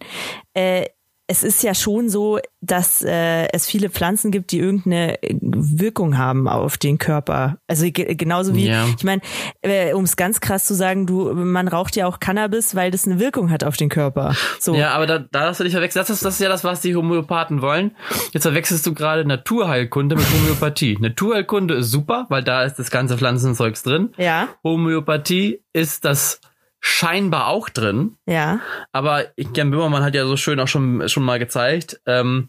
Äh, 0.54 0.86
es 1.30 1.44
ist 1.44 1.62
ja 1.62 1.74
schon 1.74 2.08
so, 2.08 2.38
dass 2.62 3.02
äh, 3.02 3.48
es 3.52 3.66
viele 3.66 3.90
Pflanzen 3.90 4.30
gibt, 4.30 4.50
die 4.50 4.58
irgendeine 4.58 5.18
Wirkung 5.22 6.16
haben 6.16 6.48
auf 6.48 6.78
den 6.78 6.96
Körper. 6.96 7.58
Also 7.68 7.86
genauso 7.92 8.54
wie, 8.54 8.68
ja. 8.68 8.86
ich 8.96 9.04
meine, 9.04 9.20
äh, 9.60 9.92
um 9.92 10.04
es 10.04 10.16
ganz 10.16 10.40
krass 10.40 10.64
zu 10.64 10.72
sagen, 10.72 11.06
du, 11.06 11.34
man 11.34 11.68
raucht 11.68 11.96
ja 11.96 12.06
auch 12.06 12.18
Cannabis, 12.18 12.74
weil 12.74 12.90
das 12.90 13.06
eine 13.06 13.20
Wirkung 13.20 13.50
hat 13.50 13.62
auf 13.62 13.76
den 13.76 13.90
Körper. 13.90 14.34
So. 14.58 14.74
Ja, 14.74 14.92
aber 14.92 15.06
da, 15.06 15.18
da 15.18 15.48
hast 15.48 15.60
du 15.60 15.64
dich 15.64 15.74
verwechselt. 15.74 16.02
Das 16.02 16.10
ist, 16.10 16.24
das 16.24 16.34
ist 16.34 16.40
ja 16.40 16.48
das, 16.48 16.64
was 16.64 16.80
die 16.80 16.96
Homöopathen 16.96 17.60
wollen. 17.60 17.94
Jetzt 18.32 18.44
verwechselst 18.44 18.86
du 18.86 18.94
gerade 18.94 19.26
Naturheilkunde 19.26 20.16
mit 20.16 20.24
Homöopathie. 20.32 20.96
Naturheilkunde 21.00 21.74
ist 21.74 21.90
super, 21.90 22.24
weil 22.30 22.42
da 22.42 22.64
ist 22.64 22.76
das 22.76 22.90
ganze 22.90 23.18
Pflanzenzeugs 23.18 23.82
drin. 23.82 24.14
Ja. 24.16 24.48
Homöopathie 24.64 25.62
ist 25.74 26.06
das 26.06 26.40
scheinbar 26.80 27.48
auch 27.48 27.68
drin. 27.68 28.16
Ja. 28.26 28.60
Aber 28.92 29.26
Jan 29.36 29.70
Böhmermann 29.70 30.02
hat 30.02 30.14
ja 30.14 30.26
so 30.26 30.36
schön 30.36 30.60
auch 30.60 30.68
schon, 30.68 31.08
schon 31.08 31.24
mal 31.24 31.38
gezeigt, 31.38 32.00
ähm, 32.06 32.46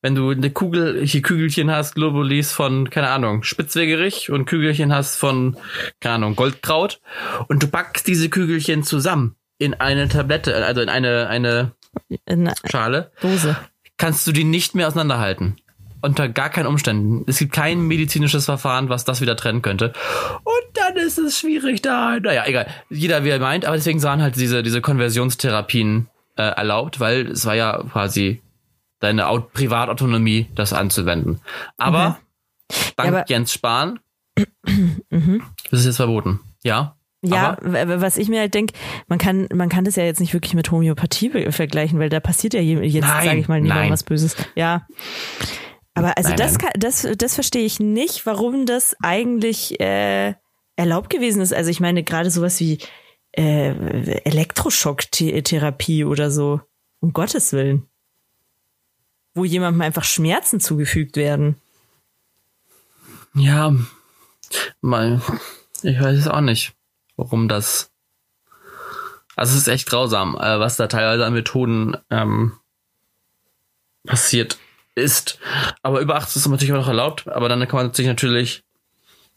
wenn 0.00 0.14
du 0.14 0.30
eine 0.30 0.50
Kugel, 0.50 1.04
hier 1.04 1.22
Kügelchen 1.22 1.70
hast, 1.70 1.94
Globulis 1.94 2.52
von, 2.52 2.90
keine 2.90 3.08
Ahnung, 3.08 3.42
Spitzwegerich 3.42 4.30
und 4.30 4.44
Kügelchen 4.44 4.92
hast 4.92 5.16
von, 5.16 5.56
keine 6.00 6.16
Ahnung, 6.16 6.36
Goldkraut 6.36 7.00
und 7.48 7.62
du 7.62 7.68
packst 7.68 8.06
diese 8.06 8.28
Kügelchen 8.28 8.82
zusammen 8.82 9.36
in 9.58 9.74
eine 9.74 10.08
Tablette, 10.08 10.54
also 10.64 10.80
in 10.80 10.88
eine, 10.88 11.28
eine 11.28 11.72
in 12.26 12.50
Schale. 12.66 13.12
Dose. 13.20 13.56
Kannst 13.96 14.26
du 14.26 14.32
die 14.32 14.44
nicht 14.44 14.74
mehr 14.74 14.88
auseinanderhalten 14.88 15.56
unter 16.04 16.28
gar 16.28 16.50
keinen 16.50 16.66
Umständen. 16.66 17.24
Es 17.26 17.38
gibt 17.38 17.52
kein 17.52 17.80
medizinisches 17.80 18.44
Verfahren, 18.44 18.88
was 18.88 19.04
das 19.04 19.20
wieder 19.20 19.36
trennen 19.36 19.62
könnte. 19.62 19.92
Und 20.44 20.64
dann 20.74 20.96
ist 20.96 21.18
es 21.18 21.38
schwierig 21.38 21.82
da. 21.82 22.18
Naja, 22.20 22.44
egal. 22.46 22.66
Jeder 22.90 23.24
wie 23.24 23.30
er 23.30 23.38
meint, 23.38 23.64
aber 23.64 23.76
deswegen 23.76 23.98
sahen 23.98 24.22
halt 24.22 24.36
diese, 24.36 24.62
diese 24.62 24.80
Konversionstherapien 24.80 26.08
äh, 26.36 26.42
erlaubt, 26.42 27.00
weil 27.00 27.26
es 27.28 27.46
war 27.46 27.54
ja 27.54 27.82
quasi 27.90 28.42
deine 29.00 29.28
Aut 29.28 29.52
Privatautonomie, 29.52 30.46
das 30.54 30.72
anzuwenden. 30.72 31.40
Aber 31.76 32.18
okay. 32.68 32.92
dank 32.96 33.12
ja, 33.12 33.18
aber 33.18 33.28
Jens 33.28 33.52
Spahn 33.52 34.00
mhm. 35.10 35.42
ist 35.70 35.80
es 35.80 35.86
jetzt 35.86 35.96
verboten. 35.96 36.40
Ja. 36.62 36.96
Ja, 37.26 37.56
aber? 37.64 38.02
was 38.02 38.18
ich 38.18 38.28
mir 38.28 38.40
halt 38.40 38.52
denke, 38.52 38.74
man 39.08 39.18
kann, 39.18 39.48
man 39.54 39.70
kann 39.70 39.86
das 39.86 39.96
ja 39.96 40.04
jetzt 40.04 40.20
nicht 40.20 40.34
wirklich 40.34 40.52
mit 40.52 40.70
Homöopathie 40.70 41.50
vergleichen, 41.52 41.98
weil 41.98 42.10
da 42.10 42.20
passiert 42.20 42.52
ja 42.52 42.60
jetzt, 42.60 43.08
sage 43.08 43.38
ich 43.38 43.48
mal, 43.48 43.62
niemandem 43.62 43.90
was 43.90 44.02
Böses. 44.02 44.36
Ja. 44.54 44.86
Aber 45.94 46.16
also 46.16 46.30
nein, 46.30 46.38
das, 46.38 46.58
Kann, 46.58 46.70
das, 46.76 47.06
das 47.16 47.34
verstehe 47.34 47.64
ich 47.64 47.78
nicht, 47.78 48.26
warum 48.26 48.66
das 48.66 48.96
eigentlich 49.02 49.80
äh, 49.80 50.34
erlaubt 50.76 51.08
gewesen 51.08 51.40
ist. 51.40 51.54
Also 51.54 51.70
ich 51.70 51.80
meine, 51.80 52.02
gerade 52.02 52.30
sowas 52.30 52.58
wie 52.58 52.78
äh, 53.32 53.70
Elektroschocktherapie 54.24 56.04
oder 56.04 56.30
so, 56.30 56.60
um 57.00 57.12
Gottes 57.12 57.52
Willen. 57.52 57.88
Wo 59.34 59.44
jemandem 59.44 59.82
einfach 59.82 60.04
Schmerzen 60.04 60.60
zugefügt 60.60 61.16
werden. 61.16 61.56
Ja, 63.34 63.74
mal, 64.80 65.20
ich 65.82 66.00
weiß 66.00 66.18
es 66.18 66.28
auch 66.28 66.40
nicht, 66.40 66.74
warum 67.16 67.48
das. 67.48 67.90
Also 69.36 69.54
es 69.54 69.62
ist 69.62 69.68
echt 69.68 69.88
grausam, 69.88 70.36
äh, 70.36 70.60
was 70.60 70.76
da 70.76 70.86
teilweise 70.86 71.24
an 71.26 71.34
Methoden 71.34 71.96
ähm, 72.10 72.52
passiert 74.06 74.58
ist. 74.94 75.38
Aber 75.82 76.00
über 76.00 76.16
18 76.16 76.40
ist 76.40 76.48
natürlich 76.48 76.72
auch 76.72 76.78
noch 76.78 76.88
erlaubt, 76.88 77.28
aber 77.28 77.48
dann 77.48 77.66
kann 77.66 77.76
man 77.76 77.92
sich 77.92 78.06
natürlich 78.06 78.62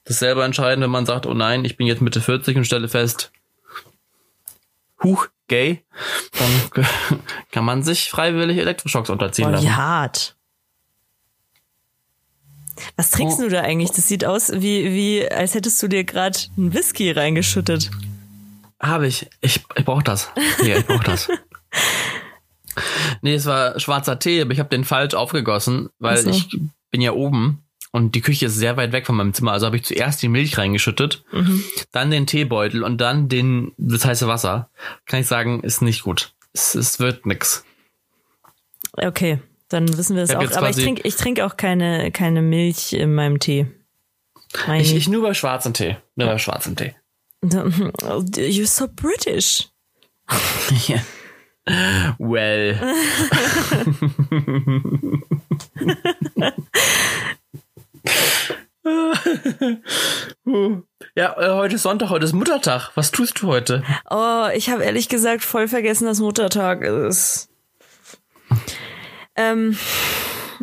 das 0.03 0.19
selber 0.19 0.45
entscheiden, 0.45 0.81
wenn 0.81 0.89
man 0.89 1.05
sagt, 1.05 1.25
oh 1.25 1.33
nein, 1.33 1.65
ich 1.65 1.77
bin 1.77 1.87
jetzt 1.87 2.01
Mitte 2.01 2.21
40 2.21 2.57
und 2.57 2.65
stelle 2.65 2.87
fest, 2.87 3.31
huch, 5.03 5.27
gay, 5.47 5.83
dann 6.37 6.85
kann 7.51 7.65
man 7.65 7.83
sich 7.83 8.09
freiwillig 8.09 8.57
Elektroschocks 8.57 9.09
unterziehen 9.09 9.47
oh, 9.47 9.51
lassen. 9.51 9.65
Wie 9.65 9.71
hart. 9.71 10.35
Was 12.95 13.11
trinkst 13.11 13.39
oh. 13.39 13.43
du 13.43 13.49
da 13.49 13.61
eigentlich? 13.61 13.91
Das 13.91 14.07
sieht 14.07 14.23
aus 14.23 14.51
wie, 14.53 14.93
wie 14.93 15.29
als 15.29 15.55
hättest 15.55 15.81
du 15.81 15.87
dir 15.87 16.03
gerade 16.03 16.37
einen 16.55 16.73
Whisky 16.73 17.11
reingeschüttet. 17.11 17.89
Habe 18.79 19.07
ich. 19.07 19.27
Ich, 19.41 19.65
ich 19.75 19.85
brauche 19.85 20.03
das. 20.03 20.29
Ja, 20.63 20.77
ich 20.77 20.85
brauche 20.85 21.03
das. 21.03 21.29
Nee, 23.21 23.35
es 23.35 23.45
war 23.45 23.79
schwarzer 23.79 24.19
Tee, 24.19 24.41
aber 24.41 24.51
ich 24.51 24.59
habe 24.59 24.69
den 24.69 24.83
falsch 24.83 25.13
aufgegossen, 25.13 25.89
weil 25.99 26.17
so. 26.17 26.29
ich 26.29 26.49
bin 26.91 27.01
ja 27.01 27.11
oben 27.11 27.63
und 27.91 28.15
die 28.15 28.21
Küche 28.21 28.47
ist 28.47 28.55
sehr 28.55 28.77
weit 28.77 28.91
weg 28.91 29.05
von 29.05 29.15
meinem 29.15 29.33
Zimmer. 29.33 29.53
Also 29.53 29.65
habe 29.65 29.77
ich 29.77 29.83
zuerst 29.83 30.21
die 30.21 30.27
Milch 30.27 30.57
reingeschüttet, 30.57 31.23
mhm. 31.31 31.63
dann 31.91 32.11
den 32.11 32.27
Teebeutel 32.27 32.83
und 32.83 32.99
dann 32.99 33.29
den, 33.29 33.71
das 33.77 34.05
heiße 34.05 34.27
Wasser. 34.27 34.69
Kann 35.05 35.21
ich 35.21 35.27
sagen, 35.27 35.61
ist 35.61 35.81
nicht 35.81 36.03
gut. 36.03 36.33
Es, 36.53 36.75
es 36.75 36.99
wird 36.99 37.25
nix. 37.25 37.65
Okay, 38.93 39.39
dann 39.69 39.97
wissen 39.97 40.15
wir 40.15 40.23
es 40.23 40.31
auch. 40.33 40.51
Aber 40.51 40.69
ich 40.69 40.75
trinke 40.75 41.01
ich 41.03 41.15
trink 41.15 41.39
auch 41.39 41.57
keine, 41.57 42.11
keine 42.11 42.41
Milch 42.41 42.93
in 42.93 43.13
meinem 43.13 43.39
Tee. 43.39 43.67
Ich, 44.77 44.95
ich 44.95 45.07
nur 45.09 45.21
bei 45.21 45.33
schwarzen 45.33 45.73
Tee. 45.73 45.97
Nur 46.15 46.27
bei 46.27 46.37
schwarzen 46.37 46.75
Tee. 46.75 46.95
You're 47.43 48.65
so 48.65 48.87
British. 48.87 49.69
ja. 50.87 50.97
Well. 52.17 52.79
ja, 61.15 61.37
äh, 61.37 61.51
heute 61.51 61.75
ist 61.75 61.83
Sonntag, 61.83 62.09
heute 62.09 62.25
ist 62.25 62.33
Muttertag. 62.33 62.91
Was 62.95 63.11
tust 63.11 63.41
du 63.41 63.47
heute? 63.47 63.83
Oh, 64.09 64.47
ich 64.53 64.69
habe 64.69 64.83
ehrlich 64.83 65.09
gesagt 65.09 65.43
voll 65.43 65.67
vergessen, 65.67 66.05
dass 66.05 66.19
Muttertag 66.19 66.83
ist. 66.83 67.49
Ähm, 69.35 69.77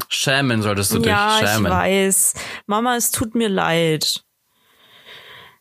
schämen 0.09 0.63
solltest 0.63 0.95
du 0.95 1.01
dich. 1.01 1.09
Ja, 1.09 1.39
schämen. 1.39 1.67
ich 1.67 1.71
weiß. 1.71 2.35
Mama, 2.67 2.97
es 2.97 3.11
tut 3.11 3.35
mir 3.35 3.51
leid. 3.51 4.25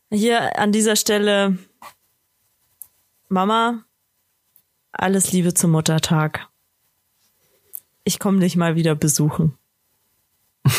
Hier 0.10 0.58
an 0.58 0.72
dieser 0.72 0.96
Stelle, 0.96 1.58
Mama, 3.28 3.84
alles 4.94 5.32
Liebe 5.32 5.54
zum 5.54 5.72
Muttertag. 5.72 6.48
Ich 8.04 8.20
komme 8.20 8.40
dich 8.40 8.56
mal 8.56 8.76
wieder 8.76 8.96
besuchen. 8.96 9.58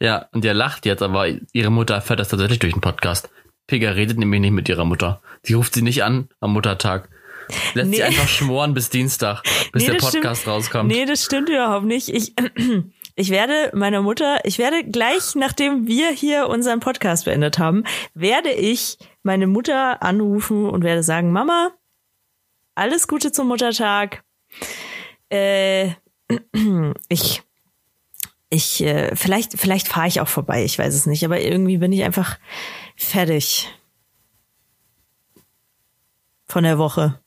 ja, 0.00 0.26
und 0.32 0.44
ihr 0.44 0.54
lacht 0.54 0.84
jetzt, 0.86 1.02
aber 1.02 1.26
ihre 1.52 1.70
Mutter 1.70 1.94
erfährt 1.94 2.20
das 2.20 2.28
tatsächlich 2.28 2.58
durch 2.58 2.74
den 2.74 2.80
Podcast. 2.80 3.30
Pega 3.66 3.90
redet 3.90 4.18
nämlich 4.18 4.40
nicht 4.40 4.52
mit 4.52 4.68
ihrer 4.68 4.84
Mutter. 4.84 5.22
Sie 5.42 5.54
ruft 5.54 5.74
sie 5.74 5.82
nicht 5.82 6.04
an 6.04 6.28
am 6.40 6.52
Muttertag. 6.52 7.08
Lässt 7.74 7.90
nee. 7.90 7.96
sie 7.96 8.02
einfach 8.02 8.28
schmoren 8.28 8.74
bis 8.74 8.90
Dienstag, 8.90 9.42
bis 9.72 9.82
nee, 9.82 9.92
der 9.92 9.98
Podcast 9.98 10.42
stimmt, 10.42 10.54
rauskommt. 10.54 10.90
Nee, 10.90 11.04
das 11.06 11.24
stimmt 11.24 11.48
überhaupt 11.48 11.86
nicht. 11.86 12.08
Ich, 12.08 12.34
ich 13.14 13.30
werde 13.30 13.70
meiner 13.74 14.02
Mutter, 14.02 14.40
ich 14.44 14.58
werde 14.58 14.84
gleich, 14.84 15.34
nachdem 15.34 15.86
wir 15.86 16.10
hier 16.10 16.48
unseren 16.48 16.80
Podcast 16.80 17.24
beendet 17.24 17.58
haben, 17.58 17.84
werde 18.14 18.50
ich 18.50 18.98
meine 19.22 19.46
Mutter 19.46 20.02
anrufen 20.02 20.68
und 20.68 20.84
werde 20.84 21.02
sagen, 21.02 21.32
Mama, 21.32 21.72
alles 22.74 23.08
Gute 23.08 23.32
zum 23.32 23.48
Muttertag. 23.48 24.24
Äh, 25.30 25.92
ich, 27.08 27.42
ich, 28.50 28.82
äh, 28.82 29.14
vielleicht, 29.16 29.58
vielleicht 29.58 29.88
fahre 29.88 30.08
ich 30.08 30.20
auch 30.20 30.28
vorbei, 30.28 30.64
ich 30.64 30.78
weiß 30.78 30.94
es 30.94 31.06
nicht, 31.06 31.24
aber 31.24 31.40
irgendwie 31.40 31.78
bin 31.78 31.92
ich 31.92 32.02
einfach 32.02 32.38
fertig 32.96 33.68
von 36.46 36.64
der 36.64 36.78
Woche. 36.78 37.18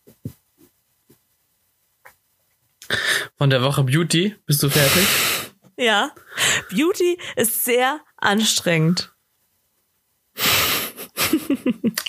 Von 3.38 3.50
der 3.50 3.64
Woche 3.64 3.84
Beauty 3.84 4.36
bist 4.46 4.62
du 4.62 4.70
fertig? 4.70 5.08
Ja. 5.78 6.12
Beauty 6.70 7.18
ist 7.36 7.66
sehr 7.66 8.00
anstrengend. 8.18 9.14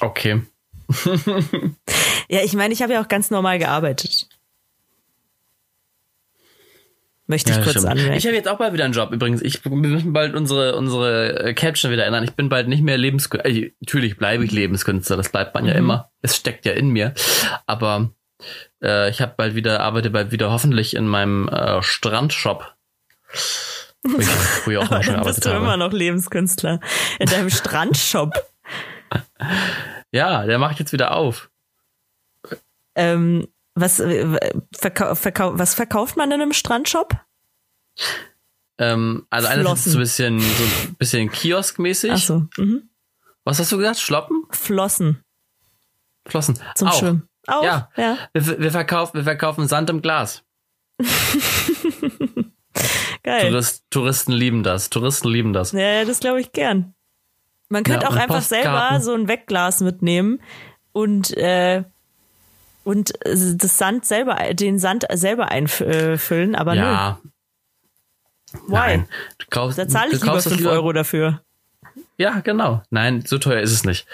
Okay. 0.00 0.42
Ja, 2.28 2.40
ich 2.42 2.54
meine, 2.54 2.74
ich 2.74 2.82
habe 2.82 2.92
ja 2.92 3.00
auch 3.02 3.08
ganz 3.08 3.30
normal 3.30 3.58
gearbeitet. 3.58 4.26
Möchte 7.28 7.50
ich 7.50 7.56
Ja, 7.56 7.62
kurz 7.62 7.72
stimmt. 7.76 7.86
anmerken. 7.88 8.12
Ich 8.14 8.24
habe 8.26 8.36
jetzt 8.36 8.48
auch 8.48 8.58
bald 8.58 8.72
wieder 8.72 8.84
einen 8.84 8.94
Job 8.94 9.12
übrigens. 9.12 9.42
Ich, 9.42 9.64
wir 9.64 9.72
müssen 9.72 10.12
bald 10.12 10.34
unsere, 10.34 10.76
unsere 10.76 11.44
äh, 11.44 11.54
Caption 11.54 11.90
wieder 11.92 12.04
ändern. 12.06 12.22
Ich 12.24 12.32
bin 12.32 12.48
bald 12.48 12.68
nicht 12.68 12.82
mehr 12.82 12.96
Lebenskünstler. 12.98 13.50
Äh, 13.50 13.72
natürlich 13.80 14.16
bleibe 14.16 14.44
ich 14.44 14.52
Lebenskünstler, 14.52 15.16
das 15.16 15.30
bleibt 15.30 15.54
man 15.54 15.66
ja 15.66 15.74
immer. 15.74 16.10
Es 16.22 16.36
steckt 16.36 16.64
ja 16.66 16.72
in 16.72 16.88
mir. 16.90 17.14
Aber 17.66 18.10
äh, 18.82 19.10
ich 19.10 19.20
habe 19.20 19.34
bald 19.36 19.54
wieder, 19.56 19.80
arbeite 19.80 20.10
bald 20.10 20.30
wieder 20.30 20.50
hoffentlich 20.50 20.94
in 20.94 21.06
meinem 21.08 21.48
äh, 21.48 21.82
Strandshop. 21.82 22.74
Wo 24.04 24.18
ich 24.18 24.26
früher 24.64 24.82
auch 24.82 24.90
mal 24.90 25.02
schon 25.02 25.14
dann 25.14 25.24
bist 25.24 25.42
gearbeitet 25.42 25.44
du 25.46 25.48
habe. 25.50 25.58
immer 25.64 25.76
noch 25.76 25.92
Lebenskünstler. 25.92 26.80
In 27.18 27.26
deinem 27.28 27.50
Strandshop. 27.50 28.32
Ja, 30.12 30.46
der 30.46 30.58
macht 30.58 30.78
jetzt 30.78 30.92
wieder 30.92 31.12
auf. 31.14 31.50
Ähm, 32.94 33.48
was, 33.74 34.00
äh, 34.00 34.52
verkau 34.74 35.14
verkau 35.14 35.58
was 35.58 35.74
verkauft 35.74 36.16
man 36.16 36.30
in 36.32 36.40
einem 36.40 36.52
Strandshop? 36.52 37.14
Ähm, 38.78 39.26
also 39.30 39.48
einerseits 39.48 39.82
Flossen. 39.82 39.92
so 39.92 39.98
ein 39.98 40.00
bisschen, 40.00 40.40
so 40.40 40.64
ein 40.64 40.94
bisschen 40.94 41.30
kioskmäßig. 41.30 42.12
Ach 42.12 42.18
so. 42.18 42.46
Mhm. 42.56 42.88
Was 43.44 43.58
hast 43.58 43.70
du 43.72 43.76
gesagt? 43.78 43.98
Schloppen? 43.98 44.44
Flossen 44.50 45.22
Flossen. 46.26 46.58
zum 46.74 46.88
auch. 46.88 46.98
Schwimmen. 46.98 47.28
Auch? 47.46 47.62
Ja. 47.62 47.90
ja. 47.96 48.18
Wir, 48.32 48.58
wir, 48.58 48.70
verkaufen, 48.72 49.14
wir 49.14 49.24
verkaufen 49.24 49.68
Sand 49.68 49.88
im 49.90 50.02
Glas. 50.02 50.42
Geil. 53.22 53.50
Tourist, 53.50 53.84
Touristen 53.90 54.32
lieben 54.32 54.62
das. 54.62 54.90
Touristen 54.90 55.28
lieben 55.28 55.52
das. 55.52 55.72
Ja, 55.72 56.04
das 56.04 56.20
glaube 56.20 56.40
ich 56.40 56.52
gern. 56.52 56.94
Man 57.68 57.82
könnte 57.84 58.04
Ja, 58.04 58.10
auch 58.10 58.16
einfach 58.16 58.42
selber 58.42 59.00
so 59.00 59.12
ein 59.14 59.28
Wegglas 59.28 59.80
mitnehmen 59.80 60.40
und 60.92 61.36
äh, 61.36 61.82
und 62.84 63.12
das 63.24 63.78
Sand 63.78 64.04
selber, 64.04 64.36
den 64.54 64.78
Sand 64.78 65.06
selber 65.12 65.48
einfüllen, 65.50 66.54
aber 66.54 66.74
Ja. 66.74 67.18
nö. 67.22 67.30
Why? 68.68 68.72
Nein. 68.72 69.08
Du 69.38 69.46
kaufst, 69.50 69.76
Da 69.78 69.88
zahle 69.88 70.12
ich 70.12 70.18
du 70.20 70.24
lieber 70.24 70.32
kaufst 70.34 70.46
das 70.46 70.54
5 70.54 70.66
Euro 70.68 70.92
dafür. 70.92 71.42
Ja, 72.16 72.40
genau. 72.40 72.82
Nein, 72.90 73.22
so 73.26 73.38
teuer 73.38 73.60
ist 73.60 73.72
es 73.72 73.84
nicht. 73.84 74.06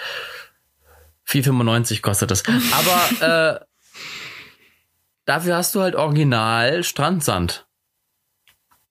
4,95 1.27 2.01
kostet 2.01 2.31
es. 2.31 2.43
Aber 2.71 3.59
äh, 3.59 3.65
dafür 5.25 5.55
hast 5.57 5.75
du 5.75 5.81
halt 5.81 5.95
original 5.95 6.83
Strandsand. 6.83 7.67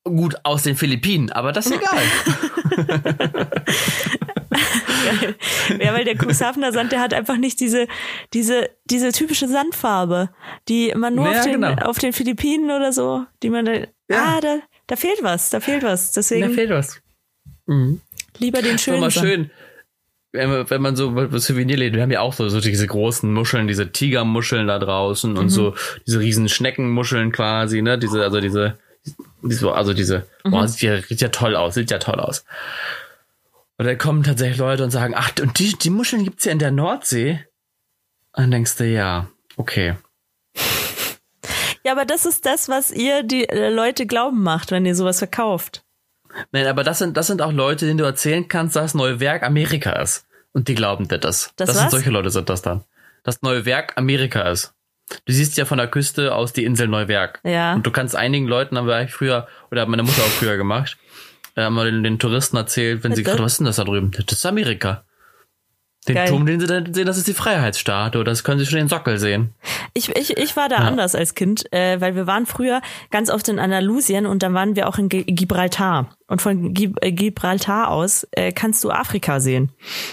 Gut, 0.05 0.37
aus 0.45 0.63
den 0.63 0.77
Philippinen, 0.77 1.31
aber 1.33 1.53
das 1.53 1.67
ist 1.67 1.73
egal. 1.81 2.03
Ja, 5.81 5.93
weil 5.95 6.05
der 6.05 6.17
Cuxhavener 6.17 6.73
Sand, 6.73 6.93
der 6.93 7.01
hat 7.01 7.15
einfach 7.15 7.37
nicht 7.37 7.61
diese, 7.61 7.87
diese, 8.33 8.71
diese 8.85 9.13
typische 9.13 9.49
Sandfarbe, 9.49 10.31
die 10.69 10.93
man 10.97 11.15
nur 11.15 11.31
Ja, 11.31 11.39
auf, 11.41 11.45
den, 11.45 11.61
genau. 11.61 11.75
auf 11.83 11.99
den 11.99 12.13
Philippinen 12.13 12.71
oder 12.71 12.93
so, 12.93 13.25
die 13.43 13.51
man 13.51 13.65
da, 13.65 13.73
Ja. 13.75 13.87
ah, 14.11 14.41
da, 14.41 14.59
da 14.87 14.97
fehlt 14.97 15.23
was, 15.23 15.51
da 15.51 15.61
fehlt 15.61 15.83
was. 15.83 16.13
Da 16.13 16.21
Deswegen 16.21 16.53
fehlt 16.55 16.71
was. 16.71 17.01
lieber 18.39 18.63
den 18.63 18.79
schönen 18.79 19.01
mal 19.01 19.11
Sand. 19.11 19.27
schön. 19.27 19.51
Wenn 20.35 20.49
man, 20.51 20.71
wenn 20.71 20.81
man 20.83 20.97
so 20.97 21.15
Souvenirläden, 21.39 21.97
wir 21.97 22.03
haben 22.03 22.11
ja 22.11 22.21
auch 22.21 22.33
so, 22.33 22.49
so 22.49 22.61
diese 22.61 22.87
großen 22.87 23.31
Muscheln, 23.33 23.69
diese 23.69 23.93
Tigermuscheln 23.93 24.67
da 24.67 24.79
draußen 24.79 25.33
Mhm. 25.33 25.39
und 25.39 25.49
so 25.51 25.75
diese 26.07 26.21
riesen 26.21 26.49
Schneckenmuscheln 26.49 27.33
quasi, 27.33 27.83
ne? 27.83 27.99
Diese, 27.99 28.23
also 28.23 28.41
diese, 28.41 28.79
diese 29.43 29.73
also 29.73 29.93
diese, 29.93 30.27
Mhm. 30.45 30.51
boah, 30.53 30.67
sieht 30.69 30.83
ja, 30.83 31.03
sieht 31.03 31.21
ja 31.21 31.29
toll 31.29 31.55
aus, 31.55 31.75
sieht 31.75 31.91
ja 31.91 31.99
toll 31.99 32.19
aus. 32.19 32.47
Und 33.83 33.89
dann 33.89 33.99
kommen 33.99 34.23
tatsächlich 34.23 34.59
Leute 34.59 34.85
und 34.85 34.93
sagen, 34.93 35.13
ach, 35.17 35.33
und 35.41 35.59
die, 35.59 35.73
die 35.77 35.91
Muscheln 35.91 36.23
gibt's 36.23 36.45
ja 36.45 36.53
in 36.53 36.61
der 36.61 36.71
Nordsee. 36.71 37.45
Und 38.33 38.45
dann 38.45 38.51
denkst 38.53 38.77
du, 38.77 38.85
ja, 38.85 39.27
okay. 39.57 39.97
Ja, 41.83 41.91
aber 41.91 42.05
das 42.05 42.25
ist 42.25 42.47
das, 42.47 42.69
was 42.69 42.93
ihr 42.93 43.25
die 43.25 43.49
äh, 43.49 43.71
Leute 43.71 44.07
glauben 44.07 44.41
macht, 44.41 44.71
wenn 44.71 44.87
ihr 44.87 44.95
sowas 44.95 45.19
verkauft. 45.19 45.83
Nein, 46.53 46.69
aber 46.69 46.85
das 46.85 47.01
sind, 47.01 47.17
das 47.17 47.27
sind 47.27 47.43
auch 47.43 47.51
Leute, 47.51 47.87
denen 47.87 47.99
du 47.99 48.05
erzählen 48.05 48.47
kannst, 48.47 48.77
dass 48.77 48.85
das 48.85 48.95
neue 48.95 49.19
Werk 49.19 49.43
Amerika 49.43 49.91
ist. 50.01 50.29
Und 50.53 50.69
die 50.69 50.77
glauben 50.77 51.09
dir 51.09 51.19
das. 51.19 51.53
Das 51.57 51.67
das 51.67 51.79
sind 51.81 51.91
solche 51.91 52.11
Leute 52.11 52.31
sind 52.31 52.51
das 52.51 52.63
dann. 52.63 52.85
Das 53.25 53.43
neue 53.43 53.65
Werk 53.65 53.95
Amerika 53.97 54.43
ist. 54.43 54.75
Du 55.25 55.33
siehst 55.33 55.57
ja 55.57 55.65
von 55.65 55.79
der 55.79 55.89
Küste 55.89 56.37
aus 56.37 56.53
die 56.53 56.65
Insel 56.65 56.87
Neuwerk. 56.87 57.41
Ja. 57.43 57.75
Und 57.75 57.85
du 57.85 57.91
kannst 57.91 58.15
einigen 58.15 58.47
Leuten, 58.47 58.79
haben 58.79 58.87
wir 58.87 58.95
eigentlich 58.95 59.13
früher, 59.13 59.49
oder 59.73 59.81
hat 59.81 59.89
meine 59.89 60.05
Mutter 60.05 60.23
auch 60.23 60.27
früher 60.39 60.57
gemacht, 60.57 60.99
haben 61.57 61.75
wir 61.75 61.85
den, 61.85 62.03
den 62.03 62.19
Touristen 62.19 62.57
erzählt, 62.57 63.05
wenn 63.05 63.15
sie 63.15 63.23
gerade, 63.23 63.43
was 63.43 63.53
ist 63.53 63.59
denn 63.59 63.67
das 63.67 63.77
da 63.77 63.85
drüben? 63.85 64.11
Das 64.11 64.39
ist 64.39 64.47
Amerika. 64.47 65.05
Den 66.09 66.17
Geil. 66.17 66.29
Turm, 66.29 66.47
den 66.47 66.59
sie 66.59 66.67
dann 66.67 66.93
sehen, 66.93 67.07
das 67.07 67.17
ist 67.17 67.29
die 67.29 67.33
Freiheitsstatue. 67.35 68.25
Das 68.25 68.43
können 68.43 68.59
sie 68.59 68.67
schon 68.67 68.79
den 68.79 68.89
Sockel 68.89 69.19
sehen. 69.19 69.55
Ich, 69.95 70.09
ich, 70.17 70.37
ich 70.37 70.57
war 70.57 70.69
da 70.69 70.79
Ja. 70.79 70.81
anders 70.89 71.15
als 71.15 71.37
Kind, 71.37 71.73
äh, 71.73 72.01
weil 72.01 72.17
wir 72.17 72.27
waren 72.27 72.45
früher 72.47 72.83
ganz 73.13 73.31
oft 73.31 73.49
in 73.49 73.61
Andalusien 73.61 74.27
und 74.27 74.43
dann 74.43 74.53
waren 74.53 74.75
wir 74.75 74.89
auch 74.89 74.99
in 74.99 75.09
Gi- 75.09 75.23
Gibraltar. 75.23 76.17
Und 76.27 76.43
von 76.43 76.75
Gib 76.75 76.97
äh, 77.05 77.13
Gibraltar 77.13 77.89
aus 77.89 78.27
äh, 78.33 78.51
kannst 78.51 78.83
du 78.83 78.91
Afrika 78.91 79.39
sehen. 79.39 79.71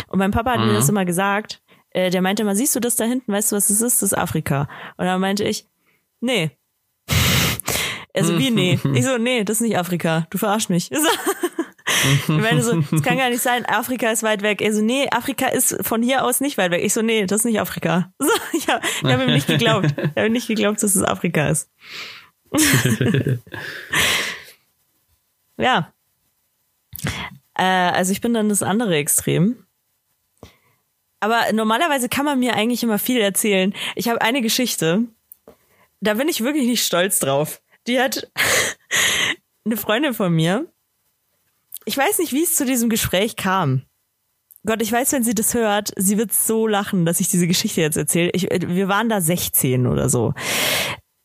Und 0.10 0.20
mein 0.20 0.30
Papa 0.30 0.52
hat 0.52 0.60
mir 0.60 0.74
das 0.74 0.90
immer 0.90 1.06
gesagt. 1.06 1.60
Äh, 1.90 2.12
der 2.12 2.22
meinte 2.22 2.44
immer, 2.44 2.54
siehst 2.56 2.76
du 2.76 2.80
das 2.80 2.96
da 2.96 3.06
hinten? 3.06 3.32
Weißt 3.34 3.52
du, 3.52 3.56
was 3.56 3.70
das 3.70 3.82
ist? 3.82 4.04
Das 4.04 4.12
ist 4.12 4.14
Afrika. 4.18 4.70
Und 4.98 5.06
dann 5.06 5.20
meinte 5.20 5.44
ich, 5.44 5.66
nee. 6.20 6.52
Also 8.20 8.38
wie 8.38 8.52
nee? 8.52 8.80
Ich 8.94 9.06
so, 9.06 9.18
nee, 9.18 9.44
das 9.44 9.58
ist 9.58 9.62
nicht 9.62 9.78
Afrika. 9.78 10.28
Du 10.30 10.38
verarsch 10.38 10.70
mich. 10.70 10.90
So. 11.00 12.34
Ich 12.36 12.42
meine 12.42 12.62
so, 12.62 12.80
das 12.80 13.02
kann 13.02 13.18
gar 13.18 13.30
nicht 13.30 13.42
sein, 13.42 13.66
Afrika 13.66 14.12
ist 14.12 14.22
weit 14.24 14.42
weg. 14.42 14.62
Er 14.62 14.74
so, 14.74 14.82
nee, 14.82 15.08
Afrika 15.10 15.48
ist 15.48 15.76
von 15.82 16.04
hier 16.04 16.24
aus 16.24 16.40
nicht 16.40 16.58
weit 16.58 16.72
weg. 16.72 16.84
Ich 16.84 16.94
so, 16.94 17.02
nee, 17.02 17.26
das 17.26 17.42
ist 17.42 17.46
nicht 17.46 17.60
Afrika. 17.60 18.14
So, 18.20 18.30
ich 18.54 18.70
habe 18.70 18.86
hab 19.04 19.22
ihm 19.22 19.34
nicht 19.34 19.48
geglaubt. 19.48 19.94
Ich 19.98 20.16
habe 20.16 20.30
nicht 20.30 20.48
geglaubt, 20.48 20.84
dass 20.84 20.96
es 20.96 21.04
Afrika 21.04 21.50
ist. 21.50 21.70
ja. 25.58 25.92
Äh, 27.56 27.64
also 27.64 28.12
ich 28.12 28.22
bin 28.22 28.34
dann 28.34 28.50
das 28.50 28.64
andere 28.64 28.96
Extrem. 28.96 29.66
Aber 31.20 31.52
normalerweise 31.52 32.08
kann 32.08 32.26
man 32.26 32.40
mir 32.40 32.56
eigentlich 32.56 32.84
immer 32.84 33.00
viel 33.00 33.20
erzählen. 33.20 33.74
Ich 33.96 34.08
habe 34.08 34.22
eine 34.22 34.42
Geschichte, 34.42 35.04
da 36.02 36.14
bin 36.14 36.30
ich 36.30 36.44
wirklich 36.44 36.68
nicht 36.68 36.86
stolz 36.86 37.20
drauf. 37.20 37.62
Die 37.88 38.00
hat 38.00 38.32
eine 39.66 39.78
Freundin 39.78 40.14
von 40.14 40.34
mir. 40.34 40.72
Ich 41.86 41.98
weiß 41.98 42.20
nicht, 42.20 42.34
wie 42.34 42.44
es 42.44 42.56
zu 42.56 42.66
diesem 42.66 42.90
Gespräch 42.90 43.36
kam. 43.36 43.84
Gott, 44.66 44.82
ich 44.82 44.92
weiß, 44.92 45.14
wenn 45.14 45.24
sie 45.24 45.34
das 45.34 45.54
hört, 45.54 45.92
sie 45.96 46.18
wird 46.18 46.34
so 46.34 46.68
lachen, 46.68 47.06
dass 47.06 47.20
ich 47.20 47.30
diese 47.30 47.48
Geschichte 47.48 47.82
jetzt 47.82 47.98
erzähle. 47.98 48.30
Ich, 48.34 48.52
äh, 48.52 48.60
wir 48.68 48.88
waren 48.88 49.10
da 49.10 49.22
16 49.22 49.88
oder 49.88 50.10
so. 50.10 50.34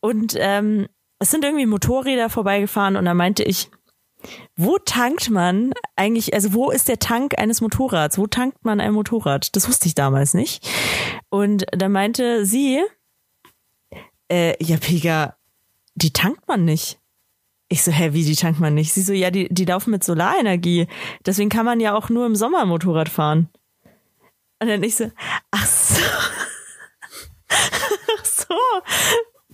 Und 0.00 0.36
ähm, 0.38 0.86
es 1.18 1.30
sind 1.30 1.44
irgendwie 1.44 1.66
Motorräder 1.66 2.30
vorbeigefahren 2.30 2.96
und 2.96 3.04
da 3.04 3.14
meinte 3.14 3.42
ich, 3.42 3.70
wo 4.56 4.78
tankt 4.78 5.30
man 5.30 5.72
eigentlich, 5.96 6.34
also 6.34 6.54
wo 6.54 6.70
ist 6.70 6.88
der 6.88 6.98
Tank 6.98 7.38
eines 7.38 7.60
Motorrads? 7.60 8.18
Wo 8.18 8.26
tankt 8.26 8.64
man 8.64 8.80
ein 8.80 8.92
Motorrad? 8.92 9.54
Das 9.56 9.68
wusste 9.68 9.86
ich 9.88 9.94
damals 9.94 10.34
nicht. 10.34 10.66
Und 11.28 11.66
da 11.72 11.88
meinte 11.88 12.46
sie, 12.46 12.80
äh, 14.30 14.62
ja, 14.64 14.76
Pega, 14.78 15.36
die 15.94 16.12
tankt 16.12 16.46
man 16.48 16.64
nicht. 16.64 16.98
Ich 17.68 17.82
so, 17.82 17.90
hä, 17.90 18.12
wie, 18.12 18.24
die 18.24 18.36
tankt 18.36 18.60
man 18.60 18.74
nicht? 18.74 18.92
Sie 18.92 19.02
so, 19.02 19.12
ja, 19.12 19.30
die, 19.30 19.48
die 19.52 19.64
laufen 19.64 19.90
mit 19.90 20.04
Solarenergie. 20.04 20.86
Deswegen 21.24 21.50
kann 21.50 21.64
man 21.64 21.80
ja 21.80 21.94
auch 21.94 22.08
nur 22.08 22.26
im 22.26 22.36
Sommer 22.36 22.64
Motorrad 22.66 23.08
fahren. 23.08 23.48
Und 24.60 24.68
dann 24.68 24.82
ich 24.82 24.96
so, 24.96 25.10
ach 25.50 25.66
so. 25.66 26.02
ach 27.48 28.24
so. 28.24 28.54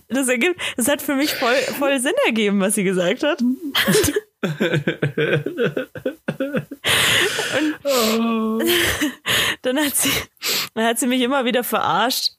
Das 0.09 0.27
ergibt, 0.27 0.61
das 0.75 0.87
hat 0.87 1.01
für 1.01 1.15
mich 1.15 1.33
voll, 1.33 1.55
voll 1.79 1.99
Sinn 1.99 2.13
ergeben, 2.25 2.59
was 2.59 2.75
sie 2.75 2.83
gesagt 2.83 3.23
hat. 3.23 3.41
Und 7.53 7.77
dann 9.61 9.77
hat 9.77 9.95
sie, 9.95 10.11
dann 10.73 10.85
hat 10.85 10.99
sie 10.99 11.07
mich 11.07 11.21
immer 11.21 11.45
wieder 11.45 11.63
verarscht. 11.63 12.33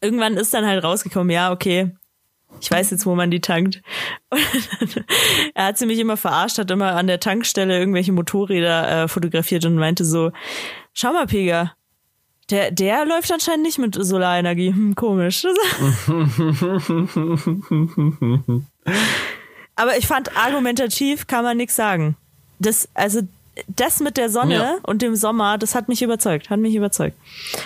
Irgendwann 0.00 0.36
ist 0.36 0.54
dann 0.54 0.66
halt 0.66 0.82
rausgekommen, 0.82 1.30
ja, 1.30 1.52
okay, 1.52 1.90
ich 2.60 2.70
weiß 2.70 2.90
jetzt, 2.90 3.06
wo 3.06 3.14
man 3.14 3.30
die 3.30 3.40
tankt. 3.40 3.80
Dann, 4.30 5.04
er 5.54 5.66
hat 5.66 5.78
sie 5.78 5.86
mich 5.86 5.98
immer 5.98 6.16
verarscht, 6.16 6.58
hat 6.58 6.70
immer 6.70 6.96
an 6.96 7.06
der 7.06 7.20
Tankstelle 7.20 7.78
irgendwelche 7.78 8.12
Motorräder 8.12 9.04
äh, 9.04 9.08
fotografiert 9.08 9.64
und 9.64 9.76
meinte 9.76 10.04
so, 10.04 10.32
schau 10.92 11.12
mal, 11.12 11.26
Pega, 11.26 11.72
der, 12.50 12.70
der 12.70 13.04
läuft 13.06 13.30
anscheinend 13.32 13.62
nicht 13.64 13.78
mit 13.78 13.94
Solarenergie. 13.94 14.68
Hm, 14.72 14.94
komisch. 14.94 15.44
Aber 19.76 19.96
ich 19.96 20.06
fand, 20.06 20.36
argumentativ 20.36 21.26
kann 21.26 21.44
man 21.44 21.56
nichts 21.56 21.76
sagen. 21.76 22.16
Das, 22.58 22.88
also, 22.94 23.20
das 23.68 24.00
mit 24.00 24.16
der 24.16 24.28
Sonne 24.28 24.54
Ja. 24.54 24.76
und 24.82 25.00
dem 25.02 25.16
Sommer, 25.16 25.58
das 25.58 25.74
hat 25.74 25.88
mich 25.88 26.02
überzeugt, 26.02 26.50
hat 26.50 26.58
mich 26.60 26.74
überzeugt. 26.74 27.16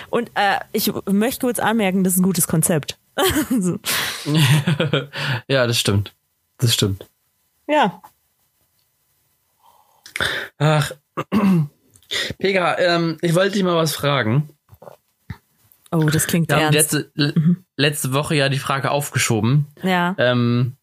Und 0.09 0.29
äh, 0.35 0.59
ich 0.71 0.91
möchte 1.09 1.41
kurz 1.45 1.59
anmerken, 1.59 2.03
das 2.03 2.13
ist 2.13 2.19
ein 2.19 2.23
gutes 2.23 2.47
Konzept. 2.47 2.97
so. 3.59 3.79
ja, 5.47 5.67
das 5.67 5.79
stimmt. 5.79 6.13
Das 6.57 6.73
stimmt. 6.73 7.07
Ja. 7.67 8.01
Ach, 10.57 10.91
Pega, 12.37 12.77
ähm, 12.77 13.17
ich 13.21 13.35
wollte 13.35 13.53
dich 13.53 13.63
mal 13.63 13.75
was 13.75 13.95
fragen. 13.95 14.49
Oh, 15.91 16.09
das 16.09 16.27
klingt 16.27 16.49
Wir 16.49 16.57
haben 16.57 16.73
ernst. 16.73 16.93
letzte, 16.93 17.55
letzte 17.77 18.13
Woche 18.13 18.35
ja 18.35 18.49
die 18.49 18.59
Frage 18.59 18.91
aufgeschoben. 18.91 19.67
Ja. 19.81 20.15
Ähm, 20.17 20.75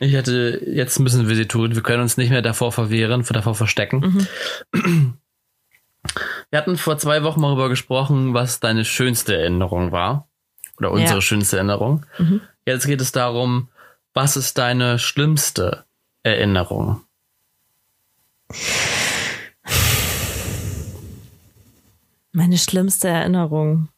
ich 0.00 0.16
hatte, 0.16 0.60
jetzt 0.66 0.98
müssen 0.98 1.28
wir 1.28 1.36
sie 1.36 1.46
tun. 1.46 1.74
Wir 1.74 1.82
können 1.82 2.02
uns 2.02 2.16
nicht 2.16 2.30
mehr 2.30 2.42
davor 2.42 2.72
verwehren, 2.72 3.24
davor 3.28 3.54
verstecken. 3.54 4.26
Wir 6.50 6.58
hatten 6.58 6.76
vor 6.76 6.98
zwei 6.98 7.22
Wochen 7.22 7.40
mal 7.40 7.48
darüber 7.48 7.70
gesprochen, 7.70 8.34
was 8.34 8.60
deine 8.60 8.84
schönste 8.84 9.36
Erinnerung 9.36 9.90
war. 9.90 10.28
Oder 10.78 10.90
unsere 10.90 11.14
Ja. 11.14 11.20
schönste 11.20 11.56
Erinnerung. 11.56 12.04
Jetzt 12.66 12.86
geht 12.86 13.00
es 13.00 13.12
darum, 13.12 13.68
was 14.12 14.36
ist 14.36 14.58
deine 14.58 14.98
schlimmste 14.98 15.84
Erinnerung? 16.22 17.02
Meine 22.32 22.58
schlimmste 22.58 23.08
Erinnerung. 23.08 23.88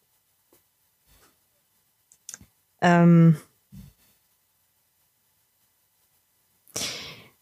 Ähm. 2.80 3.36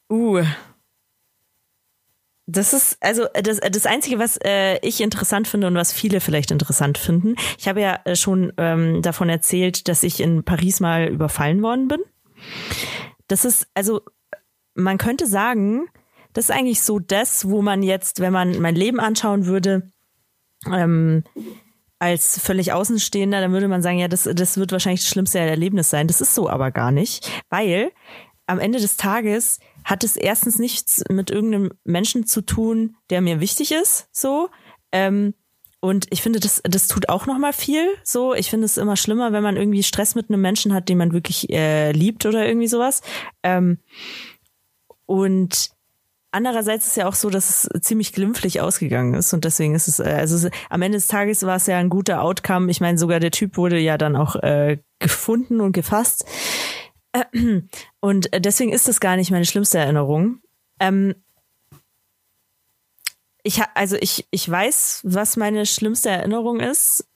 Uh. 0.08 0.44
Das 2.46 2.74
ist 2.74 2.98
also 3.00 3.26
das, 3.32 3.58
das 3.58 3.86
Einzige, 3.86 4.18
was 4.18 4.38
äh, 4.44 4.78
ich 4.86 5.00
interessant 5.00 5.48
finde 5.48 5.66
und 5.66 5.74
was 5.76 5.92
viele 5.92 6.20
vielleicht 6.20 6.50
interessant 6.50 6.98
finden. 6.98 7.36
Ich 7.58 7.68
habe 7.68 7.80
ja 7.80 8.00
äh, 8.04 8.16
schon 8.16 8.52
ähm, 8.58 9.00
davon 9.00 9.30
erzählt, 9.30 9.88
dass 9.88 10.02
ich 10.02 10.20
in 10.20 10.44
Paris 10.44 10.80
mal 10.80 11.08
überfallen 11.08 11.62
worden 11.62 11.88
bin. 11.88 12.00
Das 13.28 13.46
ist 13.46 13.68
also, 13.72 14.02
man 14.74 14.98
könnte 14.98 15.26
sagen, 15.26 15.86
das 16.34 16.46
ist 16.46 16.50
eigentlich 16.50 16.82
so 16.82 16.98
das, 16.98 17.48
wo 17.48 17.62
man 17.62 17.82
jetzt, 17.82 18.20
wenn 18.20 18.32
man 18.32 18.60
mein 18.60 18.74
Leben 18.74 19.00
anschauen 19.00 19.46
würde, 19.46 19.90
ähm, 20.70 21.24
als 21.98 22.38
völlig 22.38 22.72
Außenstehender, 22.72 23.40
dann 23.40 23.52
würde 23.52 23.68
man 23.68 23.80
sagen, 23.80 23.98
ja, 23.98 24.08
das, 24.08 24.28
das 24.30 24.58
wird 24.58 24.72
wahrscheinlich 24.72 25.00
das 25.00 25.08
schlimmste 25.08 25.38
Erlebnis 25.38 25.88
sein. 25.88 26.08
Das 26.08 26.20
ist 26.20 26.34
so 26.34 26.50
aber 26.50 26.70
gar 26.70 26.90
nicht, 26.90 27.30
weil 27.48 27.92
am 28.46 28.58
Ende 28.58 28.78
des 28.78 28.98
Tages 28.98 29.60
hat 29.84 30.04
es 30.04 30.16
erstens 30.16 30.58
nichts 30.58 31.02
mit 31.10 31.30
irgendeinem 31.30 31.70
Menschen 31.84 32.26
zu 32.26 32.40
tun, 32.40 32.96
der 33.10 33.20
mir 33.20 33.40
wichtig 33.40 33.72
ist, 33.72 34.08
so. 34.12 34.48
Ähm, 34.92 35.34
und 35.80 36.06
ich 36.08 36.22
finde, 36.22 36.40
das, 36.40 36.62
das 36.64 36.88
tut 36.88 37.10
auch 37.10 37.26
noch 37.26 37.36
mal 37.36 37.52
viel. 37.52 37.86
So, 38.02 38.32
ich 38.32 38.48
finde 38.48 38.64
es 38.64 38.78
immer 38.78 38.96
schlimmer, 38.96 39.32
wenn 39.32 39.42
man 39.42 39.58
irgendwie 39.58 39.82
Stress 39.82 40.14
mit 40.14 40.30
einem 40.30 40.40
Menschen 40.40 40.72
hat, 40.72 40.88
den 40.88 40.96
man 40.96 41.12
wirklich 41.12 41.50
äh, 41.50 41.92
liebt 41.92 42.24
oder 42.24 42.46
irgendwie 42.46 42.68
sowas. 42.68 43.02
Ähm, 43.42 43.76
und 45.04 45.74
andererseits 46.30 46.86
ist 46.86 46.96
ja 46.96 47.06
auch 47.06 47.14
so, 47.14 47.28
dass 47.28 47.66
es 47.66 47.82
ziemlich 47.82 48.14
glimpflich 48.14 48.62
ausgegangen 48.62 49.12
ist 49.12 49.34
und 49.34 49.44
deswegen 49.44 49.74
ist 49.74 49.88
es, 49.88 50.00
äh, 50.00 50.04
also 50.04 50.36
es, 50.36 50.52
am 50.70 50.80
Ende 50.80 50.96
des 50.96 51.06
Tages 51.06 51.42
war 51.42 51.56
es 51.56 51.66
ja 51.66 51.76
ein 51.76 51.90
guter 51.90 52.22
Outcome. 52.22 52.70
Ich 52.70 52.80
meine, 52.80 52.96
sogar 52.96 53.20
der 53.20 53.30
Typ 53.30 53.58
wurde 53.58 53.78
ja 53.78 53.98
dann 53.98 54.16
auch 54.16 54.36
äh, 54.36 54.78
gefunden 55.00 55.60
und 55.60 55.72
gefasst. 55.72 56.24
Und 58.00 58.28
deswegen 58.34 58.72
ist 58.72 58.88
das 58.88 59.00
gar 59.00 59.16
nicht 59.16 59.30
meine 59.30 59.44
schlimmste 59.44 59.78
Erinnerung. 59.78 60.40
Ähm, 60.80 61.14
ich 63.42 63.60
also 63.74 63.96
ich, 64.00 64.26
ich 64.30 64.50
weiß, 64.50 65.02
was 65.04 65.36
meine 65.36 65.66
schlimmste 65.66 66.10
Erinnerung 66.10 66.60
ist. 66.60 67.06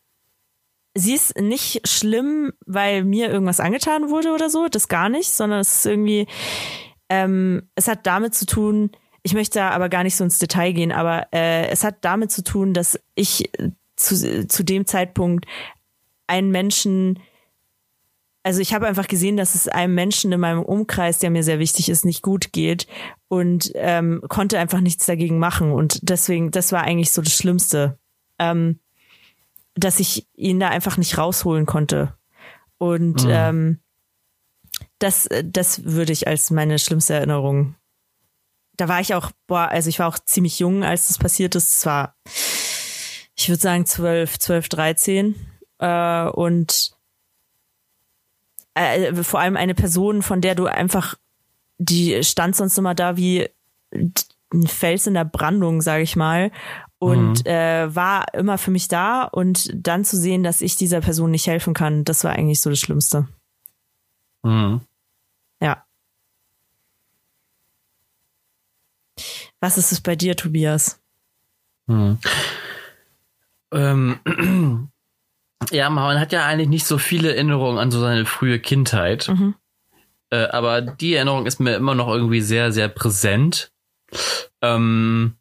Sie 0.95 1.15
ist 1.15 1.39
nicht 1.39 1.87
schlimm, 1.89 2.53
weil 2.67 3.05
mir 3.05 3.31
irgendwas 3.31 3.61
angetan 3.61 4.11
wurde 4.11 4.33
oder 4.33 4.51
so, 4.51 4.69
das 4.69 4.89
gar 4.89 5.09
nicht, 5.09 5.31
sondern 5.31 5.61
es 5.61 5.79
ist 5.79 5.87
irgendwie, 5.87 6.27
ähm, 7.09 7.69
es 7.77 7.89
hat 7.89 8.07
damit 8.07 8.35
zu 8.35 8.47
tun, 8.47 8.91
ich 9.23 9.35
möchte 9.35 9.59
da 9.59 9.71
aber 9.71 9.89
gar 9.89 10.03
nicht 10.03 10.17
so 10.17 10.25
ins 10.25 10.39
Detail 10.39 10.73
gehen, 10.73 10.93
aber 10.93 11.29
äh, 11.33 11.69
es 11.69 11.85
hat 11.85 11.97
damit 12.01 12.33
zu 12.33 12.43
tun, 12.43 12.75
dass 12.75 12.99
ich 13.15 13.51
zu, 13.97 14.47
zu 14.47 14.63
dem 14.65 14.87
Zeitpunkt 14.87 15.47
einen 16.27 16.51
Menschen, 16.51 17.21
also 18.43 18.61
ich 18.61 18.73
habe 18.73 18.87
einfach 18.87 19.09
gesehen, 19.09 19.37
dass 19.37 19.55
es 19.55 19.69
einem 19.69 19.95
Menschen 19.95 20.33
in 20.33 20.41
meinem 20.41 20.63
Umkreis, 20.63 21.19
der 21.19 21.31
mir 21.31 21.43
sehr 21.43 21.59
wichtig 21.59 21.89
ist, 21.89 22.05
nicht 22.05 22.23
gut 22.23 22.53
geht 22.53 22.87
und 23.29 23.73
ähm, 23.75 24.23
konnte 24.29 24.59
einfach 24.59 24.81
nichts 24.81 25.07
dagegen 25.07 25.39
machen. 25.39 25.73
Und 25.73 25.99
deswegen, 26.09 26.51
das 26.51 26.73
war 26.73 26.83
eigentlich 26.83 27.11
so 27.11 27.21
das 27.21 27.35
Schlimmste, 27.35 27.99
ähm, 28.39 28.79
dass 29.75 30.01
ich 30.01 30.27
ihn 30.35 30.61
da 30.61 30.69
einfach 30.69 30.97
nicht 30.97 31.19
rausholen 31.19 31.67
konnte. 31.67 32.15
Und 32.79 33.25
Mhm. 33.25 33.31
ähm, 33.31 33.79
das, 34.99 35.29
das 35.45 35.85
würde 35.85 36.13
ich 36.13 36.27
als 36.29 36.51
meine 36.51 36.79
schlimmste 36.79 37.15
Erinnerung. 37.15 37.75
Da 38.77 38.89
war 38.89 39.01
ich 39.01 39.15
auch, 39.15 39.33
boah, 39.49 39.69
also 39.69 39.89
ich 39.89 39.99
war 39.99 40.09
auch 40.09 40.19
ziemlich 40.19 40.61
jung, 40.61 40.85
als 40.85 41.09
das 41.09 41.19
passiert 41.19 41.55
ist. 41.57 41.73
Es 41.75 41.87
war, 41.87 42.15
ich 43.37 43.49
würde 43.49 43.61
sagen, 43.61 43.87
12, 43.87 44.39
12, 44.39 44.69
13. 44.69 45.35
Äh, 45.81 46.29
und 46.29 46.93
äh, 48.79 49.15
vor 49.23 49.41
allem 49.41 49.57
eine 49.57 49.75
Person, 49.75 50.23
von 50.23 50.41
der 50.41 50.55
du 50.55 50.67
einfach, 50.67 51.17
die 51.79 52.23
stand 52.25 52.57
sonst 52.57 52.79
immer 52.79 52.95
da 52.95 53.17
wie 53.17 53.49
ein 53.91 54.67
Fels 54.67 55.07
in 55.07 55.15
der 55.15 55.25
Brandung, 55.25 55.83
sage 55.83 56.03
ich 56.03 56.17
mal. 56.17 56.51
Und 57.01 57.47
äh, 57.47 57.95
war 57.95 58.35
immer 58.35 58.59
für 58.59 58.73
mich 58.73 58.89
da 58.89 59.23
und 59.23 59.71
dann 59.75 60.05
zu 60.05 60.17
sehen, 60.17 60.43
dass 60.43 60.61
ich 60.61 60.75
dieser 60.75 61.01
Person 61.01 61.31
nicht 61.31 61.47
helfen 61.47 61.73
kann, 61.73 62.03
das 62.03 62.25
war 62.25 62.33
eigentlich 62.33 62.61
so 62.61 62.71
das 62.71 62.81
Schlimmste. 62.81 63.29
Mhm. 64.43 64.81
Ja. 65.61 65.85
Was 69.61 69.79
ist 69.79 69.93
es 69.93 70.01
bei 70.01 70.17
dir, 70.17 70.35
Tobias? 70.37 71.01
Mhm. 71.87 72.19
Ähm, 73.73 74.91
ja, 75.71 75.91
man 75.91 76.19
hat 76.21 76.33
ja 76.33 76.45
eigentlich 76.47 76.69
nicht 76.69 76.87
so 76.87 76.99
viele 76.99 77.35
Erinnerungen 77.35 77.79
an 77.79 77.91
so 77.91 78.01
seine 78.01 78.27
frühe 78.27 78.59
Kindheit. 78.59 79.29
Mhm. 79.29 79.55
Äh, 80.31 80.47
aber 80.49 80.81
die 80.81 81.15
Erinnerung 81.15 81.47
ist 81.47 81.59
mir 81.61 81.75
immer 81.77 81.95
noch 81.95 82.09
irgendwie 82.09 82.41
sehr, 82.41 82.73
sehr 82.73 82.89
präsent. 82.89 83.71
Ähm, 84.63 85.35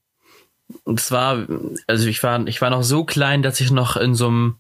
und 0.83 0.99
zwar, 0.99 1.45
also 1.87 2.07
ich 2.07 2.23
war, 2.23 2.45
ich 2.47 2.61
war 2.61 2.69
noch 2.69 2.83
so 2.83 3.03
klein, 3.03 3.41
dass 3.41 3.59
ich 3.61 3.71
noch 3.71 3.95
in 3.97 4.15
so 4.15 4.27
einem, 4.27 4.55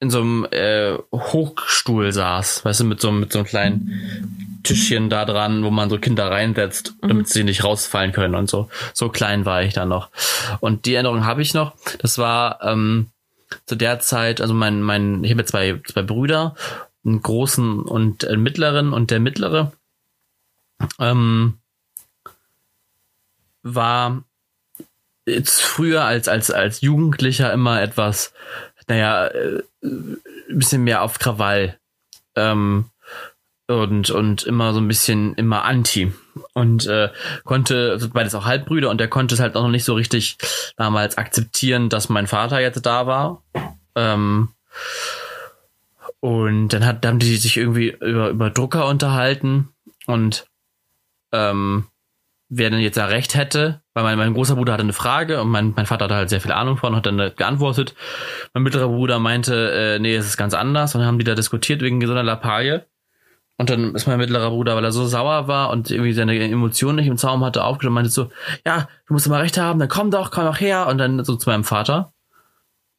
in 0.00 0.10
so 0.10 0.20
einem 0.20 0.46
äh, 0.50 0.94
Hochstuhl 1.12 2.12
saß, 2.12 2.64
weißt 2.64 2.80
du, 2.80 2.84
mit 2.84 3.00
so, 3.00 3.08
einem- 3.08 3.20
mit 3.20 3.32
so 3.32 3.40
einem 3.40 3.46
kleinen 3.46 4.60
Tischchen 4.64 5.10
da 5.10 5.24
dran, 5.24 5.64
wo 5.64 5.70
man 5.70 5.90
so 5.90 5.98
Kinder 5.98 6.30
reinsetzt, 6.30 6.94
damit 7.00 7.28
sie 7.28 7.44
nicht 7.44 7.62
rausfallen 7.64 8.12
können 8.12 8.34
und 8.34 8.50
so. 8.50 8.68
So 8.92 9.08
klein 9.08 9.44
war 9.44 9.62
ich 9.62 9.74
da 9.74 9.84
noch. 9.84 10.10
Und 10.60 10.86
die 10.86 10.94
Erinnerung 10.94 11.24
habe 11.24 11.42
ich 11.42 11.54
noch. 11.54 11.74
Das 12.00 12.18
war 12.18 12.60
ähm, 12.62 13.06
zu 13.66 13.76
der 13.76 14.00
Zeit, 14.00 14.40
also 14.40 14.54
mein, 14.54 14.82
mein, 14.82 15.24
ich 15.24 15.30
habe 15.30 15.44
zwei, 15.44 15.80
zwei 15.86 16.02
Brüder, 16.02 16.54
einen 17.04 17.22
großen 17.22 17.82
und 17.82 18.26
einen 18.26 18.42
mittleren 18.42 18.92
und 18.92 19.10
der 19.10 19.20
mittlere 19.20 19.72
ähm, 20.98 21.58
war 23.62 24.22
jetzt 25.26 25.60
früher 25.60 26.04
als, 26.04 26.28
als, 26.28 26.50
als 26.50 26.80
Jugendlicher 26.80 27.52
immer 27.52 27.82
etwas, 27.82 28.32
naja, 28.86 29.26
äh, 29.26 29.62
ein 29.82 30.18
bisschen 30.48 30.84
mehr 30.84 31.02
auf 31.02 31.18
Krawall. 31.18 31.78
Ähm, 32.34 32.86
und, 33.68 34.10
und 34.10 34.42
immer 34.44 34.72
so 34.72 34.80
ein 34.80 34.88
bisschen 34.88 35.34
immer 35.34 35.64
anti. 35.64 36.12
Und 36.54 36.86
äh, 36.86 37.10
konnte, 37.44 37.98
beides 38.12 38.34
auch 38.34 38.46
Halbbrüder, 38.46 38.90
und 38.90 39.00
er 39.00 39.08
konnte 39.08 39.34
es 39.34 39.40
halt 39.40 39.56
auch 39.56 39.62
noch 39.62 39.70
nicht 39.70 39.84
so 39.84 39.94
richtig 39.94 40.38
damals 40.76 41.18
akzeptieren, 41.18 41.88
dass 41.88 42.08
mein 42.08 42.26
Vater 42.26 42.60
jetzt 42.60 42.84
da 42.84 43.06
war. 43.06 43.42
Ähm, 43.94 44.48
und 46.20 46.68
dann 46.70 46.84
hat, 46.84 47.04
dann 47.04 47.12
haben 47.12 47.18
die 47.20 47.36
sich 47.36 47.56
irgendwie 47.56 47.90
über, 48.00 48.30
über 48.30 48.50
Drucker 48.50 48.86
unterhalten 48.86 49.68
und 50.06 50.46
ähm, 51.32 51.86
wer 52.48 52.70
denn 52.70 52.80
jetzt 52.80 52.96
da 52.96 53.06
recht 53.06 53.34
hätte, 53.34 53.82
weil 53.94 54.04
mein, 54.04 54.18
mein 54.18 54.34
großer 54.34 54.56
Bruder 54.56 54.72
hatte 54.72 54.82
eine 54.82 54.94
Frage 54.94 55.42
und 55.42 55.48
mein, 55.48 55.74
mein 55.76 55.86
Vater 55.86 56.06
hatte 56.06 56.14
halt 56.14 56.30
sehr 56.30 56.40
viel 56.40 56.52
Ahnung 56.52 56.78
von 56.78 56.92
und 56.92 56.96
hat 56.96 57.06
dann 57.06 57.36
geantwortet. 57.36 57.94
Mein 58.54 58.62
mittlerer 58.62 58.88
Bruder 58.88 59.18
meinte, 59.18 59.70
äh, 59.72 59.98
nee, 59.98 60.16
es 60.16 60.26
ist 60.26 60.38
ganz 60.38 60.54
anders 60.54 60.94
und 60.94 61.02
dann 61.02 61.08
haben 61.08 61.18
die 61.18 61.24
da 61.24 61.34
diskutiert 61.34 61.82
wegen 61.82 62.02
einer 62.02 62.22
Lappalie. 62.22 62.86
Und 63.58 63.70
dann 63.70 63.94
ist 63.94 64.06
mein 64.06 64.18
mittlerer 64.18 64.50
Bruder, 64.50 64.76
weil 64.76 64.84
er 64.84 64.92
so 64.92 65.04
sauer 65.04 65.48
war 65.48 65.70
und 65.70 65.90
irgendwie 65.90 66.12
seine 66.12 66.38
Emotionen 66.38 66.96
nicht 66.96 67.08
im 67.08 67.18
Zaum 67.18 67.44
hatte, 67.44 67.64
aufgeschaut 67.64 67.90
und 67.90 67.94
meinte 67.94 68.10
so, 68.10 68.30
ja, 68.64 68.88
du 69.06 69.14
musst 69.14 69.26
immer 69.26 69.40
recht 69.40 69.58
haben, 69.58 69.80
dann 69.80 69.88
komm 69.88 70.12
doch, 70.12 70.30
komm 70.30 70.44
doch 70.44 70.60
her. 70.60 70.86
Und 70.86 70.98
dann 70.98 71.24
so 71.24 71.34
zu 71.34 71.50
meinem 71.50 71.64
Vater. 71.64 72.12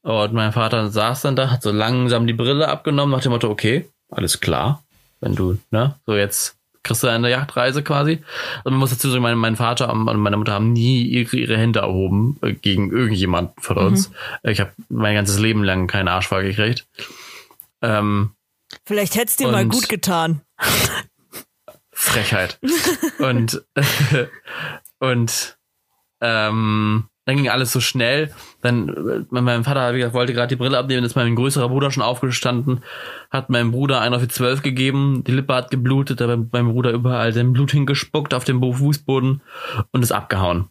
Und 0.02 0.34
mein 0.34 0.52
Vater 0.52 0.90
saß 0.90 1.22
dann 1.22 1.38
da, 1.38 1.50
hat 1.50 1.64
so 1.64 1.72
langsam 1.72 2.28
die 2.28 2.34
Brille 2.34 2.68
abgenommen, 2.68 3.16
nach 3.16 3.22
dem 3.22 3.32
Motto, 3.32 3.50
okay, 3.50 3.90
alles 4.10 4.42
klar, 4.42 4.84
wenn 5.22 5.36
du, 5.36 5.58
ne, 5.72 5.96
so 6.06 6.16
jetzt 6.16 6.58
kriegst 6.84 7.04
du 7.04 7.08
eine 7.08 7.30
Yachtreise 7.30 7.84
quasi. 7.84 8.22
Und 8.64 8.72
man 8.72 8.80
muss 8.80 8.90
dazu 8.90 9.10
sagen, 9.10 9.22
mein, 9.22 9.38
mein 9.38 9.56
Vater 9.56 9.92
und 9.92 10.04
meine 10.04 10.38
Mutter 10.38 10.54
haben 10.54 10.74
nie 10.74 11.04
ihre, 11.04 11.38
ihre 11.38 11.58
Hände 11.58 11.80
erhoben 11.80 12.38
äh, 12.42 12.54
gegen 12.54 12.92
irgendjemanden 12.92 13.54
von 13.62 13.78
uns. 13.78 14.12
Ich 14.44 14.60
habe 14.60 14.72
mein 14.90 15.16
ganzes 15.16 15.40
Leben 15.40 15.64
lang 15.64 15.88
keinen 15.88 16.08
Arsch 16.08 16.28
voll 16.28 16.44
gekriegt. 16.44 16.86
Ähm, 17.82 18.32
Vielleicht 18.86 19.16
hätte 19.16 19.26
es 19.26 19.36
dir 19.36 19.48
mal 19.48 19.68
gut 19.68 19.90
getan. 19.90 20.42
Frechheit. 21.91 22.60
und 23.20 23.66
und 24.99 25.57
ähm, 26.22 27.10
dann 27.30 27.38
ging 27.38 27.50
alles 27.50 27.72
so 27.72 27.80
schnell. 27.80 28.32
Dann, 28.62 28.90
äh, 28.90 29.26
mein 29.30 29.64
Vater 29.64 29.94
wie 29.94 30.00
gesagt, 30.00 30.16
wollte 30.16 30.34
gerade 30.34 30.48
die 30.48 30.56
Brille 30.56 30.78
abnehmen, 30.78 31.06
ist 31.06 31.16
mein 31.16 31.36
größerer 31.36 31.70
Bruder 31.70 31.92
schon 31.92 32.04
aufgestanden, 32.04 32.84
hat 33.30 33.50
meinem 33.50 33.72
Bruder 33.72 34.02
einen 34.02 34.16
auf 34.16 34.22
die 34.22 34.28
zwölf 34.28 34.64
gegeben, 34.64 35.24
die 35.26 35.32
Lippe 35.32 35.54
hat 35.54 35.70
geblutet, 35.70 36.20
da 36.20 36.28
hat 36.28 36.40
mein 36.52 36.68
Bruder 36.68 36.92
überall 36.92 37.32
sein 37.32 37.54
Blut 37.54 37.72
hingespuckt 37.72 38.34
auf 38.34 38.44
dem 38.44 38.62
Fußboden 38.62 39.42
und 39.92 40.04
ist 40.04 40.12
abgehauen. 40.12 40.70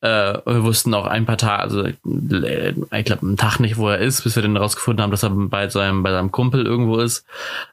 Äh, 0.00 0.34
wir 0.44 0.64
wussten 0.64 0.92
auch 0.94 1.06
ein 1.06 1.26
paar 1.26 1.38
Tage, 1.38 1.62
also 1.62 1.84
äh, 1.84 2.74
ich 2.98 3.04
glaube 3.04 3.22
einen 3.22 3.36
Tag 3.36 3.60
nicht, 3.60 3.76
wo 3.76 3.88
er 3.88 3.98
ist, 3.98 4.22
bis 4.22 4.34
wir 4.34 4.42
dann 4.42 4.56
rausgefunden 4.56 5.02
haben, 5.02 5.10
dass 5.12 5.22
er 5.22 5.30
bei 5.30 5.68
seinem, 5.68 6.02
bei 6.02 6.10
seinem 6.10 6.32
Kumpel 6.32 6.66
irgendwo 6.66 6.98
ist. 6.98 7.24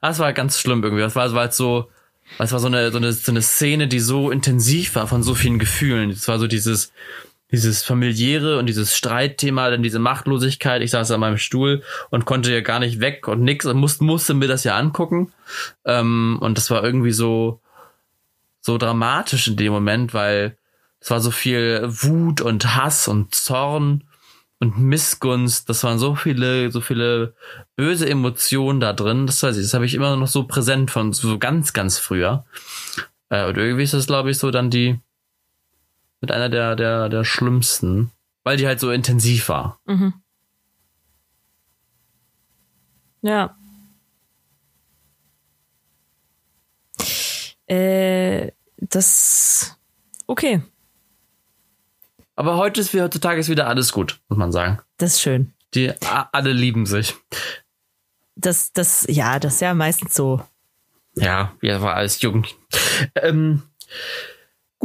Das 0.01 0.19
war 0.19 0.31
ganz 0.33 0.59
schlimm 0.59 0.83
irgendwie. 0.83 1.01
Das 1.01 1.15
war, 1.15 1.25
das 1.25 1.33
war 1.33 1.41
halt 1.41 1.53
so, 1.53 1.89
das 2.37 2.51
war 2.51 2.59
so 2.59 2.67
eine, 2.67 2.91
so 2.91 2.97
eine, 2.97 3.13
so 3.13 3.31
eine 3.31 3.41
Szene, 3.41 3.87
die 3.87 3.99
so 3.99 4.29
intensiv 4.29 4.95
war 4.95 5.07
von 5.07 5.23
so 5.23 5.33
vielen 5.33 5.59
Gefühlen. 5.59 6.11
Es 6.11 6.27
war 6.27 6.37
so 6.39 6.47
dieses, 6.47 6.91
dieses 7.51 7.83
familiäre 7.83 8.59
und 8.59 8.65
dieses 8.65 8.95
Streitthema, 8.95 9.69
dann 9.69 9.83
diese 9.83 9.99
Machtlosigkeit. 9.99 10.81
Ich 10.81 10.91
saß 10.91 11.11
an 11.11 11.21
meinem 11.21 11.37
Stuhl 11.37 11.81
und 12.09 12.25
konnte 12.25 12.51
ja 12.51 12.61
gar 12.61 12.79
nicht 12.79 12.99
weg 12.99 13.27
und 13.27 13.41
nix 13.41 13.65
und 13.65 13.77
musste, 13.77 14.03
musste 14.03 14.33
mir 14.33 14.47
das 14.47 14.63
ja 14.63 14.77
angucken. 14.77 15.31
Ähm, 15.85 16.37
und 16.41 16.57
das 16.57 16.69
war 16.69 16.83
irgendwie 16.83 17.11
so, 17.11 17.61
so 18.59 18.77
dramatisch 18.77 19.47
in 19.47 19.55
dem 19.55 19.71
Moment, 19.71 20.13
weil 20.13 20.57
es 20.99 21.09
war 21.09 21.21
so 21.21 21.31
viel 21.31 21.83
Wut 21.87 22.41
und 22.41 22.75
Hass 22.75 23.07
und 23.07 23.33
Zorn 23.33 24.03
und 24.59 24.77
Missgunst. 24.77 25.69
Das 25.69 25.83
waren 25.83 25.99
so 25.99 26.15
viele, 26.15 26.71
so 26.71 26.81
viele 26.81 27.33
böse 27.77 28.09
Emotionen 28.09 28.81
da 28.81 28.91
drin. 28.91 29.25
Das 29.25 29.41
weiß 29.41 29.55
ich, 29.55 29.63
das 29.63 29.73
habe 29.73 29.85
ich 29.85 29.93
immer 29.93 30.17
noch 30.17 30.27
so 30.27 30.43
präsent 30.43 30.91
von 30.91 31.13
so 31.13 31.37
ganz, 31.37 31.71
ganz 31.71 31.97
früher. 31.97 32.45
Äh, 33.29 33.47
und 33.47 33.57
irgendwie 33.57 33.83
ist 33.83 33.93
das, 33.93 34.07
glaube 34.07 34.31
ich, 34.31 34.37
so 34.37 34.51
dann 34.51 34.69
die, 34.69 34.99
mit 36.21 36.31
einer 36.31 36.49
der, 36.49 36.75
der, 36.75 37.09
der 37.09 37.23
schlimmsten, 37.23 38.11
weil 38.43 38.57
die 38.57 38.67
halt 38.67 38.79
so 38.79 38.91
intensiv 38.91 39.49
war. 39.49 39.79
Mhm. 39.85 40.13
Ja. 43.21 43.57
Äh, 47.67 48.51
das. 48.77 49.77
Okay. 50.27 50.61
Aber 52.35 52.57
heute 52.57 52.81
ist 52.81 52.93
wie 52.93 53.01
heutzutage 53.01 53.39
ist 53.39 53.49
wieder 53.49 53.67
alles 53.67 53.91
gut, 53.91 54.21
muss 54.29 54.37
man 54.37 54.51
sagen. 54.51 54.79
Das 54.97 55.13
ist 55.13 55.21
schön. 55.21 55.53
Die 55.73 55.91
alle 56.31 56.53
lieben 56.53 56.85
sich. 56.85 57.15
Das, 58.35 58.71
das, 58.71 59.05
ja, 59.09 59.39
das 59.39 59.55
ist 59.55 59.61
ja 59.61 59.73
meistens 59.73 60.13
so. 60.13 60.41
Ja, 61.15 61.53
wir 61.59 61.81
war 61.81 61.95
alles 61.95 62.21
jung. 62.21 62.45
Ähm, 63.15 63.63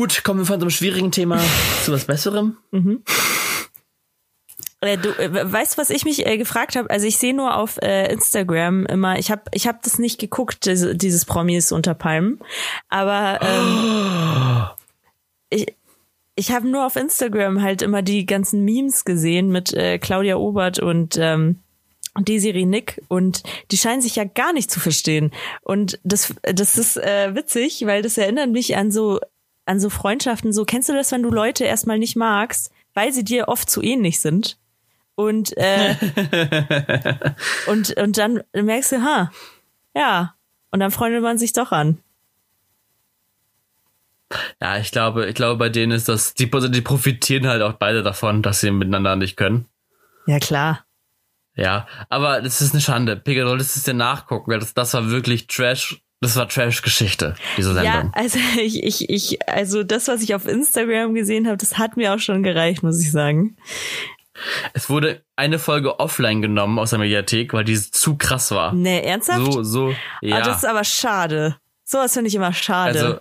Gut, 0.03 0.25
kommen 0.25 0.41
wir 0.41 0.47
von 0.47 0.59
so 0.59 0.65
einem 0.65 0.71
schwierigen 0.73 1.13
Thema 1.13 1.39
zu 1.85 1.93
was 1.93 2.07
Besserem. 2.07 2.57
Mhm. 2.73 3.05
Äh, 4.81 4.99
du 4.99 5.11
äh, 5.11 5.53
weißt, 5.53 5.79
was 5.79 5.91
ich 5.91 6.05
mich 6.05 6.27
äh, 6.27 6.39
gefragt 6.39 6.75
habe? 6.75 6.91
Also 6.91 7.07
ich 7.07 7.19
sehe 7.19 7.33
nur 7.33 7.57
auf 7.57 7.81
äh, 7.81 8.13
Instagram 8.13 8.85
immer, 8.87 9.21
ich 9.21 9.31
habe 9.31 9.43
ich 9.53 9.69
hab 9.69 9.81
das 9.85 10.01
nicht 10.01 10.19
geguckt, 10.19 10.67
diese, 10.67 10.97
dieses 10.97 11.25
Promis 11.25 11.71
unter 11.71 11.95
Palmen, 11.95 12.41
aber 12.89 13.39
ähm, 13.43 14.67
ich, 15.51 15.73
ich 16.35 16.51
habe 16.51 16.69
nur 16.69 16.85
auf 16.85 16.97
Instagram 16.97 17.63
halt 17.63 17.81
immer 17.81 18.03
die 18.03 18.27
ganzen 18.27 18.65
Memes 18.65 19.05
gesehen 19.05 19.51
mit 19.51 19.73
äh, 19.73 20.01
Claudia 20.01 20.35
Obert 20.35 20.81
und 20.81 21.17
ähm, 21.17 21.61
Desiree 22.19 22.67
Nick 22.67 23.01
und 23.07 23.45
die 23.71 23.77
scheinen 23.77 24.03
sich 24.03 24.17
ja 24.17 24.25
gar 24.25 24.53
nicht 24.53 24.69
zu 24.69 24.81
verstehen. 24.81 25.31
Und 25.61 26.01
das, 26.03 26.35
das 26.43 26.77
ist 26.77 26.97
äh, 26.97 27.37
witzig, 27.37 27.87
weil 27.87 28.03
das 28.03 28.19
erinnert 28.19 28.51
mich 28.51 28.77
an 28.77 28.91
so 28.91 29.21
an 29.73 29.81
so 29.81 29.91
Freundschaften 29.91 30.53
so, 30.53 30.65
kennst 30.65 30.89
du 30.89 30.93
das, 30.93 31.11
wenn 31.13 31.23
du 31.23 31.31
Leute 31.31 31.65
erstmal 31.65 31.99
nicht 31.99 32.15
magst, 32.15 32.71
weil 32.95 33.13
sie 33.13 33.25
dir 33.25 33.49
oft 33.49 33.69
zu 33.69 33.83
ähnlich 33.83 34.21
sind? 34.21 34.59
Und, 35.15 35.57
äh, 35.57 35.97
und, 37.67 37.97
und 37.97 38.19
dann 38.19 38.43
merkst 38.53 38.93
du, 38.93 39.03
ha, 39.03 39.33
ja. 39.95 40.35
Und 40.71 40.81
dann 40.81 40.91
freundet 40.91 41.23
man 41.23 41.39
sich 41.39 41.53
doch 41.53 41.73
an. 41.73 41.99
Ja, 44.61 44.79
ich 44.79 44.91
glaube, 44.91 45.27
ich 45.27 45.35
glaube, 45.35 45.59
bei 45.59 45.69
denen 45.69 45.93
ist 45.93 46.09
das, 46.09 46.35
die, 46.35 46.51
die 46.51 46.81
profitieren 46.81 47.47
halt 47.47 47.63
auch 47.63 47.75
beide 47.75 48.03
davon, 48.03 48.43
dass 48.43 48.61
sie 48.61 48.71
miteinander 48.71 49.17
nicht 49.17 49.37
können. 49.37 49.67
Ja, 50.27 50.39
klar. 50.39 50.85
Ja, 51.55 51.87
aber 52.09 52.41
das 52.41 52.63
ist 52.63 52.73
eine 52.73 52.81
Schande. 52.81 53.17
Pegel, 53.17 53.47
solltest 53.47 53.77
es 53.77 53.83
dir 53.83 53.95
nachgucken, 53.95 54.51
weil 54.51 54.61
das, 54.61 54.73
das 54.73 54.95
war 54.95 55.11
wirklich 55.11 55.47
Trash 55.47 56.02
das 56.23 56.37
war 56.37 56.49
Trash-Geschichte, 56.49 57.35
diese 57.57 57.75
Sendung. 57.75 57.93
Ja, 57.93 58.11
also 58.13 58.39
ich, 58.61 58.83
ich, 58.85 59.11
ich, 59.11 59.49
also 59.49 59.83
das, 59.83 60.07
was 60.07 60.23
ich 60.23 60.37
auf 60.37 60.47
Instagram 60.47 61.15
gesehen 61.15 61.49
habe, 61.49 61.57
das 61.57 61.79
hat 61.79 61.97
mir 61.97 62.15
auch 62.15 62.21
schon 62.21 62.45
gereicht, 62.45 62.85
muss 62.85 63.03
ich 63.03 63.11
sagen. 63.11 63.57
Es 64.73 64.89
wurde 64.89 65.25
eine 65.35 65.59
Folge 65.59 65.99
offline 65.99 66.41
genommen 66.41 66.79
aus 66.79 66.91
der 66.91 67.01
Mediathek, 67.01 67.53
weil 67.53 67.65
die 67.65 67.79
zu 67.79 68.17
krass 68.17 68.53
war. 68.53 68.73
Nee, 68.73 69.01
ernsthaft? 69.01 69.53
So, 69.53 69.63
so, 69.65 69.95
ja. 70.21 70.37
Ah, 70.37 70.43
das 70.43 70.59
ist 70.59 70.65
aber 70.65 70.85
schade. 70.85 71.57
Sowas 71.85 72.13
finde 72.13 72.29
ich 72.29 72.37
immer 72.37 72.53
schade. 72.53 72.99
Also, 73.01 73.19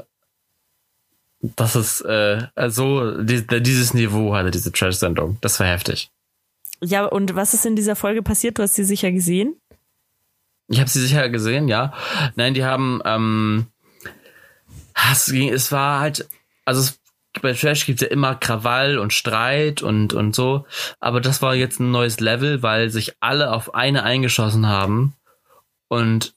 das 1.56 1.76
ist, 1.76 2.02
äh, 2.02 2.44
also, 2.54 3.20
die, 3.24 3.46
dieses 3.62 3.96
Niveau 3.96 4.36
hatte 4.36 4.52
diese 4.52 4.72
Trash-Sendung. 4.72 5.40
Das 5.42 5.60
war 5.60 5.66
heftig. 5.66 6.12
Ja, 6.84 7.06
und 7.06 7.36
was 7.36 7.56
ist 7.56 7.66
in 7.66 7.76
dieser 7.76 7.96
Folge 7.96 8.22
passiert? 8.22 8.60
Du 8.60 8.64
hast 8.64 8.76
sie 8.76 8.84
sicher 8.84 9.12
gesehen? 9.12 9.61
Ich 10.72 10.80
habe 10.80 10.90
sie 10.90 11.02
sicher 11.02 11.30
gesehen, 11.30 11.68
ja. 11.68 11.94
Nein, 12.36 12.54
die 12.54 12.64
haben, 12.64 13.02
ähm, 13.06 13.68
es, 15.12 15.26
ging, 15.26 15.50
es 15.50 15.72
war 15.72 16.00
halt, 16.00 16.28
also 16.66 16.82
es, 16.82 17.00
bei 17.42 17.54
Trash 17.54 17.86
gibt 17.86 18.02
es 18.02 18.08
ja 18.08 18.12
immer 18.12 18.36
Krawall 18.36 18.98
und 18.98 19.14
Streit 19.14 19.82
und, 19.82 20.14
und 20.14 20.36
so. 20.36 20.66
Aber 21.00 21.22
das 21.22 21.42
war 21.42 21.56
jetzt 21.56 21.80
ein 21.80 21.92
neues 21.92 22.20
Level, 22.20 22.64
weil 22.64 22.90
sich 22.90 23.16
alle 23.20 23.52
auf 23.52 23.74
eine 23.76 24.04
eingeschossen 24.04 24.68
haben. 24.68 25.14
Und 25.88 26.34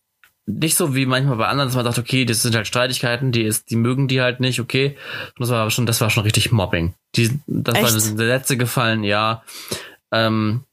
nicht 0.47 0.77
so 0.77 0.95
wie 0.95 1.07
manchmal 1.07 1.37
bei 1.37 1.47
anderen, 1.47 1.69
dass 1.69 1.77
man 1.77 1.85
sagt, 1.85 1.99
okay, 1.99 2.25
das 2.25 2.43
sind 2.43 2.55
halt 2.55 2.67
Streitigkeiten, 2.67 3.33
die 3.33 3.43
ist, 3.43 3.71
die 3.71 3.77
mögen 3.77 4.09
die 4.09 4.21
halt 4.21 4.41
nicht, 4.41 4.61
okay. 4.61 4.97
Das 5.39 5.49
war 5.49 5.61
aber 5.61 5.71
schon, 5.71 5.87
das 5.87 6.01
war 6.01 6.11
schon 6.11 6.25
richtig 6.25 6.53
Mobbing. 6.53 6.95
Die, 7.17 7.39
das 7.47 7.77
Echt? 7.77 8.11
war 8.11 8.17
der 8.17 8.27
letzte 8.27 8.57
gefallen, 8.57 9.05
ja. 9.05 9.43
Ähm, 10.13 10.65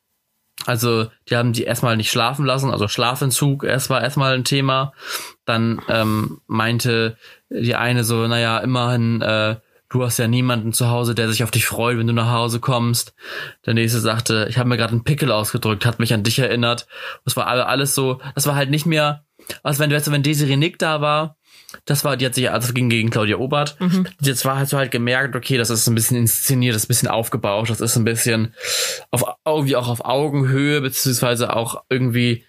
also 0.65 1.07
die 1.29 1.35
haben 1.35 1.53
die 1.53 1.63
erstmal 1.63 1.97
nicht 1.97 2.11
schlafen 2.11 2.45
lassen, 2.45 2.71
also 2.71 2.87
Schlafentzug 2.87 3.63
erst 3.63 3.89
war 3.89 4.01
erstmal 4.01 4.33
ein 4.33 4.43
Thema. 4.43 4.93
Dann 5.45 5.81
ähm, 5.87 6.41
meinte 6.47 7.17
die 7.49 7.75
eine 7.75 8.03
so, 8.03 8.27
naja, 8.27 8.59
immerhin, 8.59 9.21
äh, 9.21 9.57
du 9.89 10.03
hast 10.03 10.17
ja 10.17 10.27
niemanden 10.27 10.73
zu 10.73 10.89
Hause, 10.89 11.15
der 11.15 11.29
sich 11.29 11.43
auf 11.43 11.51
dich 11.51 11.65
freut, 11.65 11.97
wenn 11.97 12.07
du 12.07 12.13
nach 12.13 12.31
Hause 12.31 12.59
kommst. 12.59 13.13
Der 13.65 13.73
nächste 13.73 13.99
sagte, 13.99 14.47
ich 14.49 14.57
habe 14.57 14.69
mir 14.69 14.77
gerade 14.77 14.91
einen 14.91 15.03
Pickel 15.03 15.31
ausgedrückt, 15.31 15.85
hat 15.85 15.99
mich 15.99 16.13
an 16.13 16.23
dich 16.23 16.39
erinnert. 16.39 16.87
Das 17.25 17.35
war 17.35 17.47
alles 17.47 17.93
so, 17.95 18.21
das 18.35 18.47
war 18.47 18.55
halt 18.55 18.69
nicht 18.69 18.85
mehr, 18.85 19.25
als 19.63 19.79
wenn 19.79 19.89
du 19.89 19.95
jetzt, 19.95 20.11
wenn 20.11 20.23
Desiree 20.23 20.57
Nick 20.57 20.79
da 20.79 21.01
war, 21.01 21.37
das 21.85 22.03
war, 22.03 22.17
die 22.17 22.25
hat 22.25 22.35
sich, 22.35 22.49
also 22.49 22.73
ging 22.73 22.89
gegen 22.89 23.09
Claudia 23.09 23.37
Obert. 23.37 23.79
Mhm. 23.79 24.07
Jetzt 24.21 24.45
war 24.45 24.57
halt 24.57 24.69
so 24.69 24.77
halt 24.77 24.91
gemerkt, 24.91 25.35
okay, 25.35 25.57
das 25.57 25.69
ist 25.69 25.87
ein 25.87 25.95
bisschen 25.95 26.17
inszeniert, 26.17 26.75
das 26.75 26.83
ist 26.83 26.85
ein 26.85 26.93
bisschen 26.93 27.09
aufgebaut, 27.09 27.69
das 27.69 27.81
ist 27.81 27.95
ein 27.95 28.05
bisschen 28.05 28.53
auf, 29.09 29.23
irgendwie 29.45 29.75
auch 29.75 29.87
auf 29.87 30.05
Augenhöhe, 30.05 30.81
beziehungsweise 30.81 31.55
auch 31.55 31.83
irgendwie 31.89 32.45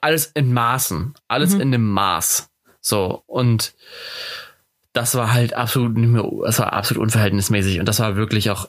alles 0.00 0.26
in 0.34 0.52
Maßen, 0.52 1.14
alles 1.28 1.54
mhm. 1.54 1.60
in 1.60 1.72
dem 1.72 1.90
Maß. 1.90 2.50
So, 2.80 3.22
und 3.26 3.74
das 4.92 5.14
war 5.14 5.32
halt 5.32 5.54
absolut 5.54 5.96
nicht 5.96 6.08
mehr, 6.08 6.28
das 6.44 6.58
war 6.58 6.72
absolut 6.72 7.02
unverhältnismäßig 7.02 7.78
und 7.78 7.86
das 7.86 8.00
war 8.00 8.16
wirklich 8.16 8.50
auch, 8.50 8.68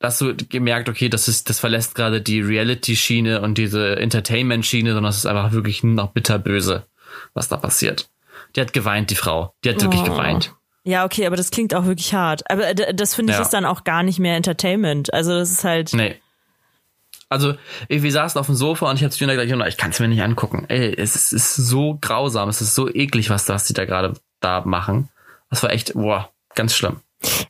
hast 0.00 0.20
du 0.20 0.34
gemerkt, 0.34 0.88
okay, 0.88 1.08
das 1.08 1.28
ist, 1.28 1.50
das 1.50 1.58
verlässt 1.58 1.94
gerade 1.94 2.22
die 2.22 2.40
Reality-Schiene 2.40 3.42
und 3.42 3.58
diese 3.58 3.96
Entertainment-Schiene, 3.96 4.94
sondern 4.94 5.10
es 5.10 5.18
ist 5.18 5.26
einfach 5.26 5.52
wirklich 5.52 5.82
noch 5.82 6.12
bitterböse, 6.12 6.86
was 7.34 7.48
da 7.48 7.56
passiert. 7.56 8.08
Die 8.56 8.60
hat 8.60 8.72
geweint, 8.72 9.10
die 9.10 9.14
Frau. 9.14 9.54
Die 9.64 9.70
hat 9.70 9.80
wirklich 9.82 10.02
oh. 10.02 10.04
geweint. 10.04 10.54
Ja, 10.84 11.04
okay, 11.04 11.26
aber 11.26 11.36
das 11.36 11.50
klingt 11.50 11.74
auch 11.74 11.84
wirklich 11.84 12.14
hart. 12.14 12.50
Aber 12.50 12.72
das 12.72 13.14
finde 13.14 13.32
ich 13.32 13.38
ja. 13.38 13.42
ist 13.42 13.50
dann 13.50 13.66
auch 13.66 13.84
gar 13.84 14.02
nicht 14.02 14.18
mehr 14.18 14.36
Entertainment. 14.36 15.12
Also 15.12 15.32
das 15.32 15.50
ist 15.50 15.64
halt. 15.64 15.92
Nee. 15.92 16.16
Also, 17.30 17.54
wir 17.88 18.10
saßen 18.10 18.40
auf 18.40 18.46
dem 18.46 18.54
Sofa 18.54 18.88
und 18.88 18.96
ich 18.96 19.02
habe 19.02 19.12
zu 19.12 19.20
Juna 19.20 19.34
gesagt, 19.34 19.68
ich 19.68 19.76
kann 19.76 19.90
es 19.90 20.00
mir 20.00 20.08
nicht 20.08 20.22
angucken. 20.22 20.64
Ey, 20.68 20.94
es 20.96 21.14
ist, 21.14 21.32
ist, 21.32 21.56
so 21.56 21.98
grausam, 22.00 22.48
es 22.48 22.62
ist 22.62 22.74
so 22.74 22.88
eklig, 22.88 23.28
was, 23.28 23.46
was 23.50 23.66
die 23.66 23.74
da 23.74 23.84
gerade 23.84 24.14
da 24.40 24.62
machen. 24.62 25.10
Das 25.50 25.62
war 25.62 25.70
echt, 25.70 25.92
boah, 25.92 26.30
ganz 26.54 26.74
schlimm. 26.74 27.00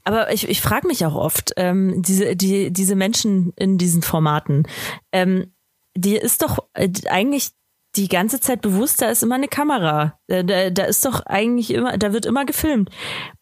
Aber 0.02 0.32
ich, 0.32 0.48
ich 0.48 0.60
frage 0.60 0.88
mich 0.88 1.06
auch 1.06 1.14
oft, 1.14 1.52
ähm, 1.56 2.02
diese, 2.02 2.34
die, 2.34 2.72
diese 2.72 2.96
Menschen 2.96 3.52
in 3.54 3.78
diesen 3.78 4.02
Formaten, 4.02 4.66
ähm, 5.12 5.52
die 5.94 6.16
ist 6.16 6.42
doch 6.42 6.58
äh, 6.74 6.88
eigentlich 7.08 7.50
die 7.98 8.08
ganze 8.08 8.38
Zeit 8.40 8.60
bewusst, 8.62 9.02
da 9.02 9.10
ist 9.10 9.22
immer 9.22 9.34
eine 9.34 9.48
Kamera. 9.48 10.18
Da, 10.28 10.42
da, 10.70 10.84
ist 10.84 11.04
doch 11.04 11.26
eigentlich 11.26 11.72
immer, 11.72 11.98
da 11.98 12.12
wird 12.12 12.26
immer 12.26 12.44
gefilmt. 12.44 12.90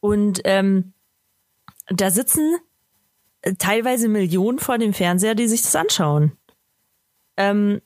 Und 0.00 0.40
ähm, 0.44 0.94
da 1.88 2.10
sitzen 2.10 2.56
teilweise 3.58 4.08
Millionen 4.08 4.58
vor 4.58 4.78
dem 4.78 4.94
Fernseher, 4.94 5.34
die 5.34 5.46
sich 5.46 5.62
das 5.62 5.76
anschauen. 5.76 6.32
Ähm, 7.36 7.80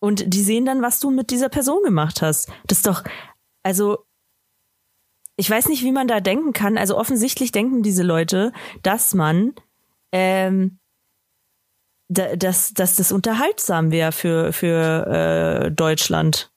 und 0.00 0.34
die 0.34 0.42
sehen 0.42 0.66
dann, 0.66 0.82
was 0.82 1.00
du 1.00 1.10
mit 1.10 1.30
dieser 1.30 1.48
Person 1.48 1.82
gemacht 1.84 2.20
hast. 2.22 2.50
Das 2.66 2.78
ist 2.78 2.86
doch, 2.86 3.04
also 3.62 4.04
ich 5.36 5.48
weiß 5.48 5.68
nicht, 5.68 5.82
wie 5.82 5.92
man 5.92 6.08
da 6.08 6.20
denken 6.20 6.52
kann. 6.52 6.76
Also 6.76 6.98
offensichtlich 6.98 7.52
denken 7.52 7.82
diese 7.82 8.02
Leute, 8.02 8.52
dass 8.82 9.14
man, 9.14 9.54
ähm, 10.12 10.78
dass, 12.08 12.74
dass 12.74 12.96
das 12.96 13.12
unterhaltsam 13.12 13.90
wäre 13.90 14.12
für, 14.12 14.52
für 14.52 15.66
äh, 15.66 15.70
Deutschland. 15.70 16.50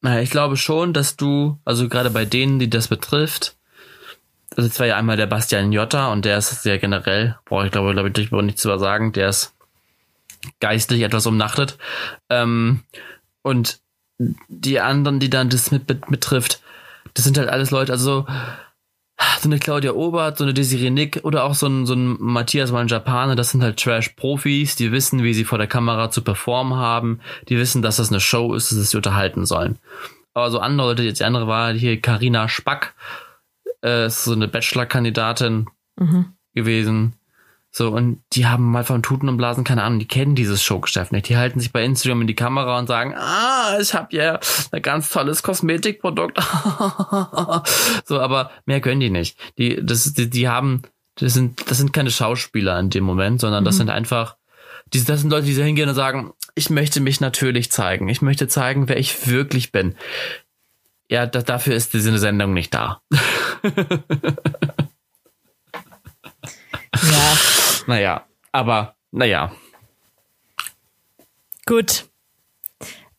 Naja, 0.00 0.20
ich 0.20 0.30
glaube 0.30 0.56
schon, 0.56 0.92
dass 0.92 1.16
du, 1.16 1.58
also 1.64 1.88
gerade 1.88 2.10
bei 2.10 2.24
denen, 2.24 2.58
die 2.58 2.70
das 2.70 2.88
betrifft, 2.88 3.56
also 4.56 4.68
es 4.68 4.80
war 4.80 4.86
ja 4.86 4.96
einmal 4.96 5.16
der 5.16 5.26
Bastian 5.26 5.72
Jotta 5.72 6.10
und 6.12 6.24
der 6.24 6.38
ist 6.38 6.62
sehr 6.62 6.78
generell, 6.78 7.38
brauche 7.44 7.66
ich 7.66 7.72
glaube, 7.72 7.92
glaube 7.92 8.10
ich, 8.14 8.30
nichts 8.30 8.62
zu 8.62 8.78
sagen, 8.78 9.12
der 9.12 9.28
ist 9.28 9.54
geistlich 10.60 11.02
etwas 11.02 11.26
umnachtet. 11.26 11.78
Ähm, 12.28 12.82
und 13.42 13.80
die 14.48 14.80
anderen, 14.80 15.20
die 15.20 15.30
dann 15.30 15.48
das 15.48 15.70
mit, 15.70 15.88
mit 15.88 16.06
betrifft, 16.06 16.62
das 17.14 17.24
sind 17.24 17.38
halt 17.38 17.48
alles 17.48 17.70
Leute, 17.70 17.92
also 17.92 18.04
so 18.04 18.26
eine 19.48 19.58
Claudia 19.58 19.92
Obert, 19.92 20.38
so 20.38 20.44
eine 20.44 20.54
Desiree 20.54 20.90
Nick 20.90 21.20
oder 21.24 21.44
auch 21.44 21.54
so 21.54 21.66
ein, 21.66 21.86
so 21.86 21.94
ein 21.94 22.16
Matthias 22.20 22.70
Manjapane, 22.70 23.34
das 23.34 23.50
sind 23.50 23.62
halt 23.62 23.80
Trash-Profis, 23.80 24.76
die 24.76 24.92
wissen, 24.92 25.22
wie 25.22 25.34
sie 25.34 25.44
vor 25.44 25.58
der 25.58 25.66
Kamera 25.66 26.10
zu 26.10 26.22
performen 26.22 26.78
haben, 26.78 27.20
die 27.48 27.58
wissen, 27.58 27.82
dass 27.82 27.96
das 27.96 28.10
eine 28.10 28.20
Show 28.20 28.54
ist, 28.54 28.70
dass 28.70 28.90
sie 28.90 28.96
unterhalten 28.96 29.46
sollen. 29.46 29.78
Aber 30.34 30.50
so 30.50 30.60
andere 30.60 30.88
Leute, 30.88 31.02
jetzt 31.02 31.20
die 31.20 31.24
andere 31.24 31.48
war 31.48 31.72
hier 31.72 32.00
Karina 32.00 32.48
Spack, 32.48 32.94
äh, 33.84 34.06
ist 34.06 34.24
so 34.24 34.32
eine 34.32 34.46
Bachelor-Kandidatin 34.46 35.66
mhm. 35.96 36.34
gewesen. 36.54 37.14
So, 37.70 37.90
und 37.90 38.22
die 38.32 38.46
haben 38.46 38.70
mal 38.70 38.82
von 38.82 39.02
Tuten 39.02 39.28
und 39.28 39.36
Blasen 39.36 39.62
keine 39.62 39.82
Ahnung, 39.82 39.98
die 39.98 40.08
kennen 40.08 40.34
dieses 40.34 40.62
Showgeschäft 40.62 41.12
nicht. 41.12 41.28
Die 41.28 41.36
halten 41.36 41.60
sich 41.60 41.70
bei 41.70 41.84
Instagram 41.84 42.22
in 42.22 42.26
die 42.26 42.34
Kamera 42.34 42.78
und 42.78 42.86
sagen, 42.86 43.14
ah, 43.14 43.78
ich 43.78 43.94
habe 43.94 44.16
ja 44.16 44.40
ein 44.72 44.82
ganz 44.82 45.10
tolles 45.10 45.42
Kosmetikprodukt. 45.42 46.38
so, 48.04 48.20
aber 48.20 48.50
mehr 48.64 48.80
können 48.80 49.00
die 49.00 49.10
nicht. 49.10 49.38
Die, 49.58 49.84
das, 49.84 50.12
die, 50.14 50.30
die 50.30 50.48
haben, 50.48 50.82
das 51.16 51.34
sind, 51.34 51.70
das 51.70 51.78
sind 51.78 51.92
keine 51.92 52.10
Schauspieler 52.10 52.78
in 52.80 52.90
dem 52.90 53.04
Moment, 53.04 53.40
sondern 53.40 53.64
das 53.64 53.74
mhm. 53.74 53.78
sind 53.78 53.90
einfach, 53.90 54.36
die, 54.94 55.04
das 55.04 55.20
sind 55.20 55.30
Leute, 55.30 55.46
die 55.46 55.54
so 55.54 55.62
hingehen 55.62 55.90
und 55.90 55.94
sagen, 55.94 56.32
ich 56.54 56.70
möchte 56.70 57.00
mich 57.00 57.20
natürlich 57.20 57.70
zeigen. 57.70 58.08
Ich 58.08 58.22
möchte 58.22 58.48
zeigen, 58.48 58.88
wer 58.88 58.96
ich 58.96 59.28
wirklich 59.28 59.72
bin. 59.72 59.94
Ja, 61.10 61.26
da, 61.26 61.42
dafür 61.42 61.74
ist 61.74 61.92
diese 61.92 62.16
Sendung 62.18 62.54
nicht 62.54 62.72
da. 62.72 63.02
ja. 67.02 67.38
Naja, 67.86 68.26
aber 68.52 68.94
naja. 69.10 69.52
Gut. 71.66 72.06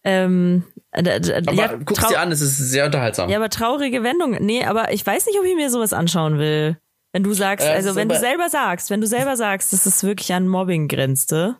Ähm, 0.03 0.63
äh, 0.91 1.19
aber 1.45 1.53
ja, 1.53 1.75
guck's 1.75 2.07
dir 2.07 2.19
an, 2.19 2.31
es 2.31 2.41
ist 2.41 2.57
sehr 2.57 2.85
unterhaltsam. 2.85 3.29
Ja, 3.29 3.37
aber 3.37 3.49
traurige 3.49 4.03
Wendung. 4.03 4.31
Nee, 4.39 4.65
aber 4.65 4.91
ich 4.91 5.05
weiß 5.05 5.25
nicht, 5.27 5.37
ob 5.39 5.45
ich 5.45 5.55
mir 5.55 5.69
sowas 5.69 5.93
anschauen 5.93 6.39
will. 6.39 6.77
Wenn 7.11 7.23
du 7.23 7.33
sagst, 7.33 7.65
äh, 7.65 7.71
also 7.71 7.95
wenn 7.95 8.09
du 8.09 8.17
selber 8.17 8.49
sagst, 8.49 8.89
wenn 8.89 9.01
du 9.01 9.07
selber 9.07 9.35
sagst, 9.35 9.73
dass 9.73 9.85
es 9.85 10.03
wirklich 10.03 10.33
an 10.33 10.47
Mobbing 10.47 10.87
grenzte. 10.87 11.57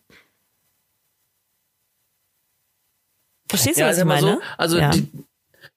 Verstehst 3.47 3.77
du, 3.77 3.81
ja, 3.81 3.89
was 3.89 3.97
ich 3.97 4.05
meine? 4.05 4.33
So, 4.33 4.41
also 4.57 4.77
ja. 4.77 4.89
die, 4.91 5.07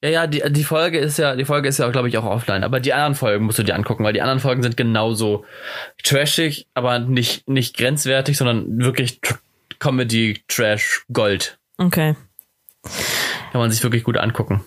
ja, 0.02 0.10
ja, 0.10 0.26
die, 0.26 0.42
die 0.50 0.64
Folge 0.64 0.98
ist 0.98 1.18
ja, 1.18 1.36
die 1.36 1.44
Folge 1.44 1.68
ist 1.68 1.78
ja, 1.78 1.88
glaube 1.90 2.08
ich, 2.08 2.18
auch 2.18 2.24
offline. 2.24 2.64
Aber 2.64 2.80
die 2.80 2.92
anderen 2.92 3.14
Folgen 3.14 3.44
musst 3.44 3.58
du 3.58 3.62
dir 3.62 3.76
angucken, 3.76 4.02
weil 4.02 4.12
die 4.12 4.20
anderen 4.20 4.40
Folgen 4.40 4.62
sind 4.62 4.76
genauso 4.76 5.44
trashig, 6.02 6.66
aber 6.74 6.98
nicht, 6.98 7.48
nicht 7.48 7.76
grenzwertig, 7.76 8.36
sondern 8.36 8.82
wirklich 8.82 9.20
Comedy, 9.78 10.42
Trash, 10.48 11.04
Gold. 11.12 11.58
Okay. 11.78 12.16
Kann 13.52 13.60
man 13.60 13.70
sich 13.70 13.82
wirklich 13.82 14.02
gut 14.02 14.16
angucken. 14.16 14.64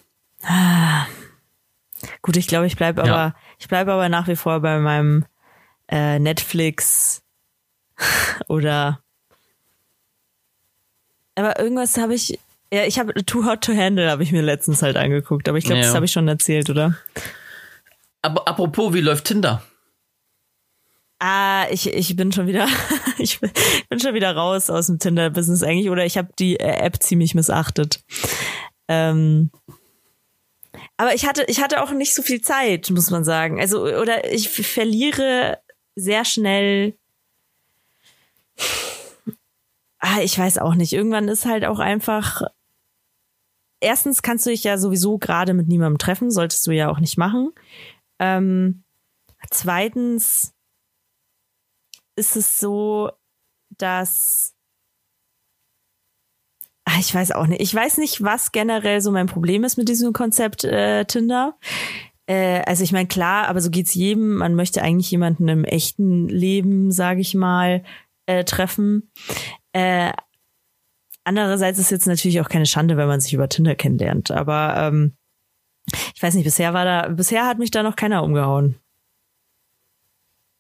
Gut, 2.22 2.38
ich 2.38 2.48
glaube, 2.48 2.68
ich 2.68 2.78
bleibe 2.78 3.02
aber, 3.02 3.10
ja. 3.10 3.36
ich 3.60 3.68
bleibe 3.68 3.92
aber 3.92 4.10
nach 4.10 4.28
wie 4.28 4.36
vor 4.36 4.62
bei 4.62 4.80
meinem 4.80 5.26
äh, 5.90 6.18
Netflix 6.20 7.24
oder 8.48 9.02
aber 11.36 11.60
irgendwas 11.60 11.98
habe 11.98 12.14
ich 12.14 12.40
ja, 12.74 12.86
ich 12.86 13.00
habe 13.00 13.14
Too 13.26 13.46
Hot 13.46 13.62
to 13.62 13.74
Handle 13.74 14.10
habe 14.10 14.24
ich 14.24 14.32
mir 14.32 14.42
letztens 14.42 14.82
halt 14.82 14.98
angeguckt, 14.98 15.48
aber 15.48 15.58
ich 15.58 15.66
glaube, 15.66 15.82
ja. 15.82 15.86
das 15.86 15.96
habe 15.96 16.06
ich 16.06 16.12
schon 16.12 16.28
erzählt, 16.28 16.70
oder? 16.70 16.98
Aber 18.22 18.48
apropos, 18.48 18.94
wie 18.94 19.02
läuft 19.02 19.26
Tinder? 19.26 19.62
Ah, 21.20 21.68
ich, 21.70 21.88
ich 21.88 22.16
bin 22.16 22.32
schon 22.32 22.48
wieder, 22.48 22.68
ich 23.18 23.40
bin 23.40 24.00
schon 24.00 24.14
wieder 24.14 24.36
raus 24.36 24.70
aus 24.70 24.88
dem 24.88 25.00
Tinder-Business 25.00 25.64
eigentlich, 25.64 25.90
oder 25.90 26.06
ich 26.06 26.18
habe 26.18 26.30
die 26.38 26.60
äh, 26.60 26.78
App 26.78 27.02
ziemlich 27.02 27.36
missachtet. 27.36 28.04
Ähm, 28.88 29.52
aber 30.98 31.14
ich 31.14 31.26
hatte, 31.26 31.46
ich 31.48 31.62
hatte 31.62 31.82
auch 31.82 31.92
nicht 31.92 32.14
so 32.14 32.22
viel 32.22 32.42
Zeit, 32.42 32.90
muss 32.90 33.12
man 33.12 33.24
sagen. 33.24 33.60
Also, 33.60 33.84
oder 33.84 34.32
ich 34.32 34.50
verliere 34.50 35.60
sehr 35.96 36.26
schnell 36.26 36.96
ah, 40.06 40.22
ich 40.22 40.38
weiß 40.38 40.60
auch 40.60 40.76
nicht. 40.76 40.94
Irgendwann 40.94 41.28
ist 41.28 41.46
halt 41.46 41.66
auch 41.66 41.80
einfach 41.80 42.44
erstens 43.82 44.22
kannst 44.22 44.46
du 44.46 44.50
dich 44.50 44.64
ja 44.64 44.78
sowieso 44.78 45.18
gerade 45.18 45.54
mit 45.54 45.68
niemandem 45.68 45.98
treffen, 45.98 46.32
solltest 46.32 46.66
du 46.68 46.72
ja 46.72 46.90
auch 46.90 47.00
nicht 47.00 47.18
machen. 47.18 47.52
Ähm, 48.20 48.84
zweitens 49.52 50.54
ist 52.16 52.36
es 52.36 52.60
so, 52.60 53.12
dass 53.78 54.56
ach, 56.86 57.00
ich 57.00 57.14
weiß 57.14 57.32
auch 57.32 57.48
nicht. 57.48 57.62
Ich 57.62 57.74
weiß 57.74 57.98
nicht, 57.98 58.24
was 58.24 58.52
generell 58.52 59.02
so 59.02 59.12
mein 59.12 59.28
Problem 59.28 59.64
ist 59.64 59.78
mit 59.78 59.90
diesem 59.90 60.14
Konzept 60.14 60.64
äh, 60.64 61.06
Tinder. 61.06 61.58
Äh, 62.28 62.62
also 62.66 62.84
ich 62.84 62.92
meine, 62.92 63.08
klar, 63.08 63.48
aber 63.48 63.62
so 63.62 63.70
geht's 63.70 63.94
jedem. 63.94 64.36
Man 64.38 64.56
möchte 64.56 64.82
eigentlich 64.82 65.12
jemanden 65.12 65.48
im 65.48 65.66
echten 65.66 66.28
Leben, 66.28 66.92
sage 66.92 67.22
ich 67.22 67.36
mal, 67.36 67.84
äh, 68.26 68.44
treffen. 68.44 69.12
Äh, 69.76 70.14
Andererseits 71.26 71.80
ist 71.80 71.90
jetzt 71.90 72.06
natürlich 72.06 72.40
auch 72.40 72.50
keine 72.50 72.68
Schande, 72.68 72.98
wenn 72.98 73.08
man 73.08 73.20
sich 73.20 73.34
über 73.34 73.50
Tinder 73.50 73.74
kennenlernt. 73.74 74.30
Aber 74.30 74.76
ähm, 74.78 75.14
ich 76.14 76.22
weiß 76.22 76.36
nicht, 76.36 76.44
bisher 76.44 76.74
war 76.76 76.86
da, 76.86 77.08
bisher 77.08 77.48
hat 77.48 77.58
mich 77.58 77.72
da 77.72 77.82
noch 77.82 77.96
keiner 77.96 78.24
umgehauen. 78.24 78.76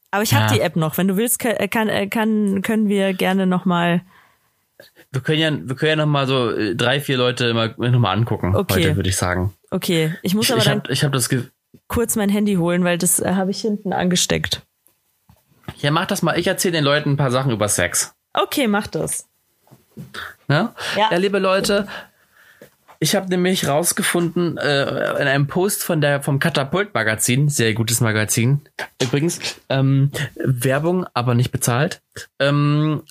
Aber 0.10 0.24
ich 0.24 0.34
habe 0.34 0.46
ja. 0.46 0.54
die 0.54 0.62
App 0.62 0.76
noch. 0.76 0.98
Wenn 0.98 1.08
du 1.08 1.18
willst, 1.18 1.38
kann, 1.38 1.56
kann, 1.70 2.10
kann 2.10 2.62
können 2.64 2.90
wir 2.90 3.14
gerne 3.14 3.46
noch 3.46 3.66
mal. 3.66 4.02
Wir 5.12 5.22
können 5.22 5.40
ja, 5.40 5.52
wir 5.52 5.76
können 5.76 5.90
ja 5.90 5.96
noch 5.98 6.12
mal 6.12 6.26
so 6.26 6.50
äh, 6.50 6.76
drei, 6.76 7.00
vier 7.00 7.18
Leute 7.18 7.46
immer 7.46 7.68
noch 7.78 8.00
mal 8.00 8.12
angucken. 8.12 8.56
Okay. 8.56 8.74
Heute 8.74 8.96
würde 8.96 9.10
ich 9.10 9.18
sagen. 9.18 9.54
Okay, 9.70 10.16
ich 10.24 10.34
muss 10.34 10.50
aber 10.50 10.62
ich, 10.62 10.66
ich 10.66 10.72
hab, 10.72 10.90
ich 10.90 11.04
hab 11.04 11.12
das 11.12 11.30
kurz 11.88 12.16
mein 12.16 12.30
Handy 12.30 12.56
holen, 12.56 12.84
weil 12.84 12.98
das 12.98 13.20
äh, 13.20 13.34
habe 13.36 13.52
ich 13.52 13.62
hinten 13.62 13.94
angesteckt. 13.94 14.66
Ja, 15.78 15.92
mach 15.92 16.08
das 16.08 16.24
mal. 16.24 16.40
Ich 16.40 16.48
erzähle 16.48 16.72
den 16.72 16.84
Leuten 16.84 17.12
ein 17.12 17.18
paar 17.18 17.32
Sachen 17.32 17.52
über 17.52 17.68
Sex. 17.70 18.16
Okay, 18.36 18.68
mach 18.68 18.88
das. 18.88 19.28
Ne? 20.48 20.74
Ja. 20.98 21.10
ja, 21.12 21.18
liebe 21.18 21.40
Leute, 21.40 21.88
ich 23.00 23.16
habe 23.16 23.30
nämlich 23.30 23.68
rausgefunden 23.68 24.58
äh, 24.58 25.12
in 25.22 25.28
einem 25.28 25.48
Post 25.48 25.84
von 25.84 26.02
der 26.02 26.22
vom 26.22 26.40
Katapult 26.40 26.94
Magazin, 26.94 27.50
sehr 27.50 27.74
gutes 27.74 28.02
Magazin. 28.02 28.62
Übrigens 29.02 29.40
ähm, 29.70 30.12
Werbung, 30.36 31.06
aber 31.14 31.34
nicht 31.34 31.52
bezahlt. 31.52 32.02
Ähm, 32.40 33.04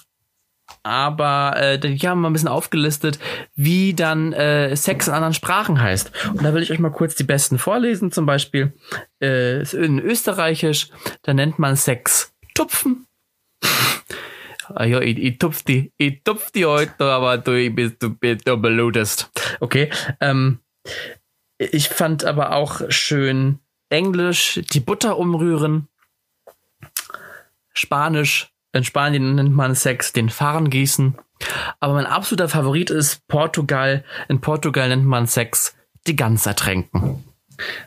aber 0.82 1.54
äh, 1.56 1.78
die 1.78 2.08
haben 2.08 2.20
mal 2.20 2.28
ein 2.28 2.34
bisschen 2.34 2.48
aufgelistet, 2.48 3.18
wie 3.54 3.94
dann 3.94 4.32
äh, 4.34 4.76
Sex 4.76 5.08
in 5.08 5.14
anderen 5.14 5.34
Sprachen 5.34 5.80
heißt. 5.80 6.12
Und 6.28 6.44
da 6.44 6.52
will 6.52 6.62
ich 6.62 6.70
euch 6.70 6.78
mal 6.78 6.90
kurz 6.90 7.14
die 7.14 7.24
besten 7.24 7.58
vorlesen. 7.58 8.12
Zum 8.12 8.26
Beispiel 8.26 8.74
äh, 9.22 9.62
in 9.74 9.98
Österreichisch, 9.98 10.88
da 11.22 11.32
nennt 11.32 11.58
man 11.58 11.76
Sex 11.76 12.32
Tupfen. 12.54 13.06
Ah 14.74 14.84
ja, 14.84 15.00
ich, 15.00 15.18
ich 15.18 15.38
tupf 15.38 15.62
die, 15.62 15.92
ich 15.96 16.22
tupf 16.24 16.50
die 16.50 16.66
heute, 16.66 17.04
aber 17.04 17.38
du 17.38 17.70
bist, 17.70 18.02
du, 18.02 18.10
bist, 18.10 18.46
du 18.46 18.56
blutest. 18.56 19.30
Okay. 19.60 19.90
Ähm, 20.20 20.60
ich 21.58 21.88
fand 21.88 22.24
aber 22.24 22.52
auch 22.52 22.80
schön 22.88 23.58
Englisch, 23.88 24.60
die 24.72 24.80
Butter 24.80 25.18
umrühren. 25.18 25.88
Spanisch, 27.72 28.52
in 28.72 28.84
Spanien 28.84 29.36
nennt 29.36 29.54
man 29.54 29.74
Sex 29.74 30.12
den 30.12 30.30
Fahren 30.30 30.70
gießen. 30.70 31.16
Aber 31.80 31.94
mein 31.94 32.06
absoluter 32.06 32.48
Favorit 32.48 32.90
ist 32.90 33.26
Portugal. 33.28 34.04
In 34.28 34.40
Portugal 34.40 34.88
nennt 34.88 35.06
man 35.06 35.26
Sex 35.26 35.76
die 36.06 36.16
Gans 36.16 36.46
ertränken. 36.46 37.24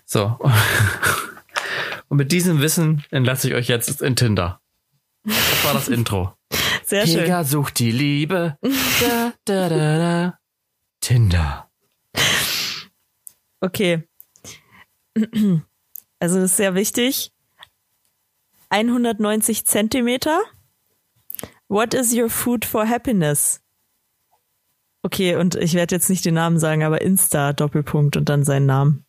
So. 0.05 0.37
Und 2.09 2.17
mit 2.17 2.31
diesem 2.31 2.61
Wissen 2.61 3.03
entlasse 3.11 3.49
ich 3.49 3.55
euch 3.55 3.67
jetzt 3.67 4.01
in 4.01 4.15
Tinder. 4.15 4.61
Das 5.27 5.65
war 5.65 5.73
das 5.73 5.89
Intro. 5.89 6.33
Sehr 6.85 7.05
schön. 7.05 7.23
Pega 7.23 7.43
sucht 7.43 7.79
die 7.79 7.91
Liebe. 7.91 8.57
Da, 8.61 9.33
da, 9.43 9.69
da, 9.69 9.97
da. 9.97 10.39
Tinder. 11.01 11.69
Okay. 13.59 14.07
Also 16.19 16.39
das 16.39 16.51
ist 16.51 16.57
sehr 16.57 16.73
wichtig. 16.75 17.31
190 18.69 19.65
Zentimeter. 19.65 20.41
What 21.67 21.93
is 21.93 22.13
your 22.15 22.29
food 22.29 22.65
for 22.65 22.87
happiness? 22.87 23.61
Okay, 25.03 25.35
und 25.35 25.55
ich 25.55 25.73
werde 25.73 25.95
jetzt 25.95 26.09
nicht 26.09 26.25
den 26.25 26.33
Namen 26.33 26.59
sagen, 26.59 26.83
aber 26.83 27.01
Insta 27.01 27.53
Doppelpunkt 27.53 28.17
und 28.17 28.29
dann 28.29 28.43
seinen 28.43 28.65
Namen. 28.65 29.05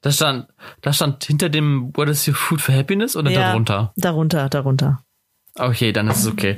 Das 0.00 0.16
stand, 0.16 0.46
das 0.80 0.96
stand 0.96 1.24
hinter 1.24 1.48
dem 1.48 1.90
What 1.96 2.08
is 2.08 2.26
your 2.28 2.34
food 2.34 2.60
for 2.60 2.74
happiness 2.74 3.16
oder 3.16 3.30
Ja, 3.30 3.48
darunter? 3.48 3.92
Darunter, 3.96 4.48
darunter. 4.48 5.02
Okay, 5.56 5.92
dann 5.92 6.08
ist 6.08 6.18
es 6.20 6.26
okay. 6.28 6.56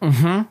Mhm. 0.00 0.46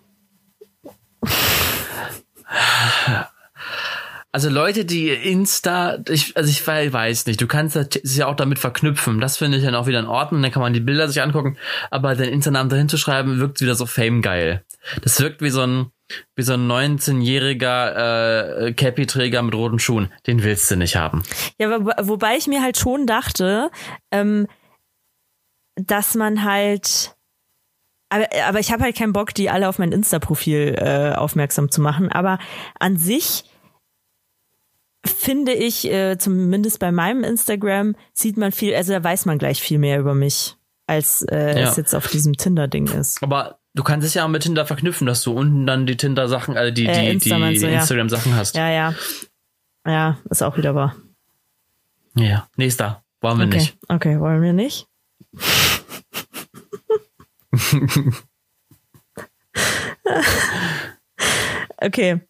Also 4.31 4.49
Leute, 4.49 4.85
die 4.85 5.09
Insta, 5.09 5.97
ich, 6.09 6.37
also 6.37 6.49
ich 6.49 6.65
wei- 6.67 6.91
weiß 6.93 7.25
nicht, 7.25 7.41
du 7.41 7.47
kannst 7.47 7.75
das 7.75 7.87
ja 8.15 8.27
auch 8.27 8.35
damit 8.35 8.59
verknüpfen. 8.59 9.19
Das 9.19 9.37
finde 9.37 9.57
ich 9.57 9.63
dann 9.63 9.73
auch 9.73 9.87
wieder 9.87 9.99
in 9.99 10.05
Ordnung. 10.05 10.41
Dann 10.43 10.51
kann 10.51 10.61
man 10.61 10.73
die 10.73 10.79
Bilder 10.79 11.07
sich 11.07 11.21
angucken. 11.21 11.57
Aber 11.89 12.13
den 12.15 12.29
Insta-Namen 12.31 12.69
dahin 12.69 12.89
zu 12.89 12.97
schreiben, 12.97 13.39
wirkt 13.39 13.61
wieder 13.61 13.73
so 13.73 13.87
famegeil. 13.87 14.63
Das 15.01 15.19
wirkt 15.19 15.41
wie 15.41 15.49
so 15.49 15.61
ein, 15.61 15.87
wie 16.35 16.41
so 16.43 16.53
ein 16.53 16.67
19-jähriger 16.71 18.67
äh, 18.67 18.73
Cappy-Träger 18.73 19.41
mit 19.41 19.53
roten 19.55 19.79
Schuhen. 19.79 20.11
Den 20.25 20.43
willst 20.43 20.69
du 20.71 20.75
nicht 20.75 20.95
haben. 20.95 21.23
Ja, 21.59 21.69
wo, 21.81 21.91
wobei 22.07 22.37
ich 22.37 22.47
mir 22.47 22.61
halt 22.61 22.77
schon 22.77 23.05
dachte, 23.07 23.69
ähm, 24.11 24.47
dass 25.75 26.15
man 26.15 26.43
halt. 26.43 27.15
Aber, 28.09 28.25
aber 28.47 28.59
ich 28.59 28.71
habe 28.71 28.83
halt 28.83 28.95
keinen 28.95 29.11
Bock, 29.13 29.33
die 29.33 29.49
alle 29.49 29.67
auf 29.67 29.79
mein 29.79 29.91
Insta-Profil 29.91 30.75
äh, 30.77 31.13
aufmerksam 31.15 31.69
zu 31.69 31.81
machen. 31.81 32.09
Aber 32.09 32.39
an 32.79 32.95
sich 32.97 33.43
finde 35.05 35.53
ich, 35.53 35.85
äh, 35.91 36.17
zumindest 36.17 36.79
bei 36.79 36.91
meinem 36.91 37.23
Instagram, 37.23 37.95
sieht 38.13 38.37
man 38.37 38.51
viel, 38.51 38.73
also 38.75 38.93
da 38.93 39.03
weiß 39.03 39.25
man 39.25 39.37
gleich 39.37 39.61
viel 39.61 39.77
mehr 39.77 39.99
über 39.99 40.13
mich, 40.13 40.55
als 40.85 41.21
äh, 41.23 41.59
Ja. 41.61 41.69
es 41.69 41.75
jetzt 41.77 41.93
auf 41.95 42.07
diesem 42.07 42.37
Tinder-Ding 42.37 42.87
ist. 42.87 43.21
Aber 43.23 43.59
du 43.77 43.83
kannst 43.83 44.05
es 44.05 44.13
ja 44.13 44.25
auch 44.25 44.29
mit 44.29 44.43
Tinder 44.43 44.65
verknüpfen, 44.65 45.07
dass 45.07 45.21
du 45.23 45.31
unten 45.31 45.65
dann 45.65 45.85
die 45.85 45.95
Tinder-Sachen, 45.95 46.55
äh, 46.55 46.73
die, 46.73 46.85
Äh, 46.87 47.01
die, 47.01 47.09
Insta 47.11 47.49
die 47.49 47.59
du, 47.59 47.69
ja. 47.71 47.79
Instagram-Sachen 47.79 48.35
hast. 48.35 48.55
Ja, 48.55 48.69
ja. 48.69 48.93
Ja, 49.85 50.17
ist 50.29 50.41
auch 50.43 50.57
wieder 50.57 50.75
wahr. 50.75 50.95
Ja. 52.15 52.47
Nächster. 52.57 53.03
Wollen 53.21 53.37
wir 53.39 53.45
Okay, 53.47 53.57
nicht. 53.57 53.77
okay, 53.87 54.19
wollen 54.19 54.41
wir 54.41 54.53
nicht? 54.53 54.87
okay. 61.77 62.21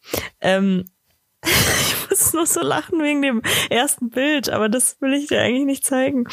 Ähm, 0.41 0.85
ich 1.45 2.09
muss 2.09 2.33
nur 2.33 2.45
so 2.45 2.61
lachen 2.61 2.99
wegen 3.01 3.21
dem 3.21 3.41
ersten 3.69 4.09
Bild, 4.09 4.49
aber 4.49 4.69
das 4.69 4.99
will 5.01 5.13
ich 5.13 5.27
dir 5.27 5.41
eigentlich 5.41 5.65
nicht 5.65 5.85
zeigen. 5.85 6.25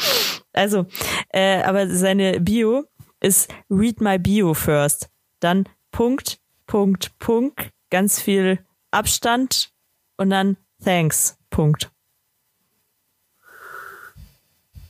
Also, 0.53 0.85
äh, 1.29 1.61
aber 1.63 1.89
seine 1.89 2.39
Bio 2.39 2.85
ist 3.25 3.51
Read 3.71 4.01
my 4.01 4.19
Bio 4.19 4.53
first. 4.53 5.09
Dann 5.39 5.67
Punkt, 5.91 6.39
Punkt, 6.67 7.17
Punkt, 7.17 7.71
ganz 7.89 8.21
viel 8.21 8.59
Abstand 8.91 9.71
und 10.17 10.29
dann 10.29 10.57
Thanks, 10.83 11.37
Punkt. 11.49 11.89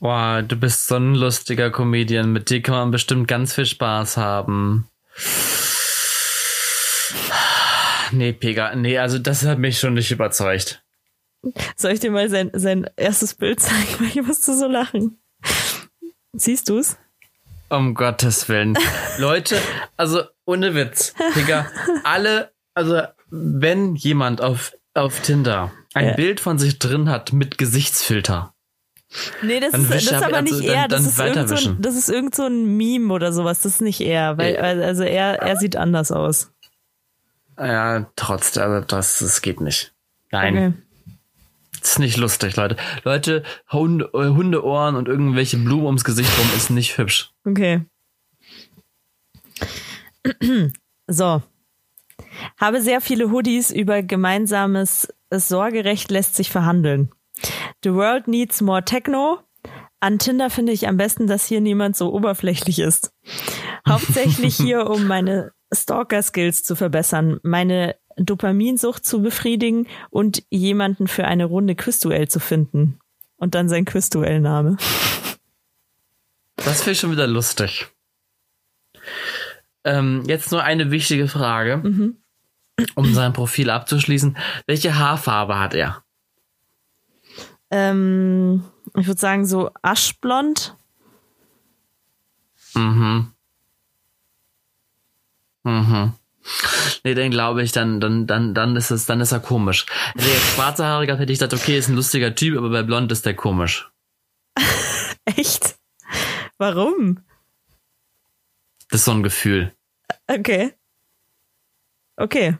Boah, 0.00 0.42
du 0.42 0.56
bist 0.56 0.88
so 0.88 0.96
ein 0.96 1.14
lustiger 1.14 1.70
Comedian. 1.70 2.32
Mit 2.32 2.50
dir 2.50 2.60
kann 2.60 2.74
man 2.74 2.90
bestimmt 2.90 3.26
ganz 3.26 3.54
viel 3.54 3.64
Spaß 3.64 4.18
haben. 4.18 4.86
Nee, 8.12 8.34
Pega, 8.34 8.74
nee, 8.74 8.98
also 8.98 9.18
das 9.18 9.46
hat 9.46 9.58
mich 9.58 9.78
schon 9.78 9.94
nicht 9.94 10.10
überzeugt. 10.10 10.84
Soll 11.76 11.92
ich 11.92 12.00
dir 12.00 12.10
mal 12.10 12.28
sein, 12.28 12.50
sein 12.52 12.90
erstes 12.96 13.34
Bild 13.34 13.60
zeigen, 13.60 13.88
weil 13.98 14.08
ich 14.08 14.22
musste 14.22 14.54
so 14.56 14.66
lachen. 14.66 15.18
Siehst 16.34 16.68
du's? 16.68 16.96
Um 17.68 17.94
Gottes 17.94 18.48
Willen. 18.48 18.78
Leute, 19.18 19.58
also 19.96 20.22
ohne 20.44 20.74
Witz, 20.74 21.14
Pega, 21.34 21.66
alle, 22.04 22.52
also 22.74 23.02
wenn 23.30 23.96
jemand 23.96 24.40
auf, 24.40 24.72
auf 24.94 25.20
Tinder 25.20 25.72
ein 25.94 26.08
Ja. 26.10 26.14
Bild 26.14 26.40
von 26.40 26.58
sich 26.58 26.78
drin 26.78 27.08
hat 27.10 27.32
mit 27.32 27.58
Gesichtsfilter, 27.58 28.52
Nee, 29.40 29.60
das 29.60 29.70
Dann 29.70 29.82
ist, 29.82 29.90
das 29.92 30.02
ist 30.02 30.12
ab- 30.14 30.24
aber 30.26 30.36
also 30.38 30.54
nicht 30.56 30.68
dann- 30.68 30.74
er. 30.76 30.88
Das, 30.88 31.14
dann 31.16 31.28
ist 31.28 31.36
irgend 31.36 31.48
so 31.48 31.68
ein, 31.70 31.80
das 31.80 31.94
ist 31.96 32.08
irgend 32.08 32.34
so 32.34 32.42
ein 32.46 32.76
Meme 32.76 33.14
oder 33.14 33.32
sowas. 33.32 33.60
Das 33.60 33.74
ist 33.74 33.80
nicht 33.80 34.00
er. 34.00 34.36
Weil, 34.36 34.56
weil- 34.60 34.82
also 34.82 35.04
er, 35.04 35.40
er 35.40 35.56
sieht 35.56 35.76
anders 35.76 36.10
aus. 36.10 36.52
ja, 37.56 38.10
trotzdem, 38.16 38.64
also 38.64 38.84
das, 38.86 39.20
das 39.20 39.42
geht 39.42 39.60
nicht. 39.60 39.94
Nein. 40.32 40.56
Okay. 40.56 40.72
Ist 41.86 42.00
nicht 42.00 42.16
lustig, 42.16 42.56
Leute. 42.56 42.76
Leute, 43.04 43.44
Hunde, 43.70 44.10
äh, 44.12 44.30
Hundeohren 44.30 44.96
und 44.96 45.06
irgendwelche 45.06 45.56
Blumen 45.56 45.86
ums 45.86 46.02
Gesicht 46.02 46.36
rum 46.36 46.50
ist 46.56 46.68
nicht 46.68 46.98
hübsch. 46.98 47.30
Okay. 47.44 47.82
So. 51.06 51.42
Habe 52.60 52.82
sehr 52.82 53.00
viele 53.00 53.30
Hoodies 53.30 53.70
über 53.70 54.02
gemeinsames 54.02 55.14
Sorgerecht 55.30 56.10
lässt 56.10 56.34
sich 56.34 56.50
verhandeln. 56.50 57.12
The 57.84 57.94
world 57.94 58.26
needs 58.26 58.60
more 58.60 58.84
Techno. 58.84 59.38
An 60.00 60.18
Tinder 60.18 60.50
finde 60.50 60.72
ich 60.72 60.88
am 60.88 60.96
besten, 60.96 61.28
dass 61.28 61.46
hier 61.46 61.60
niemand 61.60 61.96
so 61.96 62.12
oberflächlich 62.12 62.80
ist. 62.80 63.12
Hauptsächlich 63.88 64.56
hier, 64.60 64.90
um 64.90 65.06
meine 65.06 65.52
Stalker-Skills 65.72 66.64
zu 66.64 66.74
verbessern, 66.74 67.38
meine 67.44 67.94
Dopaminsucht 68.16 69.04
zu 69.04 69.22
befriedigen 69.22 69.86
und 70.10 70.42
jemanden 70.50 71.06
für 71.06 71.26
eine 71.26 71.44
Runde 71.44 71.74
Quizduell 71.74 72.28
zu 72.28 72.40
finden. 72.40 72.98
Und 73.36 73.54
dann 73.54 73.68
sein 73.68 73.84
Quizduell-Name. 73.84 74.78
Das 76.56 76.78
finde 76.78 76.92
ich 76.92 77.00
schon 77.00 77.12
wieder 77.12 77.26
lustig. 77.26 77.86
Ähm, 79.84 80.24
jetzt 80.26 80.50
nur 80.50 80.62
eine 80.62 80.90
wichtige 80.90 81.28
Frage, 81.28 81.82
um 82.94 83.14
sein 83.14 83.32
Profil 83.34 83.70
abzuschließen. 83.70 84.36
Welche 84.66 84.98
Haarfarbe 84.98 85.58
hat 85.58 85.74
er? 85.74 86.02
Ähm, 87.70 88.64
ich 88.96 89.06
würde 89.06 89.20
sagen 89.20 89.46
so 89.46 89.70
aschblond. 89.82 90.76
Mhm. 92.74 93.32
Mhm. 95.64 96.12
Nee, 97.04 97.14
dann 97.14 97.30
glaube 97.30 97.62
ich, 97.62 97.72
dann, 97.72 98.00
dann, 98.00 98.26
dann, 98.26 98.54
dann 98.54 98.76
ist 98.76 98.90
es, 98.90 99.06
dann 99.06 99.20
ist 99.20 99.32
er 99.32 99.40
komisch. 99.40 99.86
Hätte 100.14 100.26
er 100.28 100.34
jetzt 100.34 100.54
schwarze 100.54 100.84
Haare 100.84 101.06
gehabt, 101.06 101.20
hätte 101.20 101.32
ich 101.32 101.38
gesagt, 101.38 101.54
okay, 101.54 101.76
ist 101.78 101.88
ein 101.88 101.96
lustiger 101.96 102.34
Typ, 102.34 102.56
aber 102.58 102.70
bei 102.70 102.82
blond 102.82 103.10
ist 103.12 103.26
der 103.26 103.34
komisch. 103.34 103.90
Echt? 105.24 105.76
Warum? 106.58 107.20
Das 108.90 109.00
ist 109.00 109.04
so 109.06 109.12
ein 109.12 109.22
Gefühl. 109.22 109.72
Okay. 110.28 110.72
Okay. 112.16 112.56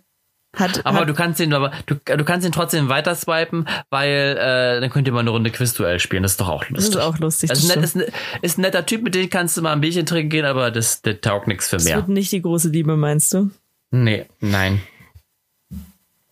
Hat, 0.56 0.86
Aber 0.86 1.00
hat, 1.00 1.08
du 1.08 1.12
kannst 1.14 1.38
ihn, 1.38 1.52
aber 1.52 1.70
du, 1.84 1.96
du 1.96 2.24
kannst 2.24 2.46
ihn 2.46 2.52
trotzdem 2.52 2.88
weiter 2.88 3.14
swipen, 3.14 3.68
weil 3.90 4.36
äh, 4.38 4.80
dann 4.80 4.88
könnt 4.90 5.06
ihr 5.06 5.12
mal 5.12 5.20
eine 5.20 5.28
Runde 5.30 5.50
Quizduell 5.50 6.00
spielen. 6.00 6.22
Das 6.22 6.32
ist 6.32 6.40
doch 6.40 6.48
auch 6.48 6.66
lustig. 6.70 6.76
das 6.76 6.88
ist 6.88 6.96
auch 6.96 7.18
lustig. 7.18 7.50
Also 7.50 7.62
das 7.68 7.90
stimmt. 7.90 8.06
ist, 8.06 8.14
ein- 8.16 8.38
ist 8.42 8.58
ein 8.58 8.62
netter 8.62 8.86
Typ, 8.86 9.02
mit 9.02 9.14
dem 9.14 9.28
kannst 9.28 9.56
du 9.58 9.62
mal 9.62 9.72
ein 9.72 9.82
Bierchen 9.82 10.06
trinken 10.06 10.30
gehen, 10.30 10.44
aber 10.46 10.70
das, 10.70 11.02
der 11.02 11.20
taugt 11.20 11.46
nichts 11.46 11.68
für 11.68 11.76
das 11.76 11.84
mehr. 11.84 11.96
wird 11.96 12.08
nicht 12.08 12.32
die 12.32 12.40
große 12.40 12.70
Liebe, 12.70 12.96
meinst 12.96 13.34
du? 13.34 13.50
Nee, 13.90 14.26
nein. 14.40 14.80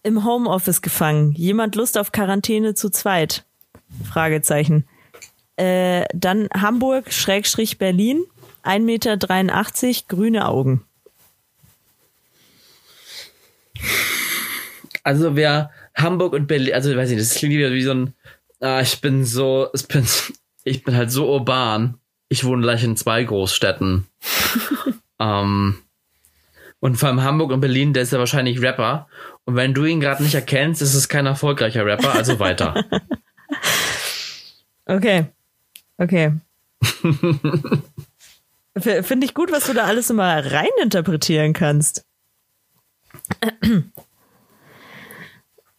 Im 0.03 0.25
Homeoffice 0.25 0.83
gefangen. 0.83 1.33
Jemand 1.33 1.77
Lust 1.77 1.97
auf 1.97 2.13
Quarantäne 2.13 2.75
zu 2.75 2.91
zweit? 2.91 3.45
Fragezeichen. 4.05 4.85
Äh, 5.57 6.05
dann 6.13 6.49
Hamburg, 6.53 7.13
Schrägstrich 7.13 7.79
Berlin, 7.79 8.25
1,83 8.65 8.81
Meter, 8.81 10.09
grüne 10.09 10.49
Augen. 10.49 10.85
Also 15.03 15.37
wer 15.37 15.71
Hamburg 15.95 16.33
und 16.33 16.47
Berlin, 16.47 16.75
also 16.75 16.95
weiß 16.95 17.11
ich 17.11 17.17
nicht, 17.17 17.31
das 17.31 17.37
klingt 17.37 17.55
wieder 17.55 17.73
wie 17.73 17.83
so 17.83 17.93
ein, 17.93 18.15
ah, 18.61 18.81
ich 18.81 19.01
bin 19.01 19.25
so, 19.25 19.69
ich 19.75 19.87
bin, 19.87 20.07
ich 20.65 20.83
bin 20.83 20.97
halt 20.97 21.11
so 21.11 21.31
urban. 21.31 21.99
Ich 22.29 22.45
wohne 22.45 22.63
gleich 22.63 22.83
in 22.83 22.97
zwei 22.97 23.23
Großstädten. 23.23 24.07
ähm, 25.21 25.79
und 26.85 26.97
vor 26.97 27.09
allem 27.09 27.23
Hamburg 27.23 27.51
und 27.51 27.63
Berlin, 27.63 27.95
der 27.95 28.03
ist 28.03 28.13
ja 28.13 28.19
wahrscheinlich 28.19 28.61
Rapper. 28.61 29.09
Und 29.47 29.57
wenn 29.57 29.73
du 29.73 29.87
ihn 29.87 30.01
gerade 30.01 30.23
nicht 30.23 30.35
erkennst, 30.35 30.83
ist 30.83 30.93
es 30.93 31.09
kein 31.09 31.25
erfolgreicher 31.25 31.87
Rapper, 31.87 32.13
also 32.15 32.39
weiter. 32.39 32.85
Okay. 34.87 35.25
Okay. 35.97 36.33
Finde 38.77 39.25
ich 39.25 39.33
gut, 39.33 39.51
was 39.51 39.65
du 39.65 39.73
da 39.73 39.85
alles 39.85 40.11
immer 40.11 40.45
reininterpretieren 40.45 41.55
kannst. 41.55 42.05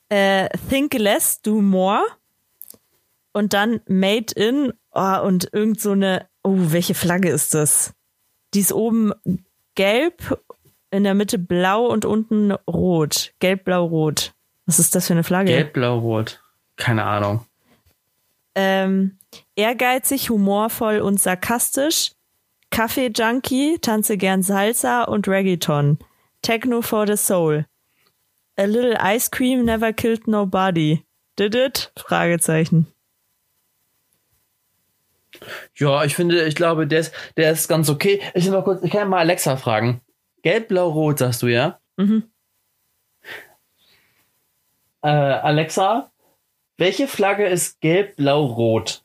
äh, 0.10 0.50
think 0.70 0.96
less, 0.96 1.40
do 1.40 1.62
more. 1.62 2.04
Und 3.32 3.54
dann 3.54 3.80
made 3.88 4.34
in, 4.36 4.74
oh, 4.90 5.20
und 5.22 5.54
irgend 5.54 5.80
so 5.80 5.92
eine, 5.92 6.28
oh, 6.42 6.56
welche 6.58 6.96
Flagge 6.96 7.30
ist 7.30 7.54
das? 7.54 7.94
Die 8.56 8.62
ist 8.62 8.74
oben 8.74 9.14
gelb, 9.76 10.42
in 10.96 11.04
der 11.04 11.14
Mitte 11.14 11.38
blau 11.38 11.86
und 11.86 12.06
unten 12.06 12.52
rot. 12.68 13.34
Gelb, 13.40 13.66
blau, 13.66 13.86
rot. 13.86 14.34
Was 14.66 14.80
ist 14.80 14.96
das 14.96 15.08
für 15.08 15.14
eine 15.14 15.24
Flagge? 15.24 15.52
Gelb, 15.52 15.74
blau, 15.74 16.00
rot. 16.00 16.42
Keine 16.78 17.04
Ahnung. 17.04 17.46
ähm, 18.56 19.18
ehrgeizig, 19.56 20.30
humorvoll 20.30 21.00
und 21.00 21.20
sarkastisch, 21.20 22.12
Kaffee-Junkie, 22.72 23.80
tanze 23.80 24.18
gern 24.18 24.44
Salsa 24.44 25.04
und 25.04 25.28
Reggaeton. 25.28 26.00
Techno 26.42 26.82
for 26.82 27.06
the 27.06 27.18
Soul. 27.18 27.66
A 28.58 28.64
little 28.64 28.98
ice 29.02 29.30
cream 29.30 29.66
never 29.66 29.92
killed 29.94 30.28
nobody. 30.28 31.04
Did 31.38 31.56
it? 31.56 31.92
Fragezeichen. 31.98 32.88
Ja, 35.76 36.06
ich 36.06 36.16
finde, 36.16 36.46
ich 36.46 36.56
glaube, 36.56 36.88
der 36.88 37.02
ist, 37.02 37.14
der 37.36 37.52
ist 37.52 37.68
ganz 37.68 37.90
okay. 37.90 38.22
Ich, 38.34 38.50
mal 38.50 38.64
kurz, 38.64 38.84
ich 38.84 38.92
kann 38.92 39.02
ja 39.02 39.06
mal 39.06 39.20
Alexa 39.20 39.58
fragen. 39.58 40.00
Gelb, 40.46 40.68
blau, 40.68 40.90
rot, 40.90 41.18
sagst 41.18 41.42
du, 41.42 41.48
ja? 41.48 41.80
Mhm. 41.98 42.30
Äh, 45.02 45.08
Alexa, 45.08 46.12
welche 46.78 47.08
Flagge 47.08 47.48
ist 47.48 47.82
gelb, 47.82 48.16
blau, 48.16 48.46
rot? 48.46 49.04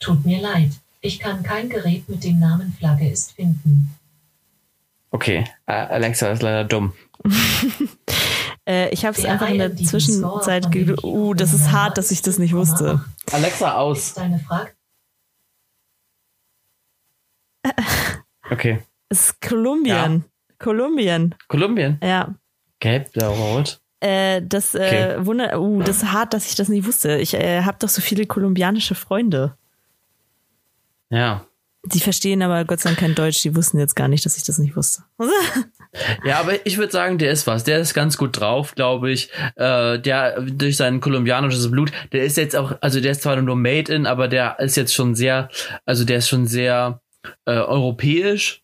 Tut 0.00 0.24
mir 0.24 0.40
leid, 0.40 0.70
ich 1.02 1.18
kann 1.18 1.42
kein 1.42 1.68
Gerät 1.68 2.08
mit 2.08 2.24
dem 2.24 2.38
Namen 2.38 2.72
Flagge 2.72 3.10
ist 3.10 3.32
finden. 3.32 3.94
Okay, 5.10 5.44
äh, 5.66 5.72
Alexa 5.72 6.30
ist 6.30 6.42
leider 6.42 6.64
dumm. 6.64 6.94
Äh, 8.66 8.88
ich 8.94 9.04
habe 9.04 9.14
es 9.14 9.26
einfach 9.26 9.50
in 9.50 9.58
der 9.58 9.76
Zwischenzeit 9.76 10.72
ge 10.72 10.96
Uh, 11.02 11.34
das 11.34 11.52
ist 11.52 11.70
hart, 11.70 11.98
dass 11.98 12.10
ich 12.10 12.22
das 12.22 12.38
nicht 12.38 12.54
wusste. 12.54 13.04
Alexa 13.30 13.74
aus. 13.74 13.98
Ist 13.98 14.16
deine 14.16 14.38
Frage? 14.38 14.72
Okay. 18.50 18.82
Es 19.08 19.30
ist 19.30 19.40
Kolumbien. 19.40 20.24
Kolumbien, 20.58 21.34
Kolumbien. 21.48 21.98
ja. 22.02 22.34
Gelb, 22.80 23.12
blau, 23.12 23.32
rot. 23.32 23.80
Äh, 24.00 24.42
das 24.44 24.74
äh, 24.74 25.16
Wunder, 25.24 25.58
uh, 25.58 25.82
das 25.82 25.98
ist 25.98 26.12
hart, 26.12 26.34
dass 26.34 26.46
ich 26.46 26.54
das 26.54 26.68
nicht 26.68 26.86
wusste. 26.86 27.16
Ich 27.16 27.32
äh, 27.34 27.62
habe 27.62 27.78
doch 27.80 27.88
so 27.88 28.02
viele 28.02 28.26
kolumbianische 28.26 28.94
Freunde. 28.94 29.56
Ja. 31.08 31.46
Die 31.86 32.00
verstehen 32.00 32.42
aber 32.42 32.64
Gott 32.64 32.80
sei 32.80 32.90
Dank 32.90 33.00
kein 33.00 33.14
Deutsch. 33.14 33.42
Die 33.42 33.54
wussten 33.54 33.78
jetzt 33.78 33.94
gar 33.94 34.08
nicht, 34.08 34.24
dass 34.24 34.36
ich 34.36 34.44
das 34.44 34.58
nicht 34.58 34.76
wusste. 34.76 35.04
Ja, 36.24 36.40
aber 36.40 36.66
ich 36.66 36.76
würde 36.76 36.90
sagen, 36.90 37.18
der 37.18 37.30
ist 37.30 37.46
was. 37.46 37.62
Der 37.62 37.78
ist 37.78 37.94
ganz 37.94 38.16
gut 38.16 38.40
drauf, 38.40 38.74
glaube 38.74 39.12
ich. 39.12 39.30
Äh, 39.54 40.00
der 40.00 40.40
durch 40.40 40.76
sein 40.76 41.00
kolumbianisches 41.00 41.70
Blut, 41.70 41.92
der 42.10 42.24
ist 42.24 42.36
jetzt 42.36 42.56
auch, 42.56 42.76
also 42.80 43.00
der 43.00 43.12
ist 43.12 43.22
zwar 43.22 43.40
nur 43.40 43.54
Made 43.54 43.94
in, 43.94 44.04
aber 44.04 44.26
der 44.26 44.58
ist 44.58 44.76
jetzt 44.76 44.92
schon 44.92 45.14
sehr, 45.14 45.50
also 45.84 46.04
der 46.04 46.18
ist 46.18 46.28
schon 46.28 46.48
sehr 46.48 47.00
äh, 47.44 47.52
europäisch, 47.52 48.63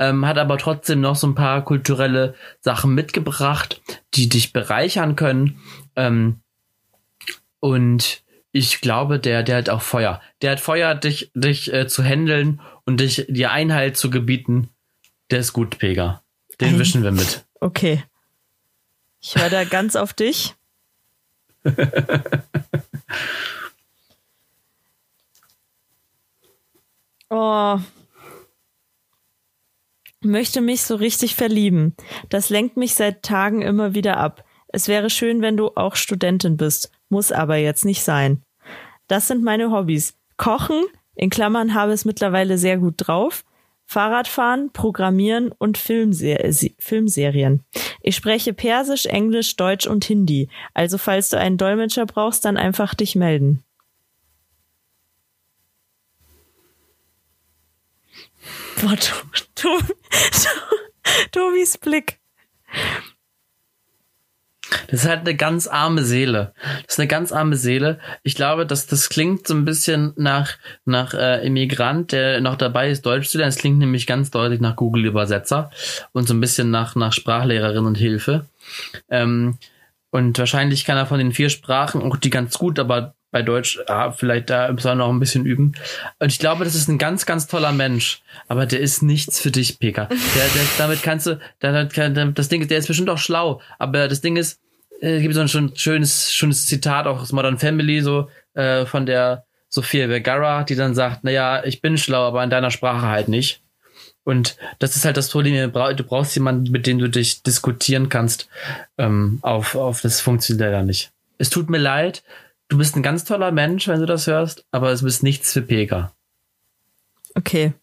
ähm, 0.00 0.26
hat 0.26 0.38
aber 0.38 0.58
trotzdem 0.58 1.00
noch 1.02 1.14
so 1.14 1.26
ein 1.28 1.34
paar 1.36 1.62
kulturelle 1.62 2.34
Sachen 2.60 2.94
mitgebracht, 2.94 3.80
die 4.14 4.28
dich 4.28 4.52
bereichern 4.52 5.14
können. 5.14 5.60
Ähm, 5.94 6.40
und 7.60 8.22
ich 8.50 8.80
glaube, 8.80 9.20
der, 9.20 9.42
der 9.42 9.58
hat 9.58 9.68
auch 9.68 9.82
Feuer. 9.82 10.20
Der 10.42 10.52
hat 10.52 10.60
Feuer, 10.60 10.94
dich, 10.94 11.30
dich 11.34 11.72
äh, 11.72 11.86
zu 11.86 12.02
handeln 12.02 12.60
und 12.86 12.98
dich 12.98 13.26
dir 13.28 13.52
Einhalt 13.52 13.96
zu 13.98 14.10
gebieten. 14.10 14.70
Der 15.30 15.40
ist 15.40 15.52
gut, 15.52 15.78
Pega. 15.78 16.22
Den 16.60 16.70
Ein- 16.70 16.78
wischen 16.78 17.02
wir 17.04 17.12
mit. 17.12 17.44
Okay. 17.60 18.02
Ich 19.20 19.36
höre 19.36 19.50
da 19.50 19.64
ganz 19.64 19.94
auf 19.96 20.14
dich. 20.14 20.54
Oh. 27.30 27.78
Möchte 30.22 30.60
mich 30.60 30.82
so 30.82 30.96
richtig 30.96 31.34
verlieben. 31.34 31.94
Das 32.28 32.50
lenkt 32.50 32.76
mich 32.76 32.94
seit 32.94 33.22
Tagen 33.22 33.62
immer 33.62 33.94
wieder 33.94 34.18
ab. 34.18 34.44
Es 34.68 34.86
wäre 34.86 35.08
schön, 35.10 35.40
wenn 35.40 35.56
du 35.56 35.68
auch 35.76 35.96
Studentin 35.96 36.56
bist. 36.56 36.90
Muss 37.08 37.32
aber 37.32 37.56
jetzt 37.56 37.84
nicht 37.84 38.02
sein. 38.02 38.42
Das 39.08 39.26
sind 39.26 39.42
meine 39.42 39.70
Hobbys. 39.72 40.14
Kochen, 40.36 40.84
in 41.16 41.30
Klammern 41.30 41.74
habe 41.74 41.92
es 41.92 42.04
mittlerweile 42.04 42.58
sehr 42.58 42.78
gut 42.78 42.94
drauf. 42.98 43.44
Fahrradfahren, 43.86 44.70
Programmieren 44.72 45.52
und 45.58 45.76
Filmser 45.76 46.52
Se- 46.52 46.70
Filmserien. 46.78 47.64
Ich 48.02 48.14
spreche 48.14 48.52
Persisch, 48.52 49.06
Englisch, 49.06 49.56
Deutsch 49.56 49.86
und 49.86 50.04
Hindi. 50.04 50.48
Also 50.74 50.96
falls 50.96 51.30
du 51.30 51.38
einen 51.38 51.56
Dolmetscher 51.56 52.06
brauchst, 52.06 52.44
dann 52.44 52.56
einfach 52.56 52.94
dich 52.94 53.16
melden. 53.16 53.64
Boah, 58.80 58.96
to 58.96 59.14
to 59.56 59.78
to 59.78 60.48
Tobis 61.32 61.76
Blick. 61.76 62.18
Das 64.88 65.02
ist 65.02 65.08
halt 65.08 65.20
eine 65.20 65.36
ganz 65.36 65.66
arme 65.66 66.02
Seele. 66.02 66.54
Das 66.84 66.94
ist 66.94 66.98
eine 66.98 67.08
ganz 67.08 67.32
arme 67.32 67.56
Seele. 67.56 67.98
Ich 68.22 68.34
glaube, 68.34 68.66
dass 68.66 68.86
das 68.86 69.08
klingt 69.08 69.46
so 69.46 69.54
ein 69.54 69.64
bisschen 69.64 70.12
nach 70.16 70.56
nach 70.84 71.12
äh, 71.14 71.46
Immigrant, 71.46 72.12
der 72.12 72.40
noch 72.40 72.56
dabei 72.56 72.90
ist, 72.90 73.04
Deutsch 73.04 73.28
zu 73.28 73.38
lernen. 73.38 73.50
Es 73.50 73.58
klingt 73.58 73.78
nämlich 73.78 74.06
ganz 74.06 74.30
deutlich 74.30 74.60
nach 74.60 74.76
Google-Übersetzer 74.76 75.70
und 76.12 76.26
so 76.26 76.34
ein 76.34 76.40
bisschen 76.40 76.70
nach 76.70 76.94
nach 76.94 77.12
Sprachlehrerin 77.12 77.84
und 77.84 77.98
Hilfe. 77.98 78.46
Ähm, 79.08 79.58
und 80.10 80.38
wahrscheinlich 80.38 80.84
kann 80.84 80.96
er 80.96 81.06
von 81.06 81.18
den 81.18 81.32
vier 81.32 81.50
Sprachen 81.50 82.02
auch 82.02 82.16
die 82.16 82.30
ganz 82.30 82.58
gut, 82.58 82.78
aber 82.78 83.14
bei 83.30 83.42
Deutsch 83.42 83.78
ah, 83.86 84.10
vielleicht 84.10 84.50
da 84.50 84.72
muss 84.72 84.84
er 84.84 84.94
noch 84.94 85.08
ein 85.08 85.20
bisschen 85.20 85.44
üben. 85.46 85.74
Und 86.18 86.32
ich 86.32 86.38
glaube, 86.38 86.64
das 86.64 86.74
ist 86.74 86.88
ein 86.88 86.98
ganz, 86.98 87.26
ganz 87.26 87.46
toller 87.46 87.72
Mensch. 87.72 88.22
Aber 88.48 88.66
der 88.66 88.80
ist 88.80 89.02
nichts 89.02 89.40
für 89.40 89.50
dich, 89.50 89.78
Peka. 89.78 90.06
Der, 90.06 90.16
der, 90.16 90.62
damit 90.78 91.02
kannst 91.02 91.26
du, 91.26 91.38
der, 91.62 91.84
der, 91.84 92.26
das 92.26 92.48
Ding 92.48 92.62
ist, 92.62 92.70
der 92.70 92.78
ist 92.78 92.88
bestimmt 92.88 93.10
auch 93.10 93.18
schlau. 93.18 93.60
Aber 93.78 94.08
das 94.08 94.20
Ding 94.20 94.36
ist, 94.36 94.60
äh, 95.00 95.16
es 95.16 95.22
gibt 95.22 95.34
so 95.34 95.40
ein 95.40 95.76
schönes, 95.76 96.32
schönes 96.32 96.66
Zitat 96.66 97.06
auch 97.06 97.20
aus 97.20 97.32
Modern 97.32 97.58
Family, 97.58 98.00
so 98.00 98.28
äh, 98.54 98.84
von 98.86 99.06
der 99.06 99.44
Sophia 99.68 100.08
Vergara, 100.08 100.64
die 100.64 100.74
dann 100.74 100.94
sagt, 100.94 101.22
naja, 101.22 101.62
ich 101.64 101.80
bin 101.80 101.96
schlau, 101.96 102.26
aber 102.26 102.42
in 102.42 102.50
deiner 102.50 102.72
Sprache 102.72 103.06
halt 103.06 103.28
nicht. 103.28 103.62
Und 104.24 104.56
das 104.78 104.96
ist 104.96 105.04
halt 105.04 105.16
das 105.16 105.30
Problem, 105.30 105.72
du 105.72 106.04
brauchst 106.04 106.34
jemanden, 106.34 106.70
mit 106.70 106.86
dem 106.86 106.98
du 106.98 107.08
dich 107.08 107.42
diskutieren 107.42 108.08
kannst. 108.08 108.48
Ähm, 108.98 109.38
auf, 109.42 109.74
auf 109.76 110.02
das 110.02 110.20
funktioniert 110.20 110.66
leider 110.66 110.82
nicht. 110.82 111.10
Es 111.38 111.48
tut 111.48 111.70
mir 111.70 111.78
leid, 111.78 112.22
du 112.70 112.78
bist 112.78 112.96
ein 112.96 113.02
ganz 113.02 113.24
toller 113.24 113.52
Mensch, 113.52 113.86
wenn 113.88 114.00
du 114.00 114.06
das 114.06 114.26
hörst, 114.26 114.64
aber 114.70 114.90
es 114.90 115.02
ist 115.02 115.22
nichts 115.22 115.52
für 115.52 115.60
Pega. 115.62 116.14
Okay. 117.34 117.74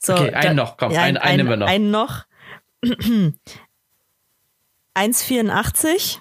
So, 0.00 0.14
Okay, 0.14 0.32
einen 0.32 0.56
noch, 0.56 0.76
komm, 0.78 0.92
einen- 0.92 1.16
einen 1.18 1.36
nehmen 1.36 1.48
wir 1.50 1.56
noch. 1.58 1.66
Einen 1.68 1.90
noch. 1.90 2.24
1,84. 4.94 6.18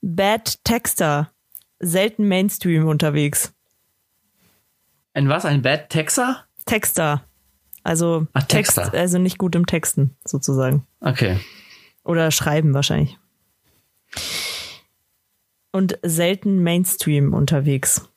Bad 0.00 0.64
Texter. 0.64 1.30
Selten 1.78 2.26
Mainstream 2.28 2.86
unterwegs. 2.88 3.52
Ein 5.14 5.28
was? 5.28 5.44
Ein 5.44 5.62
Bad 5.62 5.90
Texer? 5.90 6.44
Texter. 6.64 7.24
Also 7.82 8.26
Ach, 8.32 8.42
Text, 8.44 8.76
Texter. 8.76 8.98
also 8.98 9.18
nicht 9.18 9.38
gut 9.38 9.54
im 9.54 9.66
Texten, 9.66 10.16
sozusagen. 10.24 10.86
Okay. 11.00 11.38
Oder 12.04 12.30
schreiben 12.30 12.74
wahrscheinlich. 12.74 13.18
Und 15.76 15.98
selten 16.02 16.62
Mainstream 16.62 17.34
unterwegs. 17.34 18.08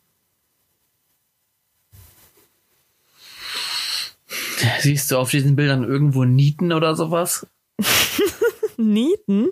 Siehst 4.80 5.12
du 5.12 5.18
auf 5.18 5.30
diesen 5.30 5.57
Bildern 5.57 5.84
irgendwo 5.84 6.24
Nieten 6.24 6.72
oder 6.72 6.95
sowas? 6.95 7.45
Nieten? 8.78 9.49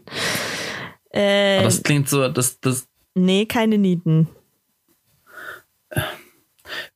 Äh, 1.10 1.62
das 1.64 1.84
klingt 1.84 2.08
so, 2.08 2.30
das, 2.30 2.62
das, 2.62 2.88
nee, 3.14 3.46
keine 3.46 3.78
Nieten. 3.78 4.30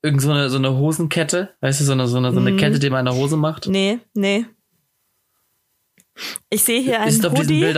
irgend 0.01 0.21
so 0.21 0.31
eine, 0.31 0.49
so 0.49 0.59
eine 0.59 0.77
Hosenkette, 0.77 1.53
weißt 1.59 1.81
du, 1.81 1.83
so 1.83 1.91
eine, 1.91 2.07
so 2.07 2.15
eine, 2.19 2.31
so 2.31 2.39
eine 2.39 2.51
Mhm. 2.51 2.57
Kette, 2.57 2.79
die 2.79 2.89
man 2.89 3.05
in 3.05 3.11
der 3.13 3.21
Hose 3.21 3.35
macht. 3.35 3.67
Nee, 3.67 3.99
nee. 4.13 4.45
Ich 6.49 6.63
sehe 6.63 6.81
hier 6.81 7.01
einen 7.01 7.21
Hoodie. 7.21 7.75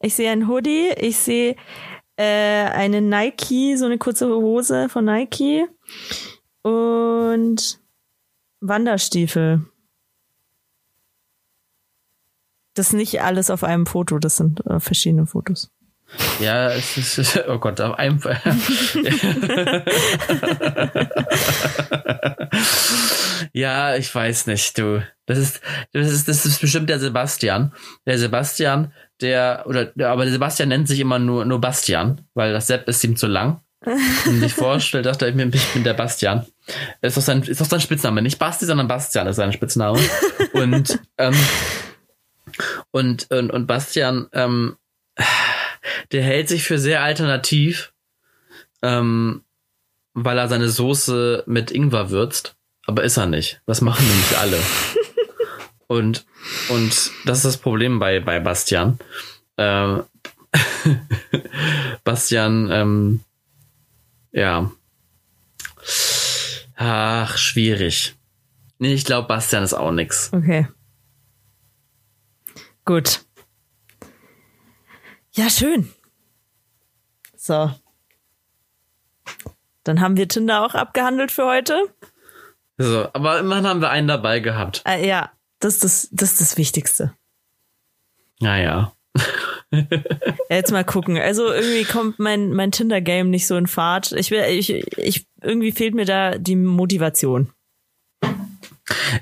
Ich 0.00 0.14
sehe 0.14 0.30
einen 0.30 0.48
Hoodie. 0.48 0.88
Ich 0.98 1.18
sehe 1.18 1.54
äh, 2.22 2.70
eine 2.70 3.00
Nike, 3.00 3.76
so 3.76 3.86
eine 3.86 3.98
kurze 3.98 4.28
Hose 4.28 4.88
von 4.88 5.04
Nike. 5.04 5.66
Und 6.62 7.80
Wanderstiefel. 8.60 9.66
Das 12.74 12.88
ist 12.88 12.92
nicht 12.92 13.20
alles 13.20 13.50
auf 13.50 13.64
einem 13.64 13.86
Foto, 13.86 14.18
das 14.18 14.36
sind 14.36 14.64
äh, 14.66 14.78
verschiedene 14.78 15.26
Fotos. 15.26 15.70
ja, 16.40 16.70
es 16.70 16.96
ist, 16.96 17.44
oh 17.48 17.58
Gott, 17.58 17.80
auf 17.80 17.98
einem, 17.98 18.20
ja, 23.52 23.96
ich 23.96 24.14
weiß 24.14 24.46
nicht, 24.46 24.78
du. 24.78 25.04
Das 25.26 25.38
ist, 25.38 25.60
das 25.92 26.10
ist, 26.10 26.28
das 26.28 26.46
ist 26.46 26.60
bestimmt 26.60 26.88
der 26.88 27.00
Sebastian. 27.00 27.74
Der 28.06 28.18
Sebastian, 28.18 28.92
der, 29.22 29.64
oder, 29.66 29.86
der, 29.86 30.10
aber 30.10 30.28
Sebastian 30.28 30.68
nennt 30.68 30.88
sich 30.88 31.00
immer 31.00 31.18
nur, 31.18 31.44
nur 31.44 31.60
Bastian, 31.60 32.20
weil 32.34 32.52
das 32.52 32.66
Sepp 32.66 32.88
ist 32.88 33.02
ihm 33.04 33.16
zu 33.16 33.26
lang. 33.26 33.60
Und 34.26 34.40
sich 34.40 34.54
vorstellt, 34.54 35.06
dachte 35.06 35.28
ich 35.28 35.34
mir, 35.34 35.48
ich 35.52 35.66
bin 35.72 35.82
der 35.82 35.94
Bastian. 35.94 36.46
Ist 37.00 37.16
doch 37.16 37.22
sein, 37.22 37.42
ist 37.42 37.60
doch 37.60 37.66
sein 37.66 37.80
Spitzname. 37.80 38.22
Nicht 38.22 38.38
Basti, 38.38 38.64
sondern 38.64 38.86
Bastian 38.86 39.26
ist 39.26 39.36
sein 39.36 39.52
Spitzname. 39.52 39.98
Und, 40.52 41.00
ähm, 41.18 41.34
und, 42.90 43.30
und, 43.30 43.50
und 43.50 43.66
Bastian, 43.66 44.28
ähm, 44.32 44.76
der 46.12 46.22
hält 46.22 46.48
sich 46.48 46.64
für 46.64 46.78
sehr 46.78 47.02
alternativ. 47.02 47.92
Ähm, 48.82 49.42
weil 50.14 50.38
er 50.38 50.48
seine 50.48 50.68
Soße 50.68 51.44
mit 51.46 51.70
Ingwer 51.70 52.10
würzt. 52.10 52.56
Aber 52.86 53.04
ist 53.04 53.16
er 53.16 53.26
nicht. 53.26 53.60
Das 53.66 53.80
machen 53.80 54.06
nämlich 54.06 54.38
alle. 54.38 54.58
und, 55.92 56.24
und 56.70 57.10
das 57.24 57.38
ist 57.38 57.44
das 57.44 57.56
Problem 57.58 57.98
bei, 57.98 58.20
bei 58.20 58.40
Bastian. 58.40 58.98
Ähm, 59.58 60.04
Bastian, 62.04 62.70
ähm, 62.70 63.20
ja. 64.32 64.70
Ach, 66.76 67.36
schwierig. 67.36 68.14
Nee, 68.78 68.94
ich 68.94 69.04
glaube, 69.04 69.28
Bastian 69.28 69.62
ist 69.62 69.74
auch 69.74 69.92
nix. 69.92 70.32
Okay. 70.32 70.66
Gut. 72.84 73.20
Ja, 75.32 75.48
schön. 75.48 75.92
So. 77.36 77.70
Dann 79.84 80.00
haben 80.00 80.16
wir 80.16 80.28
Tinder 80.28 80.64
auch 80.64 80.74
abgehandelt 80.74 81.30
für 81.30 81.46
heute. 81.46 81.94
So, 82.78 83.08
aber 83.12 83.40
immerhin 83.40 83.66
haben 83.66 83.80
wir 83.80 83.90
einen 83.90 84.08
dabei 84.08 84.40
gehabt. 84.40 84.82
Äh, 84.86 85.06
ja, 85.06 85.30
das 85.64 85.74
ist 85.74 85.84
das, 85.84 86.08
das 86.12 86.32
ist 86.32 86.40
das 86.40 86.56
Wichtigste. 86.56 87.12
Naja. 88.40 88.92
Ja, 89.74 89.86
Jetzt 90.50 90.70
mal 90.70 90.84
gucken. 90.84 91.16
Also 91.16 91.50
irgendwie 91.50 91.84
kommt 91.84 92.18
mein, 92.18 92.52
mein 92.52 92.72
Tinder-Game 92.72 93.30
nicht 93.30 93.46
so 93.46 93.56
in 93.56 93.66
Fahrt. 93.66 94.12
Ich, 94.12 94.30
will, 94.30 94.42
ich, 94.50 94.68
ich, 94.98 95.26
irgendwie 95.40 95.72
fehlt 95.72 95.94
mir 95.94 96.04
da 96.04 96.36
die 96.36 96.56
Motivation. 96.56 97.50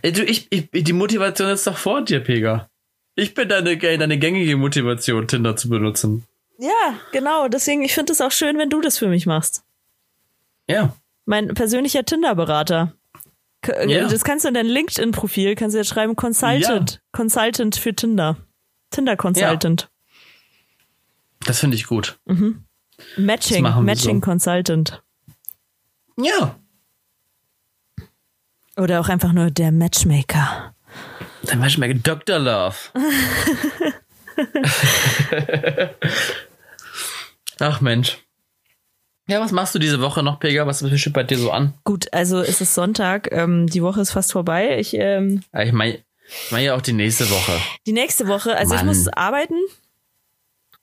Ey, 0.03 0.13
du, 0.13 0.25
ich, 0.25 0.49
ich, 0.51 0.69
die 0.73 0.93
Motivation 0.93 1.51
ist 1.51 1.69
doch 1.69 1.77
vor 1.77 2.03
dir, 2.03 2.19
Pega. 2.19 2.69
Ich 3.15 3.35
bin 3.35 3.49
deine, 3.49 3.77
deine 3.77 4.19
gängige 4.19 4.57
Motivation, 4.57 5.29
Tinder 5.29 5.55
zu 5.55 5.69
benutzen. 5.69 6.25
Ja, 6.59 6.99
genau. 7.13 7.47
Deswegen, 7.47 7.83
ich 7.83 7.95
finde 7.95 8.13
es 8.13 8.21
auch 8.21 8.33
schön, 8.33 8.59
wenn 8.59 8.71
du 8.71 8.81
das 8.81 8.99
für 8.99 9.09
mich 9.09 9.27
machst. 9.27 9.63
Ja. 10.69 10.97
Mein 11.27 11.55
persönlicher 11.55 12.05
Tinder-Berater. 12.05 12.93
K- 13.63 13.87
Ja. 13.87 14.09
Das 14.09 14.25
kannst 14.25 14.45
du 14.45 14.49
in 14.49 14.55
dein 14.55 14.67
LinkedIn-Profil, 14.67 15.55
kannst 15.55 15.75
du 15.75 15.79
jetzt 15.79 15.89
schreiben 15.89 16.17
Consultant. 16.17 17.01
Consultant 17.13 17.77
für 17.77 17.95
Tinder. 17.95 18.37
Tinder 18.91 19.17
Consultant. 19.17 19.91
Das 21.47 21.61
finde 21.61 21.77
ich 21.77 21.87
gut. 21.87 22.19
Matching, 23.17 23.63
machen 23.63 23.87
wir 23.87 23.95
Matching 23.95 24.21
so. 24.21 24.25
Consultant. 24.31 25.03
Ja. 26.19 26.59
Oder 28.77 29.01
auch 29.01 29.09
einfach 29.09 29.33
nur 29.33 29.51
der 29.51 29.73
Matchmaker. 29.73 30.75
Ich 31.43 31.55
mal 31.55 31.95
Dr. 31.95 32.39
Love. 32.39 32.77
Ach 37.59 37.81
Mensch. 37.81 38.19
Ja, 39.31 39.41
was 39.41 39.53
machst 39.53 39.75
du 39.75 39.79
diese 39.79 40.01
Woche 40.01 40.23
noch, 40.25 40.41
Pega? 40.41 40.67
Was 40.67 40.79
steht 40.99 41.13
bei 41.13 41.23
dir 41.23 41.39
so 41.39 41.53
an? 41.53 41.75
Gut, 41.85 42.13
also 42.13 42.41
es 42.41 42.61
ist 42.61 42.75
Sonntag, 42.75 43.29
ähm, 43.31 43.69
die 43.69 43.83
Woche 43.83 44.01
ist 44.01 44.11
fast 44.11 44.33
vorbei. 44.33 44.79
Ich, 44.81 44.95
ähm, 44.95 45.43
Ja, 45.53 45.63
Ich 45.63 45.73
meine 45.73 45.99
ich 46.29 46.51
mein 46.53 46.65
ja 46.65 46.75
auch 46.75 46.81
die 46.81 46.93
nächste 46.93 47.29
Woche. 47.31 47.53
die 47.87 47.93
nächste 47.93 48.27
Woche, 48.29 48.57
also 48.57 48.75
ich 48.75 48.81
Mann. 48.81 48.87
muss 48.89 49.09
arbeiten 49.09 49.55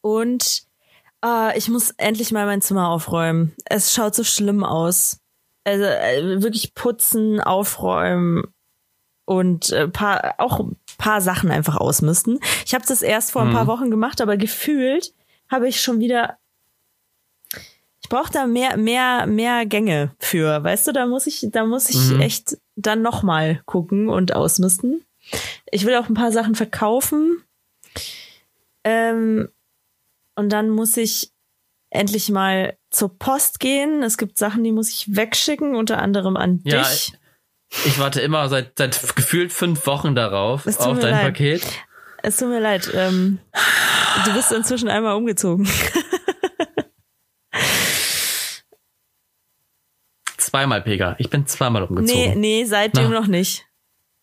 und 0.02 0.64
äh, 1.26 1.58
ich 1.58 1.68
muss 1.70 1.92
endlich 1.98 2.32
mal 2.32 2.46
mein 2.46 2.62
Zimmer 2.62 2.90
aufräumen. 2.90 3.54
Es 3.66 3.94
schaut 3.94 4.16
so 4.16 4.24
schlimm 4.24 4.64
aus. 4.64 5.20
Also 5.64 5.84
äh, 5.84 6.42
wirklich 6.42 6.74
putzen, 6.74 7.42
aufräumen 7.42 8.44
und 9.26 9.70
äh, 9.72 9.90
paar, 9.90 10.36
auch 10.38 10.62
ein 10.62 10.78
paar 10.98 11.20
Sachen 11.20 11.52
einfach 11.52 11.76
ausmisten. 11.76 12.40
Ich 12.66 12.74
habe 12.74 12.86
das 12.88 13.02
erst 13.02 13.32
vor 13.32 13.42
ein 13.42 13.52
paar 13.52 13.68
Wochen 13.68 13.92
gemacht, 13.92 14.22
aber 14.22 14.38
gefühlt 14.38 15.14
habe 15.50 15.68
ich 15.68 15.82
schon 15.82 16.00
wieder 16.00 16.38
ich 18.08 18.10
brauche 18.10 18.32
da 18.32 18.48
mehr, 18.48 18.78
mehr, 18.78 19.28
mehr 19.28 19.66
Gänge 19.66 20.12
für. 20.18 20.64
Weißt 20.64 20.88
du, 20.88 20.94
da 20.94 21.06
muss 21.08 21.28
ich, 21.28 21.46
da 21.52 21.66
muss 21.66 21.90
ich 21.90 21.98
Mhm. 22.12 22.22
echt 22.22 22.58
dann 22.78 23.02
nochmal 23.02 23.62
gucken 23.66 24.08
und 24.08 24.34
ausmisten. 24.34 25.04
Ich 25.72 25.86
will 25.86 25.94
auch 25.98 26.08
ein 26.08 26.14
paar 26.14 26.32
Sachen 26.32 26.56
verkaufen. 26.56 27.44
Ähm, 28.86 29.50
und 30.36 30.50
dann 30.54 30.70
muss 30.70 30.96
ich 30.96 31.32
endlich 31.90 32.30
mal 32.30 32.78
zur 32.92 33.10
Post 33.20 33.60
gehen. 33.60 34.04
Es 34.04 34.18
gibt 34.18 34.38
Sachen, 34.38 34.64
die 34.64 34.72
muss 34.72 34.88
ich 34.90 35.14
wegschicken, 35.14 35.76
unter 35.76 35.98
anderem 36.02 36.38
an 36.38 36.62
Ja, 36.64 36.84
dich. 36.84 37.12
Ich 37.86 38.00
warte 38.00 38.22
immer 38.22 38.48
seit, 38.48 38.78
seit 38.78 39.16
gefühlt 39.18 39.52
fünf 39.52 39.86
Wochen 39.86 40.16
darauf 40.16 40.66
Es 40.66 40.78
tut 40.78 40.88
auf 40.88 40.96
mir 40.96 41.02
dein 41.02 41.12
leid. 41.12 41.24
Paket. 41.26 41.64
Es 42.24 42.38
tut 42.38 42.48
mir 42.48 42.62
leid. 42.62 42.90
Ähm, 42.94 43.40
du 44.24 44.34
bist 44.34 44.54
inzwischen 44.54 44.88
einmal 44.88 45.16
umgezogen. 45.18 45.68
Zweimal, 50.58 50.82
Pega. 50.82 51.16
Ich 51.20 51.30
bin 51.30 51.46
zweimal 51.46 51.84
Nee, 51.84 51.88
umgezogen. 51.88 52.40
nee, 52.40 52.66
seitdem 52.66 53.12
Na. 53.12 53.20
noch 53.20 53.28
nicht. 53.28 53.68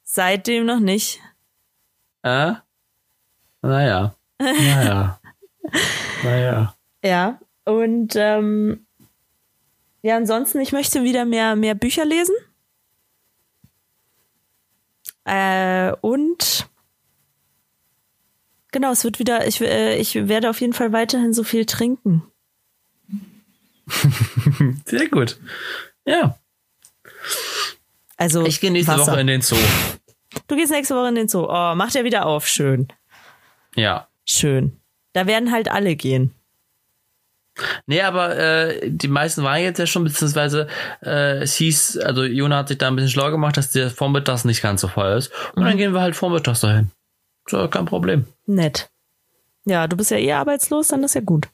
Seitdem 0.02 0.66
noch 0.66 0.80
nicht. 0.80 1.20
Äh? 2.22 2.54
Naja. 3.62 4.16
Naja. 4.40 5.20
naja. 6.24 6.74
Ja. 7.04 7.38
Und 7.64 8.14
ähm, 8.16 8.84
ja, 10.02 10.16
ansonsten, 10.16 10.58
ich 10.60 10.72
möchte 10.72 11.04
wieder 11.04 11.24
mehr, 11.24 11.54
mehr 11.54 11.76
Bücher 11.76 12.04
lesen. 12.04 12.34
Äh, 15.22 15.92
und 16.00 16.68
genau, 18.72 18.90
es 18.90 19.04
wird 19.04 19.20
wieder, 19.20 19.46
ich, 19.46 19.60
äh, 19.60 19.96
ich 19.98 20.16
werde 20.26 20.50
auf 20.50 20.60
jeden 20.60 20.72
Fall 20.72 20.92
weiterhin 20.92 21.32
so 21.32 21.44
viel 21.44 21.64
trinken. 21.64 22.24
Sehr 24.84 25.08
gut. 25.08 25.38
Ja. 26.06 26.36
Also 28.16 28.44
Ich 28.46 28.60
gehe 28.60 28.70
nächste 28.70 28.92
Wasser. 28.92 29.12
Woche 29.12 29.20
in 29.20 29.26
den 29.26 29.42
Zoo. 29.42 29.56
Du 30.48 30.56
gehst 30.56 30.72
nächste 30.72 30.94
Woche 30.94 31.08
in 31.08 31.14
den 31.14 31.28
Zoo. 31.28 31.46
Oh, 31.48 31.74
macht 31.74 31.96
er 31.96 32.04
wieder 32.04 32.26
auf. 32.26 32.46
Schön. 32.46 32.88
Ja. 33.74 34.08
Schön. 34.24 34.80
Da 35.12 35.26
werden 35.26 35.52
halt 35.52 35.70
alle 35.70 35.96
gehen. 35.96 36.34
Nee, 37.86 38.02
aber 38.02 38.36
äh, 38.36 38.80
die 38.90 39.06
meisten 39.06 39.44
waren 39.44 39.62
jetzt 39.62 39.78
ja 39.78 39.86
schon, 39.86 40.02
beziehungsweise 40.02 40.66
äh, 41.02 41.38
es 41.42 41.54
hieß, 41.54 41.98
also 41.98 42.24
Jona 42.24 42.58
hat 42.58 42.68
sich 42.68 42.78
da 42.78 42.88
ein 42.88 42.96
bisschen 42.96 43.10
schlau 43.12 43.30
gemacht, 43.30 43.56
dass 43.56 43.70
der 43.70 43.90
Vormittags 43.90 44.44
nicht 44.44 44.60
ganz 44.60 44.80
so 44.80 44.88
voll 44.88 45.16
ist. 45.16 45.30
Und 45.54 45.62
Mhm. 45.62 45.66
dann 45.68 45.76
gehen 45.76 45.92
wir 45.94 46.00
halt 46.00 46.16
vormittags 46.16 46.60
dahin. 46.60 46.90
So, 47.48 47.68
kein 47.68 47.84
Problem. 47.84 48.26
Nett. 48.46 48.90
Ja, 49.66 49.86
du 49.86 49.96
bist 49.96 50.10
ja 50.10 50.16
eh 50.16 50.32
arbeitslos, 50.32 50.88
dann 50.88 51.04
ist 51.04 51.14
ja 51.14 51.20
gut. 51.20 51.48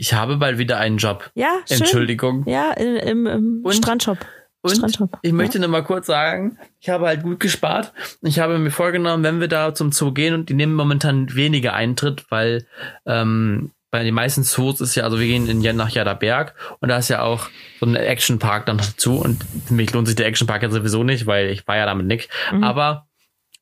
Ich 0.00 0.14
habe 0.14 0.36
bald 0.36 0.58
wieder 0.58 0.78
einen 0.78 0.96
Job. 0.96 1.28
Ja, 1.34 1.58
schön. 1.66 1.78
Entschuldigung. 1.78 2.44
Ja, 2.46 2.70
im, 2.72 2.96
im, 2.96 3.26
im 3.26 3.60
Und? 3.64 3.74
Strandshop. 3.74 4.18
Und 4.62 4.76
Strandshop. 4.76 5.18
ich 5.22 5.32
möchte 5.32 5.58
nur 5.58 5.68
mal 5.68 5.82
kurz 5.82 6.06
sagen, 6.06 6.56
ich 6.80 6.88
habe 6.88 7.06
halt 7.06 7.24
gut 7.24 7.40
gespart. 7.40 7.92
Ich 8.22 8.38
habe 8.38 8.58
mir 8.58 8.70
vorgenommen, 8.70 9.24
wenn 9.24 9.40
wir 9.40 9.48
da 9.48 9.74
zum 9.74 9.90
Zoo 9.90 10.12
gehen 10.12 10.34
und 10.34 10.48
die 10.48 10.54
nehmen 10.54 10.74
momentan 10.74 11.34
weniger 11.34 11.74
Eintritt, 11.74 12.26
weil 12.30 12.64
ähm, 13.06 13.72
bei 13.90 14.04
den 14.04 14.14
meisten 14.14 14.44
Zoos 14.44 14.80
ist 14.80 14.94
ja, 14.94 15.02
also 15.02 15.18
wir 15.18 15.26
gehen 15.26 15.48
in, 15.48 15.76
nach 15.76 15.90
Jaderberg 15.90 16.54
und 16.78 16.90
da 16.90 16.98
ist 16.98 17.08
ja 17.08 17.22
auch 17.22 17.48
so 17.80 17.86
ein 17.86 17.96
Actionpark 17.96 18.66
dann 18.66 18.78
dazu 18.78 19.16
und 19.16 19.44
für 19.66 19.74
mich 19.74 19.92
lohnt 19.92 20.06
sich 20.06 20.16
der 20.16 20.26
Actionpark 20.26 20.62
ja 20.62 20.70
sowieso 20.70 21.02
nicht, 21.02 21.26
weil 21.26 21.50
ich 21.50 21.66
war 21.66 21.76
ja 21.76 21.86
damit 21.86 22.06
nicht. 22.06 22.30
Aber 22.60 23.08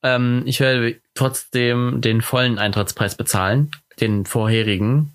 ähm, 0.03 0.43
ich 0.45 0.61
werde 0.61 1.01
trotzdem 1.15 2.03
den 2.03 2.21
vollen 2.21 2.59
Eintrittspreis 2.59 3.15
bezahlen, 3.15 3.71
den 4.01 4.27
vorherigen, 4.27 5.15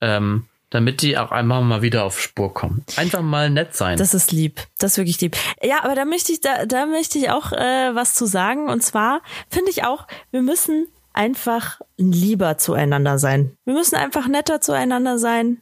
ähm, 0.00 0.46
damit 0.72 1.02
die 1.02 1.18
auch 1.18 1.30
einmal 1.30 1.62
mal 1.62 1.82
wieder 1.82 2.02
auf 2.04 2.18
Spur 2.18 2.54
kommen. 2.54 2.82
Einfach 2.96 3.20
mal 3.20 3.50
nett 3.50 3.76
sein. 3.76 3.98
Das 3.98 4.14
ist 4.14 4.32
lieb. 4.32 4.66
Das 4.78 4.92
ist 4.92 4.96
wirklich 4.96 5.20
lieb. 5.20 5.36
Ja, 5.62 5.84
aber 5.84 5.94
da 5.94 6.06
möchte 6.06 6.32
ich, 6.32 6.40
da, 6.40 6.64
da 6.64 6.86
möchte 6.86 7.18
ich 7.18 7.28
auch 7.28 7.52
äh, 7.52 7.94
was 7.94 8.14
zu 8.14 8.24
sagen. 8.24 8.70
Und 8.70 8.82
zwar 8.82 9.20
finde 9.50 9.70
ich 9.70 9.84
auch, 9.84 10.06
wir 10.30 10.40
müssen 10.40 10.88
einfach 11.12 11.82
lieber 11.98 12.56
zueinander 12.56 13.18
sein. 13.18 13.54
Wir 13.66 13.74
müssen 13.74 13.96
einfach 13.96 14.28
netter 14.28 14.62
zueinander 14.62 15.18
sein 15.18 15.60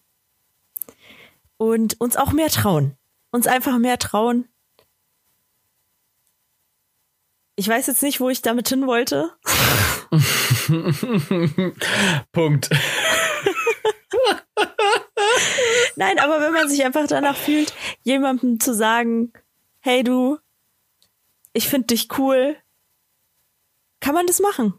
und 1.56 2.00
uns 2.00 2.16
auch 2.16 2.30
mehr 2.30 2.48
trauen. 2.48 2.96
Uns 3.32 3.48
einfach 3.48 3.78
mehr 3.78 3.98
trauen. 3.98 4.46
Ich 7.56 7.66
weiß 7.66 7.88
jetzt 7.88 8.04
nicht, 8.04 8.20
wo 8.20 8.30
ich 8.30 8.42
damit 8.42 8.68
hin 8.68 8.86
wollte. 8.86 9.32
Punkt. 12.32 12.70
Nein, 15.97 16.18
aber 16.18 16.41
wenn 16.41 16.53
man 16.53 16.68
sich 16.68 16.84
einfach 16.84 17.07
danach 17.07 17.36
fühlt, 17.36 17.72
jemandem 18.03 18.61
zu 18.61 18.74
sagen, 18.74 19.32
hey 19.80 20.03
du, 20.03 20.38
ich 21.53 21.68
finde 21.68 21.88
dich 21.88 22.09
cool, 22.18 22.57
kann 24.01 24.14
man 24.14 24.26
das 24.26 24.41
machen. 24.41 24.74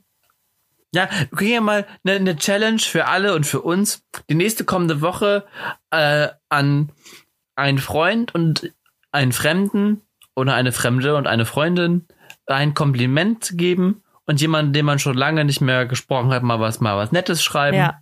Ja, 0.94 1.10
wir 1.30 1.38
kriegen 1.38 1.54
ja 1.54 1.62
mal 1.62 1.88
eine, 2.04 2.16
eine 2.16 2.36
Challenge 2.36 2.80
für 2.80 3.08
alle 3.08 3.34
und 3.34 3.46
für 3.46 3.62
uns. 3.62 4.04
Die 4.30 4.36
nächste 4.36 4.66
kommende 4.66 5.02
Woche 5.02 5.46
äh, 5.90 6.28
an 6.50 6.92
einen 7.56 7.78
Freund 7.78 8.36
und 8.36 8.74
einen 9.12 9.32
Fremden 9.32 10.02
oder 10.36 10.54
eine 10.54 10.72
Fremde 10.72 11.16
und 11.16 11.28
eine 11.28 11.46
Freundin 11.46 12.08
ein 12.48 12.74
Kompliment 12.74 13.52
geben 13.56 14.04
und 14.26 14.42
jemanden, 14.42 14.74
den 14.74 14.86
man 14.86 15.00
schon 15.00 15.16
lange 15.16 15.46
nicht 15.46 15.62
mehr 15.62 15.86
gesprochen 15.86 16.32
hat, 16.32 16.44
mal 16.44 16.60
was, 16.60 16.82
mal 16.82 16.98
was 16.98 17.12
Nettes 17.12 17.44
schreiben, 17.44 17.78
Ja. 17.78 18.02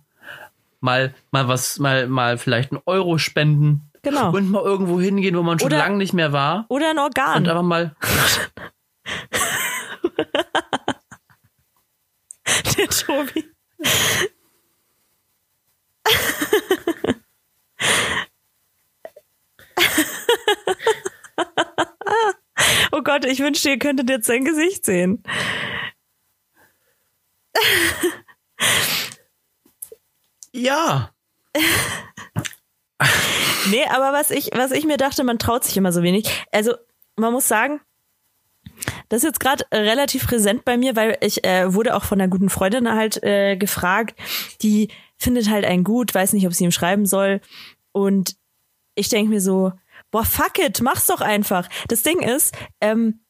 Mal, 0.80 1.14
mal 1.30 1.48
was, 1.48 1.78
mal, 1.78 2.08
mal 2.08 2.38
vielleicht 2.38 2.72
einen 2.72 2.82
Euro 2.86 3.18
spenden 3.18 3.90
Genau. 4.02 4.32
Und 4.32 4.50
mal 4.50 4.62
irgendwo 4.62 4.98
hingehen, 5.00 5.36
wo 5.36 5.42
man 5.42 5.58
schon 5.58 5.70
lange 5.70 5.98
nicht 5.98 6.14
mehr 6.14 6.32
war. 6.32 6.64
Oder 6.68 6.90
ein 6.90 6.98
Organ. 6.98 7.42
Und 7.42 7.48
einfach 7.48 7.62
mal. 7.62 7.94
Der 12.76 12.88
Tobi. 12.88 13.44
Oh 22.92 23.02
Gott, 23.02 23.24
ich 23.24 23.38
wünschte, 23.38 23.70
ihr 23.70 23.78
könntet 23.78 24.10
jetzt 24.10 24.26
sein 24.26 24.44
Gesicht 24.44 24.84
sehen. 24.84 25.22
Ja. 30.52 31.10
Nee, 33.70 33.84
aber 33.90 34.12
was 34.12 34.30
ich, 34.30 34.50
was 34.54 34.72
ich 34.72 34.84
mir 34.84 34.96
dachte, 34.96 35.24
man 35.24 35.38
traut 35.38 35.64
sich 35.64 35.76
immer 35.76 35.92
so 35.92 36.02
wenig. 36.02 36.28
Also, 36.50 36.74
man 37.16 37.32
muss 37.32 37.46
sagen, 37.46 37.80
das 39.08 39.18
ist 39.18 39.28
jetzt 39.28 39.40
gerade 39.40 39.64
relativ 39.72 40.26
präsent 40.26 40.64
bei 40.64 40.76
mir, 40.76 40.96
weil 40.96 41.18
ich 41.20 41.44
äh, 41.44 41.72
wurde 41.74 41.94
auch 41.94 42.04
von 42.04 42.20
einer 42.20 42.30
guten 42.30 42.48
Freundin 42.48 42.88
halt 42.88 43.22
äh, 43.22 43.56
gefragt, 43.56 44.18
die 44.62 44.88
findet 45.16 45.50
halt 45.50 45.64
einen 45.64 45.84
gut, 45.84 46.14
weiß 46.14 46.32
nicht, 46.32 46.46
ob 46.46 46.54
sie 46.54 46.64
ihm 46.64 46.72
schreiben 46.72 47.04
soll. 47.06 47.40
Und 47.92 48.36
ich 48.94 49.08
denke 49.08 49.30
mir 49.30 49.40
so, 49.40 49.72
boah, 50.10 50.24
fuck 50.24 50.58
it, 50.58 50.80
mach's 50.80 51.06
doch 51.06 51.20
einfach. 51.20 51.68
Das 51.88 52.02
Ding 52.02 52.20
ist, 52.20 52.54
ähm, 52.80 53.20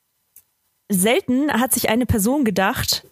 selten 0.89 1.53
hat 1.53 1.73
sich 1.73 1.89
eine 1.89 2.07
Person 2.07 2.45
gedacht, 2.45 3.07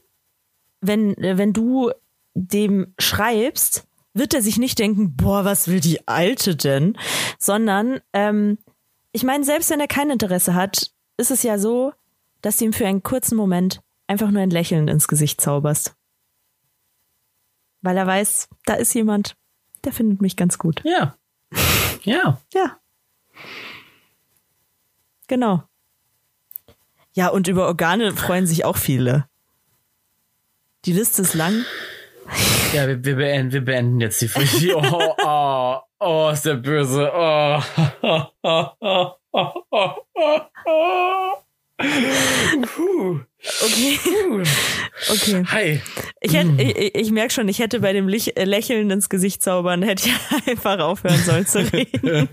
wenn, 0.81 1.17
äh, 1.19 1.39
wenn 1.39 1.53
du 1.53 1.91
dem 2.35 2.95
schreibst, 2.99 3.88
wird 4.19 4.35
er 4.35 4.43
sich 4.43 4.59
nicht 4.59 4.79
denken, 4.79 5.17
boah, 5.17 5.45
was 5.45 5.69
will 5.69 5.81
die 5.81 6.07
Alte 6.07 6.57
denn? 6.57 6.97
Sondern, 7.39 8.01
ähm, 8.13 8.59
ich 9.13 9.25
meine, 9.25 9.45
selbst 9.45 9.71
wenn 9.71 9.81
er 9.81 9.89
kein 9.89 10.11
Interesse 10.11 10.55
hat, 10.55 10.93
ist 11.17 11.31
es 11.31 11.43
ja 11.43 11.59
so, 11.59 11.93
dass 12.43 12.59
du 12.59 12.67
ihm 12.67 12.73
für 12.73 12.87
einen 12.87 13.03
kurzen 13.03 13.37
Moment 13.37 13.81
einfach 14.07 14.31
nur 14.31 14.43
ein 14.43 14.51
Lächeln 14.51 14.89
ins 14.89 15.09
Gesicht 15.09 15.41
zauberst. 15.41 15.95
Weil 17.81 17.97
er 17.97 18.07
weiß, 18.07 18.49
da 18.65 18.75
ist 18.75 18.95
jemand, 18.95 19.37
der 19.85 19.93
findet 19.93 20.21
mich 20.21 20.37
ganz 20.37 20.59
gut. 20.59 20.83
Ja. 20.85 21.17
Ja. 22.03 22.41
Ja. 22.53 22.79
Genau. 25.27 25.63
Ja, 27.13 27.29
und 27.29 27.49
über 27.49 27.67
Organe 27.67 28.15
freuen 28.17 28.47
sich 28.47 28.65
auch 28.65 28.77
viele. 28.77 29.29
Die 30.85 30.93
Liste 30.93 31.23
ist 31.23 31.35
lang. 31.35 31.65
Ja, 32.75 32.87
wir, 32.87 33.03
wir, 33.03 33.17
beenden, 33.17 33.53
wir 33.53 33.65
beenden 33.65 34.01
jetzt 34.01 34.21
die 34.21 34.29
Folge. 34.29 34.77
Oh, 34.77 35.15
oh, 35.25 35.77
oh, 36.01 36.31
ist 36.33 36.45
der 36.45 36.55
böse. 36.57 37.11
Oh. 37.15 37.61
Puh. 42.63 43.21
Okay. 43.63 43.99
Okay. 45.11 45.45
Hi. 45.49 45.81
Ich, 46.21 46.35
hätte, 46.35 46.61
ich, 46.61 46.95
ich 46.95 47.11
merke 47.11 47.33
schon, 47.33 47.49
ich 47.49 47.59
hätte 47.61 47.81
bei 47.81 47.93
dem 47.93 48.09
äh, 48.09 48.45
Lächeln 48.45 48.91
ins 48.91 49.09
Gesicht 49.09 49.43
zaubern, 49.43 49.83
hätte 49.83 50.09
ich 50.09 50.49
einfach 50.49 50.79
aufhören 50.81 51.19
sollen 51.19 51.47
zu 51.47 51.61
reden. 51.73 52.29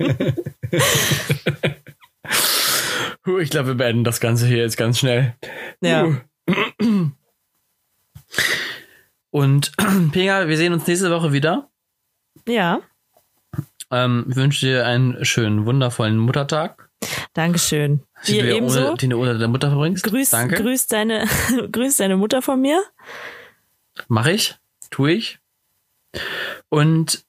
Puh, 3.23 3.39
Ich 3.39 3.51
glaube, 3.51 3.69
wir 3.69 3.75
beenden 3.75 4.03
das 4.03 4.19
Ganze 4.19 4.47
hier 4.47 4.57
jetzt 4.57 4.77
ganz 4.77 4.99
schnell. 4.99 5.35
Ja. 5.81 6.21
Und 9.35 9.73
Pega, 10.13 10.47
wir 10.47 10.55
sehen 10.55 10.71
uns 10.71 10.87
nächste 10.87 11.11
Woche 11.11 11.33
wieder. 11.33 11.69
Ja. 12.47 12.79
Ähm, 13.91 14.27
ich 14.29 14.35
wünsche 14.37 14.65
dir 14.65 14.85
einen 14.85 15.25
schönen, 15.25 15.65
wundervollen 15.65 16.17
Muttertag. 16.17 16.89
Dankeschön. 17.33 18.01
Den 18.29 18.45
Dir 18.45 18.55
ebenso. 18.55 18.87
ohne, 18.87 18.95
den 18.95 19.09
du 19.09 19.21
ohne 19.21 19.33
deine 19.33 19.49
Mutter 19.49 19.67
verbringst. 19.67 20.05
Grüß, 20.05 20.29
Danke. 20.29 20.55
grüß, 20.55 20.87
deine, 20.87 21.27
grüß 21.71 21.97
deine 21.97 22.15
Mutter 22.15 22.41
von 22.41 22.61
mir. 22.61 22.81
Mach 24.07 24.27
ich. 24.27 24.55
Tu 24.89 25.07
ich. 25.07 25.39
Und 26.69 27.25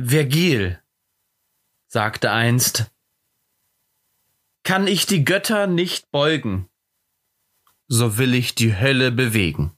Vergil 0.00 0.80
sagte 1.88 2.30
einst, 2.30 2.90
kann 4.62 4.86
ich 4.86 5.04
die 5.04 5.26
Götter 5.26 5.66
nicht 5.66 6.10
beugen, 6.10 6.70
so 7.86 8.16
will 8.16 8.32
ich 8.32 8.54
die 8.54 8.74
Hölle 8.74 9.12
bewegen. 9.12 9.77